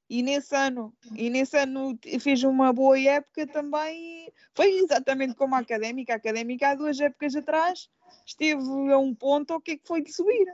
e 0.09 0.23
nesse 0.23 0.57
ano, 0.57 0.95
e 1.15 1.29
nesse 1.29 1.59
ano 1.59 1.99
fez 2.21 2.43
uma 2.43 2.73
boa 2.73 2.99
época 2.99 3.47
também, 3.47 4.33
foi 4.55 4.79
exatamente 4.79 5.35
como 5.35 5.55
a 5.55 5.59
Académica, 5.59 6.15
a 6.15 6.17
Académica 6.17 6.71
há 6.71 6.75
duas 6.75 6.99
épocas 6.99 7.37
atrás 7.37 7.89
esteve 8.25 8.63
a 8.93 8.99
um 8.99 9.15
ponto 9.15 9.53
ao 9.53 9.61
que 9.61 9.73
é 9.73 9.77
que 9.77 9.87
foi 9.87 10.03
de 10.03 10.13
subir. 10.13 10.47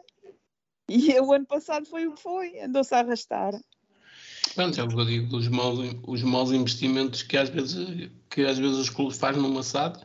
E 0.89 1.19
o 1.21 1.33
ano 1.33 1.47
passado 1.47 1.87
foi 1.87 2.07
o 2.07 2.15
que 2.15 2.23
foi, 2.23 2.61
andou-se 2.61 2.95
a 2.95 3.01
arrastar. 3.01 3.55
Pronto, 4.55 4.81
é 4.81 4.85
o 4.85 4.89
que 4.89 4.95
eu 4.95 5.05
digo, 5.05 5.37
os 5.37 5.49
maus, 5.49 5.79
os 6.07 6.23
maus 6.23 6.53
investimentos 6.53 7.23
que 7.23 7.37
às 7.37 7.49
vezes, 7.49 8.11
que 8.31 8.43
às 8.45 8.59
vezes 8.59 8.77
os 8.77 8.91
clubes 8.91 9.19
fazem 9.19 9.43
numa 9.43 9.63
SAD. 9.63 9.99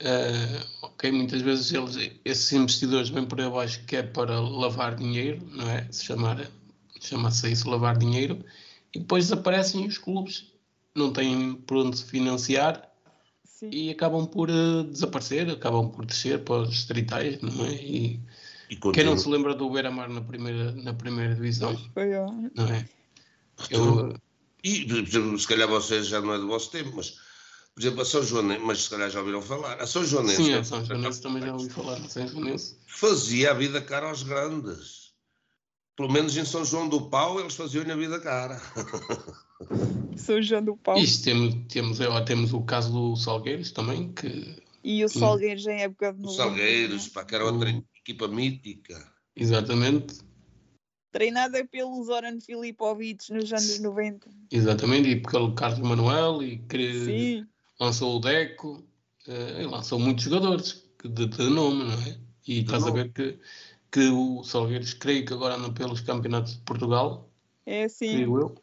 Uh, 0.00 0.64
ok, 0.82 1.12
muitas 1.12 1.42
vezes 1.42 1.72
eles, 1.72 2.12
esses 2.24 2.50
investidores 2.52 3.10
vêm 3.10 3.26
por 3.26 3.38
aí 3.38 3.46
abaixo 3.46 3.84
que 3.84 3.96
é 3.96 4.02
para 4.02 4.40
lavar 4.40 4.94
dinheiro, 4.94 5.46
não 5.50 5.68
é? 5.68 5.86
Se 5.90 6.04
chamar, 6.04 6.48
chama-se 7.00 7.50
isso 7.50 7.68
lavar 7.68 7.96
dinheiro, 7.98 8.44
e 8.94 8.98
depois 8.98 9.24
desaparecem 9.24 9.86
os 9.86 9.98
clubes, 9.98 10.52
não 10.94 11.12
têm 11.12 11.54
por 11.54 11.78
onde 11.78 11.98
se 11.98 12.04
financiar 12.04 12.88
Sim. 13.44 13.70
e 13.72 13.90
acabam 13.90 14.26
por 14.26 14.50
uh, 14.50 14.84
desaparecer, 14.84 15.48
acabam 15.50 15.90
por 15.90 16.04
descer 16.04 16.42
para 16.44 16.62
os 16.62 16.70
distritais, 16.70 17.40
não 17.40 17.64
é? 17.66 17.74
E, 17.74 18.20
E 18.70 18.76
quem 18.76 19.04
não 19.04 19.16
se 19.16 19.28
lembra 19.28 19.54
do 19.54 19.68
Beira-Mar 19.70 20.08
na 20.08 20.20
primeira, 20.20 20.72
na 20.72 20.94
primeira 20.94 21.34
divisão, 21.34 21.76
Foi, 21.94 22.14
ó. 22.14 22.26
não 22.54 22.66
é? 22.68 22.88
Eu, 23.70 24.14
E, 24.64 24.84
por 24.86 24.98
exemplo, 24.98 25.38
se 25.38 25.46
calhar 25.46 25.68
vocês 25.68 26.06
já 26.06 26.20
não 26.20 26.32
é 26.34 26.38
do 26.38 26.46
vosso 26.46 26.70
tempo, 26.70 26.92
mas, 26.96 27.10
por 27.74 27.80
exemplo, 27.80 28.00
a 28.02 28.04
São 28.04 28.22
Joanense, 28.22 28.62
mas 28.64 28.82
se 28.84 28.90
calhar 28.90 29.10
já 29.10 29.20
ouviram 29.20 29.42
falar, 29.42 29.80
a 29.80 29.86
São 29.86 30.04
Joanense 30.04 30.36
sim, 30.44 30.54
a 30.54 30.64
São 30.64 30.84
Joanense 30.84 31.20
também 31.22 31.42
já 31.42 31.52
ouvi 31.52 31.68
falar, 31.68 31.96
a 31.96 32.08
São 32.08 32.26
Joanense. 32.26 32.76
fazia 32.86 33.50
a 33.50 33.54
vida 33.54 33.80
cara 33.80 34.08
aos 34.08 34.22
grandes. 34.22 35.09
Pelo 36.00 36.10
menos 36.10 36.34
em 36.34 36.46
São 36.46 36.64
João 36.64 36.88
do 36.88 37.10
Pau 37.10 37.38
eles 37.38 37.54
faziam-lhe 37.54 37.92
a 37.92 37.94
vida 37.94 38.18
cara. 38.18 38.58
São 40.16 40.40
João 40.40 40.64
do 40.64 40.74
Pau. 40.74 40.96
Isto 40.96 41.24
temos, 41.24 41.54
temos, 41.68 42.00
ó, 42.00 42.22
temos 42.22 42.54
o 42.54 42.62
caso 42.62 42.90
do 42.90 43.16
Salgueiros 43.16 43.70
também, 43.70 44.10
que 44.14 44.62
E 44.82 45.04
o 45.04 45.10
Salgueiros 45.10 45.66
em 45.66 45.82
época 45.82 46.10
de 46.14 46.20
Os 46.20 46.38
novembro, 46.38 46.56
Salgueiros, 46.56 47.04
né? 47.04 47.10
pá, 47.12 47.24
que 47.26 47.34
era 47.34 47.44
outra 47.44 47.70
O- 47.70 47.84
equipa 47.98 48.26
mítica. 48.28 49.12
exatamente, 49.36 50.16
Treinada 51.12 51.66
pelo 51.66 52.02
Zoran 52.02 52.40
Filipovic 52.40 53.30
nos 53.30 53.52
anos 53.52 53.78
90. 53.80 54.30
exatamente, 54.50 55.06
e 55.06 55.20
pelo 55.20 55.54
Carlos 55.54 55.80
Manuel, 55.86 56.42
e 56.42 56.60
que 56.60 56.94
Sim, 57.04 57.46
lançou 57.78 58.16
o 58.16 58.20
Deco, 58.20 58.82
eh, 59.28 59.64
e 59.64 59.66
lançou 59.66 59.98
muitos 59.98 60.24
jogadores 60.24 60.82
de, 61.04 61.26
de 61.26 61.50
nome, 61.50 61.84
não 61.84 61.92
é? 61.92 62.18
E 62.48 62.60
estás 62.60 62.84
a 62.86 62.90
ver 62.90 63.12
que, 63.12 63.38
que 63.90 64.08
o 64.08 64.42
Salgueiros, 64.44 64.94
creio 64.94 65.24
que 65.26 65.32
agora 65.32 65.54
anda 65.56 65.72
pelos 65.72 66.00
campeonatos 66.00 66.54
de 66.54 66.60
Portugal, 66.60 67.28
é 67.66 67.84
assim. 67.84 68.08
creio 68.10 68.38
eu, 68.38 68.62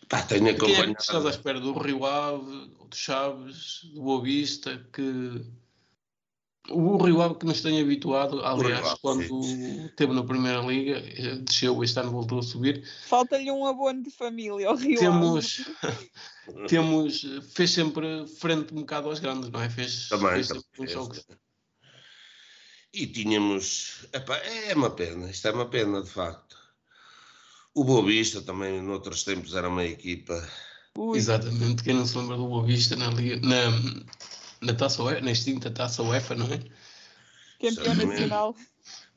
Pá, 0.09 0.23
tenho 0.23 0.45
Quem 0.45 0.51
é 0.51 0.55
que 0.55 0.65
acompanhado. 0.65 0.97
estás 1.01 1.25
à 1.25 1.31
espera? 1.31 1.61
Do 1.61 1.73
Rio 1.79 2.05
Ave, 2.05 2.67
do 2.91 2.95
Chaves, 2.95 3.81
do 3.95 4.03
Boa 4.03 4.23
Vista, 4.23 4.85
que 4.93 5.41
o 6.71 6.97
Rio 7.03 7.21
Ave 7.21 7.35
que 7.37 7.47
nos 7.47 7.61
tem 7.61 7.81
habituado, 7.81 8.45
aliás, 8.45 8.87
Ave, 8.87 8.99
quando 9.01 9.41
esteve 9.41 10.13
na 10.13 10.23
Primeira 10.23 10.61
Liga, 10.61 11.01
desceu, 11.41 11.83
este 11.83 11.99
ano 11.99 12.13
voltou 12.13 12.39
a 12.39 12.43
subir, 12.43 12.85
Falta-lhe 13.09 13.51
um 13.51 13.67
abono 13.67 14.03
de 14.03 14.11
família 14.11 14.69
ao 14.69 14.77
Rio 14.77 14.93
Ave. 14.93 14.99
temos, 14.99 15.61
temos, 16.69 17.27
fez 17.53 17.71
sempre 17.71 18.27
frente 18.27 18.73
um 18.73 18.81
bocado 18.81 19.09
aos 19.09 19.19
grandes, 19.19 19.51
não 19.51 19.61
é? 19.61 19.69
Fez, 19.69 20.09
Também, 20.09 20.31
fez 20.35 20.49
também 20.49 20.63
sempre 20.63 20.83
uns 20.83 20.93
jogos. 20.93 21.27
E 22.95 23.07
tínhamos. 23.07 24.07
epá, 24.13 24.37
é 24.37 24.75
uma 24.75 24.91
pena, 24.91 25.31
isto 25.31 25.49
é 25.49 25.53
uma 25.53 25.67
pena 25.67 26.03
de 26.03 26.11
facto. 26.11 26.57
O 27.75 27.85
Boa 27.85 28.05
Vista 28.05 28.43
também, 28.43 28.83
noutros 28.83 29.25
tempos, 29.25 29.55
era 29.55 29.69
uma 29.69 29.85
equipa. 29.85 30.47
Ui, 30.97 31.17
Exatamente, 31.17 31.83
quem 31.83 31.95
não 31.95 32.05
se 32.05 32.19
lembra 32.19 32.37
do 32.37 32.47
Boa 32.47 32.67
Vista 32.67 32.95
na, 32.95 33.09
Liga, 33.09 33.41
na, 33.41 33.71
na, 34.63 34.75
taça 34.75 35.03
UEFA, 35.03 35.21
na 35.21 35.33
extinta 35.33 35.71
taça 35.71 36.03
UEFA, 36.03 36.35
não 36.35 36.47
é? 36.47 36.61
campeão 37.61 37.95
nacional. 37.95 38.57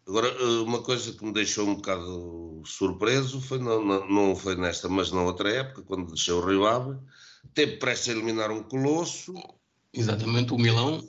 Agora, 0.08 0.28
eh, 0.28 0.62
uma 0.62 0.82
coisa 0.84 1.14
que 1.14 1.26
me 1.26 1.34
deixou 1.34 1.68
um 1.68 1.76
bocado 1.76 2.62
surpreso 2.66 3.42
foi, 3.42 3.58
não, 3.58 3.84
não, 3.84 4.08
não 4.08 4.36
foi 4.36 4.56
nesta, 4.56 4.88
mas 4.88 5.12
na 5.12 5.24
outra 5.24 5.50
época, 5.50 5.82
quando 5.82 6.14
desceu 6.14 6.38
o 6.38 6.46
Rio 6.46 6.66
Ave, 6.66 6.96
teve 7.56 7.78
prestes 7.78 8.10
a 8.10 8.12
eliminar 8.12 8.52
um 8.52 8.62
colosso 8.62 9.34
Exatamente, 9.92 10.54
o 10.54 10.58
Milão, 10.58 11.08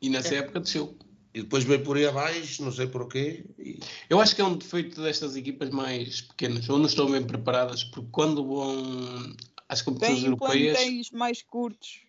e 0.00 0.10
nessa 0.10 0.34
É. 0.34 0.38
época 0.38 0.60
desceu. 0.60 0.96
e 1.34 1.42
depois 1.42 1.64
veio 1.64 1.82
por 1.82 1.96
aí 1.96 2.06
abaixo, 2.06 2.62
não 2.62 2.70
sei 2.70 2.86
porquê. 2.86 3.44
E, 3.58 3.80
Eu 4.08 4.20
acho 4.20 4.34
que 4.36 4.40
é 4.40 4.44
um 4.44 4.56
defeito 4.56 5.02
destas 5.02 5.34
equipas 5.34 5.70
mais 5.70 6.20
pequenas, 6.20 6.68
ou 6.68 6.78
não 6.78 6.86
estão 6.86 7.10
bem 7.10 7.22
preparadas, 7.24 7.84
porque 7.84 8.08
quando 8.12 8.46
vão 8.46 9.34
às 9.68 9.82
competições 9.82 10.20
Tem 10.20 10.26
europeias, 10.26 10.76
plantéis 10.78 11.10
mais 11.10 11.42
curtos. 11.42 12.05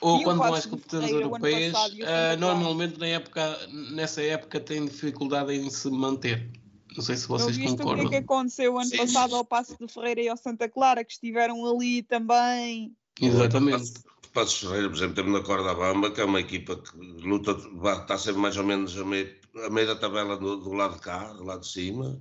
Ou 0.00 0.18
E 0.18 0.20
o 0.20 0.24
quando 0.24 0.38
vão 0.38 0.54
às 0.54 0.62
de 0.62 0.68
competições 0.68 1.12
o 1.12 1.20
europeias, 1.20 1.72
passado, 1.72 1.92
o 1.94 1.98
Clara? 1.98 2.36
normalmente 2.36 2.98
na 2.98 3.06
época, 3.06 3.66
nessa 3.92 4.22
época 4.22 4.60
têm 4.60 4.86
dificuldade 4.86 5.52
em 5.54 5.70
se 5.70 5.90
manter. 5.90 6.50
Não 6.96 7.02
sei 7.02 7.16
se 7.16 7.28
Não 7.30 7.38
vocês 7.38 7.56
viste 7.56 7.72
o 7.72 7.76
que 7.76 7.82
é 7.82 7.84
concordam. 7.84 8.08
que 8.10 8.16
aconteceu 8.16 8.78
ano 8.78 8.90
Sim. 8.90 8.96
passado 8.96 9.36
ao 9.36 9.44
Passo 9.44 9.76
de 9.80 9.92
Ferreira 9.92 10.20
e 10.22 10.28
ao 10.28 10.36
Santa 10.36 10.68
Clara, 10.68 11.04
que 11.04 11.12
estiveram 11.12 11.64
ali 11.66 12.02
também. 12.02 12.92
Exatamente. 13.20 13.92
Passos 14.32 14.60
Ferreira, 14.60 14.88
por 14.88 14.96
exemplo, 14.96 15.14
teve 15.16 15.30
na 15.30 15.40
Corda 15.40 15.74
Bamba, 15.74 16.10
que 16.12 16.20
é 16.20 16.24
uma 16.24 16.40
equipa 16.40 16.76
que 16.76 16.96
luta, 16.96 17.56
está 18.00 18.16
sempre 18.16 18.40
mais 18.40 18.56
ou 18.56 18.64
menos 18.64 18.96
a 18.96 19.04
meio, 19.04 19.34
a 19.66 19.70
meio 19.70 19.86
da 19.88 19.96
tabela 19.96 20.36
do, 20.36 20.56
do 20.56 20.72
lado 20.72 20.94
de 20.94 21.00
cá, 21.00 21.32
do 21.32 21.42
lado 21.44 21.60
de 21.62 21.68
cima. 21.68 22.20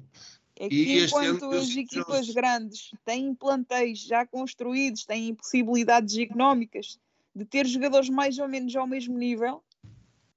É 0.56 0.66
E 0.66 0.70
que 0.70 1.06
enquanto 1.06 1.46
as 1.52 1.70
equipas 1.70 2.30
grandes 2.32 2.92
têm 3.06 3.34
plantéis 3.34 4.00
já 4.00 4.26
construídos, 4.26 5.06
têm 5.06 5.34
possibilidades 5.36 6.18
económicas 6.18 7.00
de 7.40 7.46
ter 7.46 7.66
jogadores 7.66 8.10
mais 8.10 8.38
ou 8.38 8.48
menos 8.48 8.76
ao 8.76 8.86
mesmo 8.86 9.18
nível, 9.18 9.64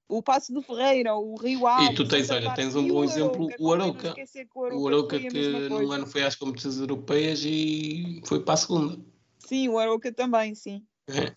o 0.08 0.22
Passo 0.22 0.54
de 0.54 0.62
Ferreira, 0.62 1.14
o 1.14 1.34
Rio 1.36 1.66
Ave... 1.66 1.94
tu 1.94 2.02
o 2.02 2.08
tens, 2.08 2.30
olha, 2.30 2.54
tens 2.54 2.76
um 2.76 2.86
e 2.86 2.92
bom 2.92 3.02
exemplo, 3.02 3.46
o 3.46 3.50
convém 3.50 3.58
não 3.58 3.72
Arouca. 3.72 4.14
que 4.14 4.48
O 4.54 4.82
o 4.82 4.88
Arouca 4.88 5.18
que 5.18 5.30
mesma 5.30 5.68
no 5.68 5.90
ano 5.90 6.06
foi 6.06 6.22
às 6.22 6.36
competições 6.36 6.78
europeias 6.78 7.42
e 7.44 8.22
foi 8.24 8.40
para 8.40 8.54
a 8.54 8.56
segunda. 8.56 9.00
Sim, 9.38 9.68
o 9.68 9.78
Arouca 9.78 10.12
também, 10.12 10.54
sim. 10.54 10.84
É. 11.08 11.34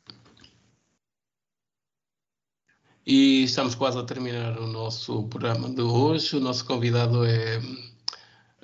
E 3.07 3.43
estamos 3.43 3.75
quase 3.75 3.97
a 3.97 4.03
terminar 4.03 4.59
o 4.59 4.67
nosso 4.67 5.23
programa 5.29 5.69
de 5.69 5.81
hoje. 5.81 6.35
O 6.35 6.39
nosso 6.39 6.65
convidado 6.65 7.25
é, 7.25 7.59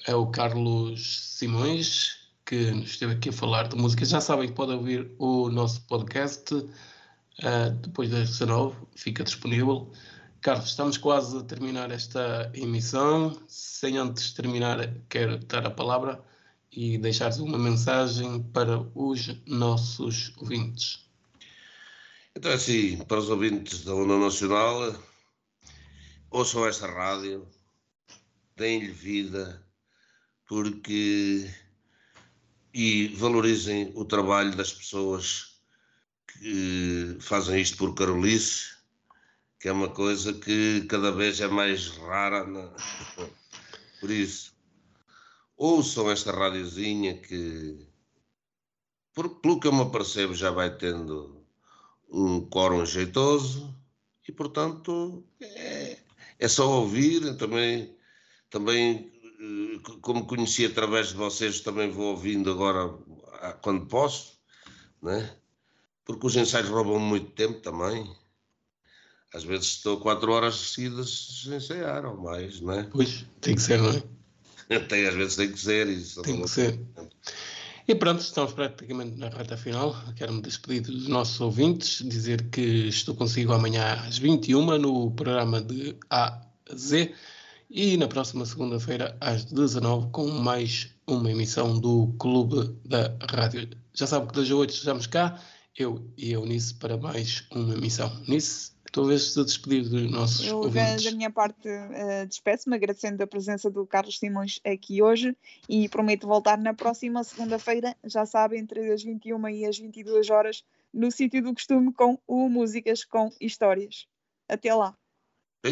é 0.07 0.15
o 0.15 0.27
Carlos 0.27 1.37
Simões, 1.37 2.17
que 2.45 2.71
nos 2.71 2.91
esteve 2.91 3.13
aqui 3.13 3.29
a 3.29 3.33
falar 3.33 3.69
de 3.69 3.75
música. 3.75 4.03
Já 4.03 4.19
sabem 4.19 4.49
que 4.49 4.55
podem 4.55 4.75
ouvir 4.75 5.09
o 5.17 5.49
nosso 5.49 5.81
podcast 5.87 6.53
ah, 7.39 7.69
depois 7.69 8.09
das 8.09 8.29
19, 8.29 8.75
fica 8.95 9.23
disponível. 9.23 9.91
Carlos, 10.41 10.69
estamos 10.69 10.97
quase 10.97 11.37
a 11.37 11.43
terminar 11.43 11.91
esta 11.91 12.51
emissão. 12.53 13.39
Sem 13.47 13.97
antes 13.97 14.33
terminar, 14.33 14.93
quero 15.07 15.37
dar 15.37 15.65
a 15.65 15.71
palavra 15.71 16.23
e 16.71 16.97
deixar 16.97 17.31
uma 17.39 17.57
mensagem 17.57 18.41
para 18.43 18.79
os 18.95 19.35
nossos 19.45 20.33
ouvintes. 20.37 21.05
Então, 22.35 22.51
assim, 22.51 22.97
para 22.97 23.19
os 23.19 23.29
ouvintes 23.29 23.83
da 23.83 23.93
Onda 23.93 24.17
Nacional, 24.17 24.95
ouçam 26.29 26.65
esta 26.65 26.87
rádio, 26.87 27.47
deem-lhe 28.55 28.91
vida, 28.91 29.61
porque. 30.47 31.49
e 32.73 33.09
valorizem 33.09 33.91
o 33.95 34.05
trabalho 34.05 34.55
das 34.55 34.71
pessoas 34.71 35.50
que 36.41 37.17
fazem 37.21 37.61
isto 37.61 37.77
por 37.77 37.93
Carolice 37.93 38.81
que 39.61 39.69
é 39.69 39.71
uma 39.71 39.89
coisa 39.89 40.33
que 40.33 40.81
cada 40.89 41.11
vez 41.11 41.39
é 41.39 41.47
mais 41.47 41.89
rara. 41.89 42.45
Na... 42.45 42.73
Por 44.01 44.09
isso, 44.09 44.55
ouçam 45.55 46.09
esta 46.09 46.31
rádiozinha 46.31 47.15
que, 47.19 47.87
por, 49.13 49.29
pelo 49.39 49.59
que 49.59 49.67
eu 49.67 49.71
me 49.71 49.83
apercebo, 49.83 50.33
já 50.33 50.49
vai 50.49 50.75
tendo 50.75 51.45
um 52.09 52.41
quórum 52.49 52.83
jeitoso 52.83 53.71
e, 54.27 54.31
portanto, 54.31 55.23
é, 55.39 55.99
é 56.39 56.47
só 56.47 56.67
ouvir. 56.67 57.37
Também, 57.37 57.95
também, 58.49 59.11
eh, 59.39 59.89
como 60.01 60.25
conheci 60.25 60.65
através 60.65 61.09
de 61.09 61.13
vocês, 61.13 61.59
também 61.59 61.91
vou 61.91 62.07
ouvindo 62.07 62.49
agora 62.49 62.91
quando 63.61 63.85
posso, 63.85 64.41
né? 64.99 65.37
Porque 66.05 66.27
os 66.27 66.35
ensaios 66.35 66.69
roubam 66.69 66.99
muito 66.99 67.31
tempo 67.31 67.59
também 67.61 68.09
às 69.33 69.43
vezes 69.43 69.67
estou 69.67 69.97
quatro 69.99 70.31
horas 70.31 70.55
seguidas 70.55 71.41
sem 71.43 71.55
ensaiar 71.55 72.05
ou 72.05 72.17
mais, 72.17 72.59
não 72.59 72.73
é? 72.73 72.83
Pois, 72.83 73.25
tem 73.39 73.55
que 73.55 73.61
ser, 73.61 73.79
não 73.79 73.89
é? 73.89 74.79
tem, 74.87 75.07
às 75.07 75.15
vezes 75.15 75.35
tem 75.35 75.51
que 75.51 75.59
ser 75.59 75.87
isso. 75.87 76.21
Tem 76.21 76.41
que 76.41 76.49
ser. 76.49 76.79
E 77.87 77.95
pronto, 77.95 78.19
estamos 78.19 78.53
praticamente 78.53 79.17
na 79.17 79.29
reta 79.29 79.55
final. 79.57 79.95
Quero-me 80.17 80.41
despedir 80.41 80.81
dos 80.81 81.07
nossos 81.07 81.39
ouvintes, 81.39 82.03
dizer 82.07 82.49
que 82.49 82.61
estou 82.61 83.15
consigo 83.15 83.53
amanhã 83.53 83.93
às 84.05 84.17
21 84.17 84.77
no 84.77 85.11
programa 85.11 85.61
de 85.61 85.95
A 86.09 86.41
a 86.69 86.75
Z 86.75 87.13
e 87.69 87.97
na 87.97 88.07
próxima 88.07 88.45
segunda-feira 88.45 89.17
às 89.19 89.45
19 89.45 90.09
com 90.11 90.29
mais 90.29 90.89
uma 91.07 91.31
emissão 91.31 91.79
do 91.79 92.13
Clube 92.19 92.75
da 92.85 93.15
Rádio. 93.29 93.69
Já 93.93 94.07
sabe 94.07 94.27
que 94.27 94.35
das 94.35 94.49
8 94.49 94.73
estamos 94.73 95.07
cá, 95.07 95.41
eu 95.77 96.11
e 96.17 96.31
a 96.31 96.33
Eunice, 96.33 96.73
para 96.75 96.97
mais 96.97 97.45
uma 97.51 97.73
emissão. 97.73 98.11
Nice, 98.27 98.71
talvez 98.91 99.33
se 99.33 99.43
despedir 99.43 99.89
dos 99.89 100.11
nossos 100.11 100.45
Eu, 100.45 100.57
ouvintes. 100.57 101.03
da 101.03 101.11
minha 101.11 101.29
parte, 101.29 101.67
uh, 101.67 102.27
despeço-me 102.27 102.75
agradecendo 102.75 103.23
a 103.23 103.27
presença 103.27 103.69
do 103.69 103.85
Carlos 103.85 104.19
Simões 104.19 104.59
aqui 104.65 105.01
hoje 105.01 105.35
e 105.69 105.87
prometo 105.87 106.27
voltar 106.27 106.57
na 106.57 106.73
próxima 106.73 107.23
segunda-feira, 107.23 107.95
já 108.03 108.25
sabe, 108.25 108.57
entre 108.57 108.91
as 108.91 109.03
21 109.03 109.47
e 109.49 109.65
as 109.65 109.77
22 109.77 110.29
horas, 110.29 110.63
no 110.93 111.09
sítio 111.09 111.41
do 111.41 111.53
costume 111.53 111.93
com 111.93 112.19
o 112.27 112.49
Músicas 112.49 113.05
com 113.05 113.31
Histórias. 113.39 114.07
Até 114.47 114.73
lá. 114.73 114.95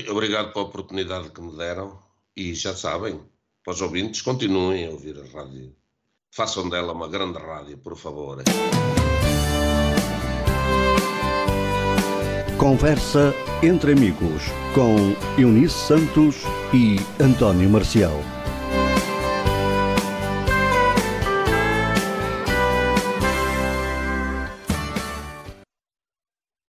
Obrigado 0.09 0.53
pela 0.53 0.65
oportunidade 0.65 1.31
que 1.31 1.41
me 1.41 1.55
deram 1.57 1.99
e 2.35 2.53
já 2.53 2.73
sabem, 2.73 3.19
para 3.63 3.73
os 3.73 3.81
ouvintes, 3.81 4.21
continuem 4.21 4.85
a 4.85 4.91
ouvir 4.91 5.19
a 5.19 5.25
rádio. 5.25 5.75
Façam 6.31 6.69
dela 6.69 6.93
uma 6.93 7.07
grande 7.09 7.39
rádio, 7.39 7.77
por 7.79 7.97
favor. 7.97 8.41
Conversa 12.57 13.33
entre 13.61 13.93
amigos 13.93 14.43
com 14.73 15.15
Eunice 15.37 15.75
Santos 15.87 16.43
e 16.73 16.99
António 17.19 17.69
Marcial. 17.69 18.38